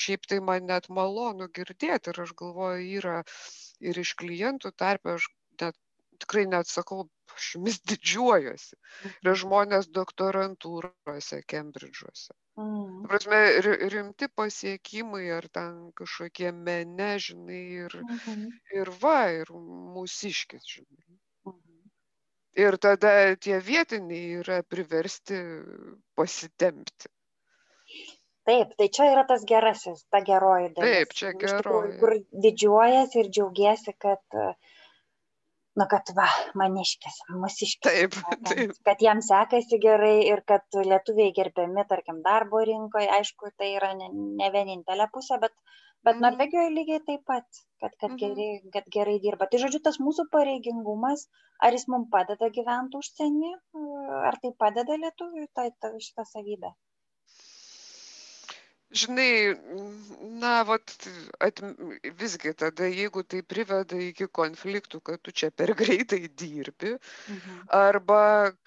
šiaip 0.00 0.28
tai 0.30 0.38
man 0.44 0.68
net 0.70 0.88
malonu 1.00 1.48
girdėt 1.58 2.12
ir 2.12 2.22
aš 2.24 2.34
galvoju 2.42 2.88
yra 3.00 3.18
ir 3.90 4.00
iš 4.04 4.14
klientų 4.22 4.74
tarpe 4.84 5.16
aš 5.16 5.28
tikrai 6.24 6.46
net 6.50 6.70
sakau 6.70 7.06
aš 7.36 7.54
jumis 7.54 7.80
didžiuojuosi 7.92 8.76
yra 8.76 9.32
mhm. 9.32 9.40
žmonės 9.44 9.90
doktorantūrose 10.00 11.42
kembridžuose 11.54 12.34
Mm. 12.58 13.06
prasme, 13.06 13.38
rimti 13.92 14.26
pasiekimai 14.34 15.26
ar 15.30 15.46
ten 15.56 15.74
kažkokie 15.98 16.50
mene, 16.52 17.10
žinai, 17.26 17.60
ir, 17.84 17.92
mm 18.00 18.16
-hmm. 18.24 18.48
ir 18.80 18.90
va, 19.02 19.20
ir 19.42 19.52
mūsiškis, 19.94 20.64
žinai. 20.72 21.04
Mm 21.46 21.52
-hmm. 21.52 21.84
Ir 22.64 22.78
tada 22.86 23.12
tie 23.46 23.60
vietiniai 23.68 24.40
yra 24.40 24.58
priversti 24.74 25.38
pasitempti. 26.16 27.12
Taip, 28.48 28.74
tai 28.78 28.88
čia 28.96 29.06
yra 29.12 29.24
tas 29.28 29.44
gerasis, 29.52 30.04
ta 30.10 30.20
geroji 30.30 30.74
dalis. 30.74 30.96
Taip, 30.96 31.14
čia 31.20 31.32
geroji. 31.44 31.98
Kur 32.00 32.16
didžiuojasi 32.46 33.20
ir 33.22 33.30
džiaugiasi, 33.36 33.92
kad 34.06 34.24
uh, 34.34 34.54
na 35.80 35.86
kad 35.90 36.12
va 36.18 36.26
maniškis 36.60 37.18
mūsiškis 37.34 37.84
taip, 37.88 38.16
taip. 38.50 38.74
kad 38.88 39.02
jam 39.04 39.22
sekasi 39.24 39.80
gerai 39.84 40.16
ir 40.28 40.42
kad 40.52 40.80
lietuviai 40.92 41.34
gerbiami 41.36 41.84
tarkim 41.92 42.22
darbo 42.26 42.62
rinkoj 42.70 43.06
aišku 43.18 43.52
tai 43.56 43.74
yra 43.76 43.92
ne, 44.00 44.08
ne 44.40 44.50
vienintelė 44.54 45.08
pusė 45.14 45.40
bet 45.44 45.54
bet 46.06 46.14
mhm. 46.14 46.24
norvegijoje 46.26 46.74
lygiai 46.74 47.04
taip 47.06 47.24
pat 47.32 47.62
kad 47.82 47.94
kad 48.00 48.10
mhm. 48.10 48.18
gerai 48.22 48.50
kad 48.74 48.90
gerai 48.98 49.16
dirba 49.24 49.50
tai 49.50 49.62
žodžiu 49.64 49.82
tas 49.86 50.00
mūsų 50.08 50.28
pareigingumas 50.34 51.26
ar 51.62 51.78
jis 51.78 51.88
mums 51.94 52.10
padeda 52.14 52.50
gyvent 52.58 52.98
užsieny 53.00 53.54
ar 54.30 54.38
tai 54.42 54.54
padeda 54.64 55.00
lietuviui 55.06 55.48
ta, 55.54 55.66
ta 55.82 55.94
šita 56.08 56.26
savybė 56.34 56.74
žinai 58.90 59.54
na 60.40 60.62
vat 60.62 61.08
at 61.40 61.60
visgi 62.20 62.52
tada 62.62 62.88
jeigu 62.88 63.22
tai 63.22 63.42
priveda 63.42 63.98
iki 64.00 64.28
konfliktų 64.40 65.00
kad 65.10 65.22
tu 65.22 65.34
čia 65.40 65.50
per 65.50 65.74
greitai 65.80 66.28
dirbi 66.42 66.94
mhm. 66.96 67.58
arba 67.80 68.20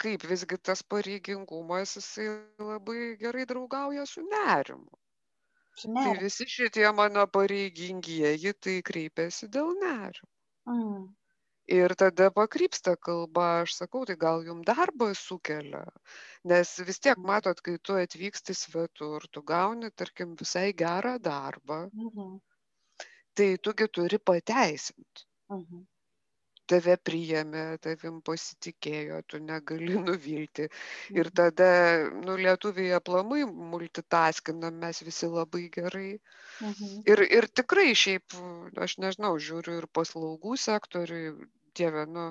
kaip 0.04 0.26
visgi 0.32 0.58
tas 0.58 0.82
pareigingumas 0.82 1.96
jisai 1.98 2.28
labai 2.58 3.16
gerai 3.24 3.46
draugauja 3.46 4.06
su 4.06 4.22
nerimu. 4.22 4.92
Tai 5.82 6.12
visi 6.20 6.44
šitie 6.46 6.90
mano 6.92 7.24
pareigingieji 7.26 8.52
tai 8.60 8.76
kreipiasi 8.84 9.48
dėl 9.48 9.74
nerimo 9.80 10.30
mm 10.68 11.21
ir 11.68 11.94
tada 11.94 12.30
pakrypsta 12.30 12.96
kalba 12.96 13.46
aš 13.62 13.74
sakau 13.80 14.04
tai 14.06 14.16
gal 14.16 14.44
jum 14.46 14.62
darbą 14.66 15.12
sukelia 15.14 15.84
nes 16.44 16.72
vis 16.86 16.98
tiek 16.98 17.18
matot 17.30 17.60
kai 17.60 17.76
tu 17.78 17.94
atvyksti 18.04 18.54
svetur 18.54 19.28
tu 19.32 19.42
gauni 19.42 19.90
tarkim 19.90 20.34
visai 20.42 20.72
gerą 20.72 21.18
darbą 21.18 21.80
mhm. 21.92 22.40
tai 23.34 23.56
tu 23.62 23.74
gi 23.78 23.88
turi 23.88 24.18
pateisint 24.18 25.26
mhm. 25.50 25.86
Tave 26.72 26.96
priėmė, 27.08 27.64
tavim 27.84 28.20
pasitikėjo, 28.24 29.20
tu 29.28 29.40
negali 29.42 29.96
nuvilti. 30.08 30.68
Ir 31.12 31.28
mhm. 31.28 31.34
tada, 31.40 31.70
nu, 32.24 32.36
lietuviai 32.40 32.96
aplamai 32.98 33.44
multitaskinam 33.46 34.80
mes 34.84 35.02
visi 35.06 35.28
labai 35.30 35.66
gerai. 35.76 36.10
Mhm. 36.60 37.02
Ir, 37.12 37.24
ir 37.40 37.48
tikrai 37.60 37.90
šiaip, 38.04 38.38
aš 38.86 38.98
nežinau, 39.04 39.34
žiūriu 39.48 39.82
ir 39.82 39.88
paslaugų 39.98 40.56
sektoriui, 40.60 41.36
dieve, 41.76 42.06
nu, 42.08 42.30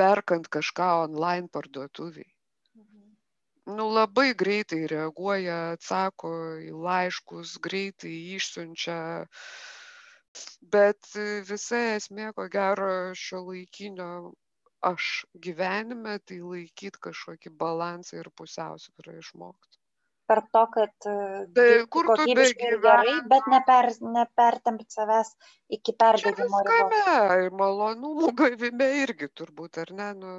perkant 0.00 0.48
kažką 0.48 0.90
online 1.06 1.50
parduotuviai. 1.52 2.30
Mhm. 2.74 3.02
Nu, 3.76 3.90
labai 3.94 4.30
greitai 4.34 4.86
reaguoja, 4.90 5.60
atsako 5.76 6.32
į 6.66 6.72
laiškus, 6.86 7.58
greitai 7.62 8.16
išsiunčia. 8.38 9.00
Bet 10.76 11.10
visa 11.48 11.82
esmė, 11.96 12.30
ko 12.36 12.46
gero, 12.52 12.90
šio 13.24 13.42
laikinio 13.48 14.10
aš 14.90 15.10
gyvenime, 15.46 16.18
tai 16.24 16.40
laikyti 16.40 17.02
kažkokį 17.08 17.52
balansą 17.64 18.22
ir 18.22 18.32
pusiausvyrą 18.40 19.18
išmokti 19.24 19.80
per 20.30 20.40
to, 20.54 20.62
kad 20.74 21.08
e, 21.10 21.14
tai, 21.56 21.66
kur 21.94 22.06
kokybiškai 22.12 22.68
ir 22.68 22.76
gerai, 22.84 23.14
bet 23.32 23.48
neper, 23.50 23.88
nepertempt 24.14 24.94
savęs 24.94 25.32
iki 25.76 25.94
perdegimo 26.02 26.60
ribos. 26.68 27.48
Malonumų 27.60 28.30
gavime 28.42 28.90
irgi 29.02 29.30
turbūt, 29.40 29.80
ar 29.82 29.90
ne? 30.00 30.10
Nu, 30.20 30.34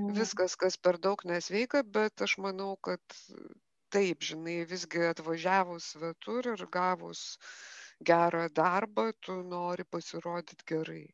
mm. 0.00 0.14
Viskas, 0.18 0.56
kas 0.58 0.78
per 0.86 0.98
daug 1.06 1.22
nesveika, 1.28 1.84
bet 1.98 2.24
aš 2.26 2.34
manau, 2.42 2.74
kad 2.88 3.20
taip, 3.94 4.26
žinai, 4.26 4.62
visgi 4.66 5.06
atvažiavus 5.12 5.92
svetur 5.94 6.54
ir 6.56 6.66
gavus 6.74 7.22
gerą 8.10 8.46
darbą, 8.62 9.10
tu 9.20 9.42
nori 9.42 9.84
pasirodyti 9.84 10.66
gerai. 10.74 11.04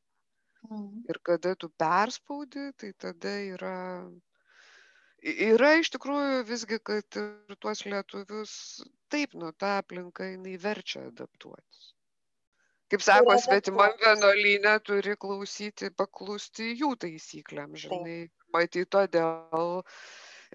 Mm. 0.68 1.04
Ir 1.08 1.20
kada 1.22 1.54
tu 1.54 1.68
perspaudi, 1.70 2.70
tai 2.76 2.92
tada 3.04 3.34
yra 3.56 3.76
yra 5.22 5.74
iš 5.80 5.90
tikrųjų 5.94 6.42
visgi 6.46 6.78
kad 6.78 7.18
ir 7.18 7.56
tuos 7.58 7.84
lietuvius 7.86 8.52
taip 9.10 9.34
nu 9.34 9.50
ta 9.52 9.78
aplinka 9.82 10.28
jinai 10.28 10.56
verčia 10.62 11.08
adaptuotis 11.08 11.88
kaip 12.92 13.02
sako 13.02 13.34
svetimam 13.42 13.96
vienuolyne 14.02 14.78
turi 14.86 15.16
klausyti 15.20 15.90
paklusti 15.90 16.70
jų 16.78 16.94
taisyklėm 17.04 17.74
žinai 17.82 18.18
matyt 18.54 18.90
todėl 18.94 19.82
e, 19.82 19.82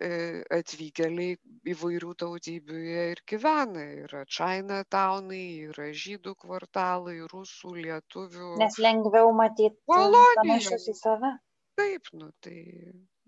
atvykėliai 0.02 1.38
įvairių 1.74 2.14
tautybių 2.18 2.80
jie 2.82 3.04
ir 3.12 3.22
gyvena. 3.30 3.84
Yra 4.06 4.24
Chinatownai, 4.26 5.70
yra 5.70 5.92
žydų 5.94 6.34
kvartalai, 6.44 7.20
rusų, 7.34 7.76
lietuvių. 7.78 8.56
Nes 8.62 8.80
lengviau 8.82 9.30
matyti 9.38 9.78
panašius 9.90 10.90
į 10.90 10.96
save. 10.98 11.36
Taip, 11.78 12.10
nu 12.14 12.32
tai. 12.42 12.58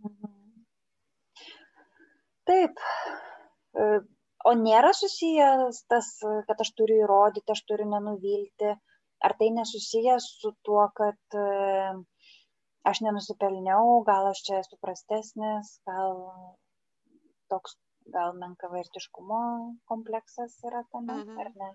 Mhm. 0.06 0.34
Taip. 2.50 2.82
E, 3.74 3.86
o 4.46 4.52
nėra 4.58 4.92
susijęs 4.94 5.86
tas, 5.90 6.12
kad 6.50 6.60
aš 6.62 6.74
turiu 6.78 7.00
įrodyti, 7.06 7.52
aš 7.54 7.64
turiu 7.70 7.88
nenuvilti. 7.94 8.76
Ar 9.26 9.34
tai 9.40 9.50
nesusijęs 9.56 10.28
su 10.42 10.52
tuo, 10.66 10.84
kad 10.98 11.38
e, 11.40 11.46
aš 12.86 13.02
nenusipelniau, 13.06 14.04
gal 14.08 14.30
aš 14.32 14.44
čia 14.48 14.60
esu 14.62 14.78
prastesnis, 14.82 15.72
gal 15.90 16.22
toks, 17.50 17.78
gal 18.14 18.36
menkavertiškumo 18.42 19.42
kompleksas 19.90 20.58
yra 20.70 20.84
tame, 20.92 21.18
mhm. 21.24 21.40
ar 21.42 21.52
ne? 21.62 21.72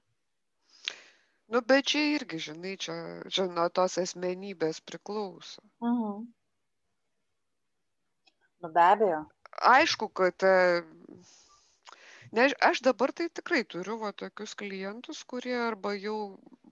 Nu, 1.51 1.63
bet 1.67 1.89
čia 1.91 2.05
irgi, 2.15 2.39
žinai, 2.47 2.77
čia, 2.85 2.95
čia 3.35 3.49
nuo 3.51 3.67
tos 3.75 3.99
asmenybės 3.99 4.79
priklauso. 4.87 5.65
Mhm. 5.83 6.29
Nu, 8.61 8.69
be 8.77 8.83
abejo. 8.85 9.25
Aišku, 9.67 10.07
kad 10.15 10.45
e, 10.47 10.83
ne, 12.37 12.45
aš 12.69 12.85
dabar 12.87 13.11
tai 13.17 13.27
tikrai 13.41 13.65
turiu 13.75 13.97
va, 14.03 14.13
tokius 14.13 14.55
klientus, 14.63 15.25
kurie 15.33 15.57
arba 15.59 15.97
jau 15.97 16.21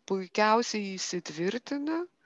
puikiausiai 0.06 0.94
įsitvirtina. 0.94 2.04
Mhm. 2.04 2.17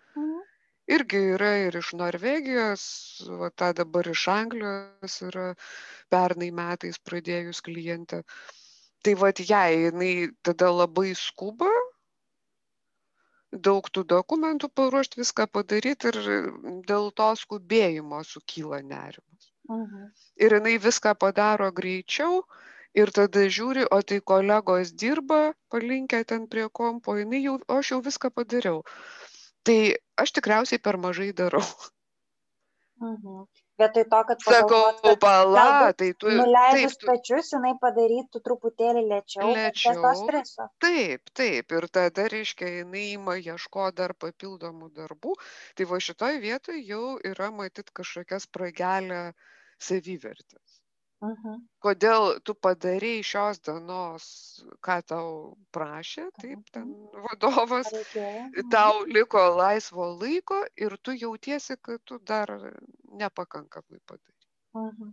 Irgi 0.91 1.21
yra 1.37 1.53
ir 1.63 1.77
iš 1.79 1.93
Norvegijos, 1.95 2.85
o 3.31 3.51
ta 3.55 3.71
dabar 3.73 4.09
iš 4.11 4.27
Anglijos 4.33 5.21
yra 5.29 5.53
pernai 6.11 6.51
metais 6.51 6.99
pradėjus 6.99 7.63
klientę. 7.63 8.23
Tai 9.03 9.15
vad 9.19 9.39
jai, 9.39 9.87
jinai 9.87 10.15
tada 10.43 10.71
labai 10.75 11.13
skuba, 11.19 11.71
daug 13.53 13.89
tų 13.93 14.05
dokumentų 14.09 14.69
paruošti, 14.75 15.21
viską 15.21 15.47
padaryti 15.53 16.09
ir 16.11 16.19
dėl 16.89 17.11
to 17.13 17.31
skubėjimo 17.37 18.23
sukyla 18.25 18.83
nerimas. 18.83 19.53
Mhm. 19.69 20.13
Ir 20.37 20.59
jinai 20.59 20.77
viską 20.79 21.15
padaro 21.15 21.71
greičiau 21.73 22.43
ir 22.95 23.11
tada 23.11 23.45
žiūri, 23.57 23.87
o 23.91 24.01
tai 24.03 24.21
kolegos 24.21 24.93
dirba, 24.93 25.55
palinkę 25.71 26.25
ten 26.25 26.49
prie 26.49 26.69
kompo, 26.69 27.17
jinai 27.17 27.43
jau, 27.45 27.59
aš 27.69 27.93
jau 27.95 28.01
viską 28.09 28.31
padariau. 28.31 28.83
Tai 29.67 29.79
aš 30.23 30.37
tikriausiai 30.39 30.83
per 30.83 30.99
mažai 31.01 31.33
darau. 31.37 31.65
Mhm 33.03 33.45
vietoj 33.83 34.05
to, 34.11 34.21
kad 34.29 34.45
sakau, 34.45 35.17
pala, 35.21 35.93
tai 35.93 36.13
tu. 36.19 36.31
Nuleidus 36.31 36.97
tu, 37.01 37.09
pečius, 37.11 37.53
jinai 37.55 37.73
padarytų 37.83 38.43
truputėlį 38.47 39.05
lėčiau. 39.11 39.49
Lėčiau. 39.57 40.69
Taip, 40.83 41.33
taip. 41.39 41.77
Ir 41.79 41.89
tada, 41.93 42.29
reiškia, 42.33 42.71
jinai 42.83 43.07
ima 43.17 43.39
ieško 43.41 43.91
dar 43.97 44.15
papildomų 44.15 44.93
darbų. 44.99 45.37
Tai 45.79 45.89
va 45.93 46.03
šitoj 46.09 46.39
vietoj 46.45 46.79
jau 46.93 47.05
yra 47.33 47.51
matyt 47.55 47.91
kažkokia 47.95 48.41
spragelė 48.43 49.25
savivertės. 49.83 50.82
Mhm. 51.23 51.59
Kodėl 51.83 52.25
tu 52.43 52.55
padarėjai 52.67 53.23
šios 53.27 53.61
dienos, 53.63 54.25
ką 54.83 54.97
tau 55.07 55.29
prašė, 55.77 56.25
taip, 56.43 56.65
ten 56.75 56.89
vadovas, 57.29 57.91
tau 58.75 59.05
liko 59.07 59.43
laisvo 59.55 60.09
laiko 60.19 60.59
ir 60.75 60.97
tu 60.99 61.15
jautiesi, 61.15 61.79
kad 61.79 62.03
tu 62.05 62.19
dar 62.19 62.51
nepakankamai 63.23 64.01
padarai. 64.03 65.13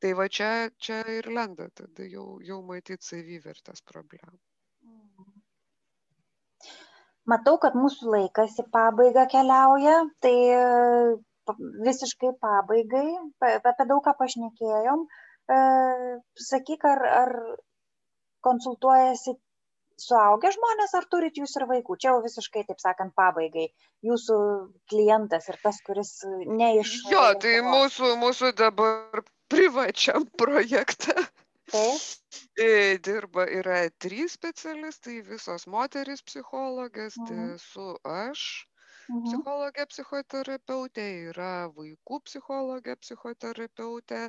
Tai 0.00 0.12
va 0.16 0.28
čia, 0.32 0.70
čia 0.80 1.02
ir 1.12 1.28
lenda, 1.28 1.68
tada 1.76 2.06
jau, 2.08 2.40
jau 2.40 2.62
matyti 2.64 3.04
savivertės 3.10 3.84
problemą. 3.84 4.38
Matau, 7.28 7.58
kad 7.60 7.76
mūsų 7.76 8.08
laikas 8.14 8.56
į 8.62 8.64
pabaigą 8.72 9.26
keliauja, 9.28 9.98
tai 10.24 10.36
visiškai 11.86 12.32
pabaigai, 12.42 13.08
apie 13.42 13.86
daug 13.88 14.02
ką 14.04 14.14
pašnekėjom. 14.18 15.06
E, 15.50 15.60
sakyk, 16.48 16.84
ar, 16.86 17.04
ar 17.22 17.32
konsultuojasi 18.46 19.36
suaugę 20.00 20.52
žmonės, 20.54 20.94
ar 20.96 21.06
turit 21.12 21.36
jūs 21.40 21.56
ir 21.58 21.66
vaikų? 21.70 21.96
Čia 22.00 22.12
jau 22.12 22.22
visiškai, 22.24 22.64
taip 22.68 22.80
sakant, 22.82 23.14
pabaigai. 23.18 23.68
Jūsų 24.06 24.38
klientas 24.90 25.50
ir 25.52 25.58
tas, 25.64 25.80
kuris 25.86 26.14
ne 26.46 26.72
iš... 26.80 26.94
Jo, 27.12 27.26
tai 27.42 27.58
mūsų, 27.66 28.14
mūsų 28.22 28.54
dabar 28.60 29.24
privačiam 29.52 30.26
projekte. 30.40 31.16
Taip. 31.70 32.00
E, 32.58 32.98
dirba 33.04 33.44
yra 33.46 33.84
trys 34.02 34.34
specialistai, 34.38 35.20
visos 35.26 35.68
moteris 35.70 36.22
psichologės, 36.26 37.14
tai 37.14 37.36
mhm. 37.36 37.52
esu 37.58 37.92
aš, 38.02 38.46
Mhm. 39.10 39.44
psichologė 39.44 39.84
psichoterapeutė, 39.92 41.04
yra 41.30 41.50
vaikų 41.76 42.18
psichologė 42.28 42.96
psichoterapeutė 43.04 44.20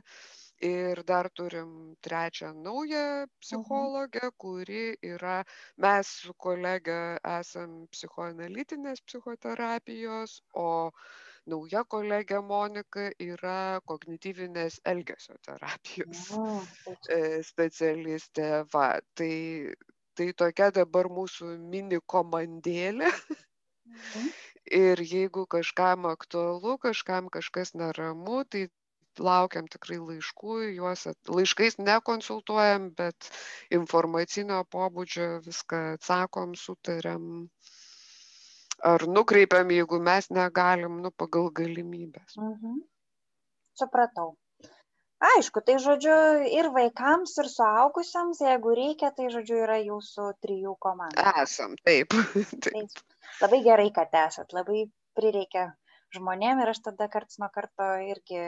ir 0.69 1.01
dar 1.11 1.29
turim 1.39 1.71
trečią 2.07 2.51
naują 2.67 3.03
Mhm. 3.51 3.89
psichologę, 3.89 4.31
kuri 4.45 4.83
yra, 5.13 5.37
mes 5.85 6.11
su 6.23 6.33
kolege 6.47 6.99
esam 7.33 7.75
psichoanalitinės 7.95 9.01
psichoterapijos, 9.09 10.37
o 10.65 10.69
nauja 11.53 11.83
kolegė 11.95 12.41
Monika 12.53 13.09
yra 13.31 13.57
kognityvinės 13.93 14.79
elgesio 14.95 15.37
terapijos 15.49 16.25
Mhm. 16.27 16.67
specialistė. 17.51 18.49
Va, 18.73 18.87
tai, 19.15 19.33
tai 20.17 20.31
tokia 20.43 20.71
dabar 20.81 21.09
mūsų 21.19 21.55
mini 21.75 21.99
komandėlė. 22.15 23.11
Mhm. 23.85 24.31
Ir 24.71 25.01
jeigu 25.03 25.43
kažkam 25.51 26.05
aktualu, 26.07 26.77
kažkam 26.79 27.27
kažkas 27.29 27.73
neramu, 27.75 28.43
tai 28.47 28.69
laukiam 29.19 29.67
tikrai 29.67 29.97
laiškų, 29.99 30.57
juos 30.77 31.03
laiškais 31.27 31.77
nekonsultuojam, 31.81 32.91
bet 32.95 33.27
informacinio 33.73 34.61
pobūdžio 34.71 35.41
viską 35.47 35.81
atsakom, 35.97 36.55
sutariam 36.55 37.25
ar 38.93 39.05
nukreipiam, 39.07 39.75
jeigu 39.75 39.99
mes 39.99 40.31
negalim, 40.31 41.01
nu, 41.03 41.11
pagal 41.11 41.51
galimybės. 41.51 42.37
Mhm. 42.39 42.79
Supratau. 43.81 44.35
Aišku, 45.21 45.61
tai 45.61 45.75
žodžiu 45.77 46.15
ir 46.49 46.71
vaikams, 46.73 47.35
ir 47.43 47.49
suaugusiems, 47.51 48.39
jeigu 48.41 48.73
reikia, 48.77 49.11
tai 49.13 49.29
žodžiu 49.29 49.59
yra 49.67 49.77
jūsų 49.83 50.31
trijų 50.41 50.73
komanda. 50.81 51.33
Esam, 51.43 51.75
taip. 51.85 52.15
taip. 52.63 52.71
taip 52.71 53.10
labai 53.41 53.61
gerai, 53.67 53.91
kad 53.95 54.13
esat, 54.25 54.53
labai 54.57 54.85
prireikia 55.17 55.69
žmonėm 56.15 56.61
ir 56.63 56.73
aš 56.73 56.83
tada 56.89 57.07
karts 57.11 57.39
nuo 57.41 57.49
karto 57.53 57.87
irgi 58.11 58.41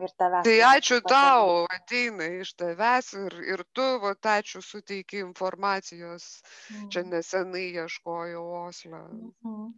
ir 0.00 0.12
tavęs. 0.18 0.46
Tai 0.46 0.56
ačiū 0.68 0.98
tau, 1.04 1.54
ateina 1.76 2.28
iš 2.40 2.54
tavęs 2.60 3.12
ir, 3.20 3.38
ir 3.54 3.64
tu, 3.76 3.86
va, 4.02 4.14
ačiū 4.34 4.62
suteiki 4.64 5.20
informacijos. 5.26 6.28
Mm. 6.72 6.90
Čia 6.94 7.04
nesenai 7.08 7.66
ieškojau 7.82 8.44
Oslo. 8.64 9.02
Mm 9.12 9.32
-hmm. 9.42 9.72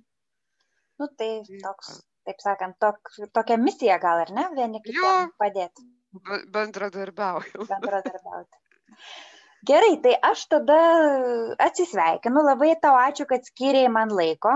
Nu 0.98 1.08
tai 1.18 1.42
toks, 1.62 1.98
taip 2.24 2.40
sakant, 2.40 2.78
tok, 2.78 3.10
tokia 3.32 3.56
misija 3.56 3.98
gal 3.98 4.22
ir 4.24 4.30
ne, 4.38 4.48
vieni 4.54 4.82
kitiems 4.84 5.34
padėti. 5.42 5.88
Bendradarbiaujam. 6.54 7.66
Bendradarbiauti. 7.72 8.58
Gerai, 9.68 9.96
tai 10.04 10.14
aš 10.30 10.46
tada 10.52 10.78
atsisveikinu, 11.66 12.42
labai 12.48 12.74
tau 12.82 12.96
ačiū, 13.00 13.26
kad 13.30 13.46
skiriai 13.48 13.90
man 13.92 14.12
laiko. 14.12 14.54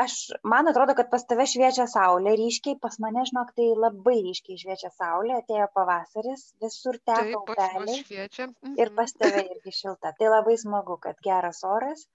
Aš, 0.00 0.12
man 0.46 0.70
atrodo, 0.70 0.94
kad 0.94 1.08
pas 1.10 1.24
tave 1.26 1.46
šviečia 1.50 1.86
saulė 1.90 2.36
ryškiai, 2.38 2.76
pas 2.82 2.94
mane, 3.02 3.24
žinok, 3.26 3.50
tai 3.58 3.66
labai 3.74 4.20
ryškiai 4.22 4.60
šviečia 4.60 4.90
saulė, 4.94 5.40
atėjo 5.40 5.66
pavasaris, 5.74 6.44
visur 6.62 6.98
teka 7.02 7.40
upeliai. 7.40 8.04
Mhm. 8.46 8.76
Ir 8.78 8.92
pas 8.94 9.14
tave 9.18 9.42
irgi 9.48 9.74
šilta. 9.80 10.14
Tai 10.18 10.30
labai 10.36 10.54
smagu, 10.62 11.00
kad 11.02 11.18
geras 11.26 11.64
oras. 11.66 12.06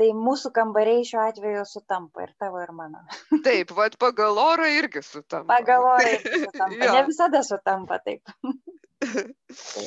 Tai 0.00 0.06
mūsų 0.16 0.50
kambariai 0.56 1.04
šiuo 1.04 1.20
atveju 1.28 1.62
sutampa 1.68 2.24
ir 2.24 2.30
tavo, 2.40 2.62
ir 2.64 2.70
mano. 2.72 3.02
Taip, 3.46 3.74
vad 3.76 3.98
pagal 4.00 4.38
orą 4.40 4.70
irgi 4.72 5.02
sutampa. 5.04 5.58
Pagal 5.58 5.86
orą 5.92 6.14
irgi 6.14 6.40
sutampa. 6.46 6.92
ne 6.96 7.02
visada 7.10 7.42
sutampa 7.46 8.00
taip. 8.06 8.32
tai. 9.74 9.86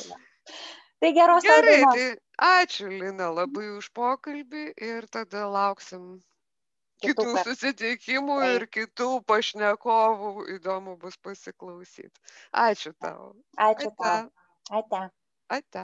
Tai 1.04 1.12
geros 1.12 1.44
Gerai, 1.44 1.80
tai 1.84 2.04
ačiū 2.64 2.86
Lina 2.88 3.26
labai 3.28 3.66
už 3.76 3.90
pokalbį 3.92 4.62
ir 4.86 5.04
tada 5.12 5.42
lauksim 5.52 6.06
kitų, 7.04 7.26
kitų 7.26 7.42
susitikimų 7.48 8.36
Taip. 8.40 8.54
ir 8.54 8.64
kitų 8.76 9.08
pašnekovų. 9.28 10.30
Įdomu 10.54 10.96
bus 11.02 11.18
pasiklausyti. 11.20 12.08
Ačiū 12.56 12.94
tau. 12.96 13.34
Ačiū 13.60 13.90
Ate. 13.90 13.98
tau. 14.00 14.32
Ate. 14.80 15.02
Ate. 15.52 15.68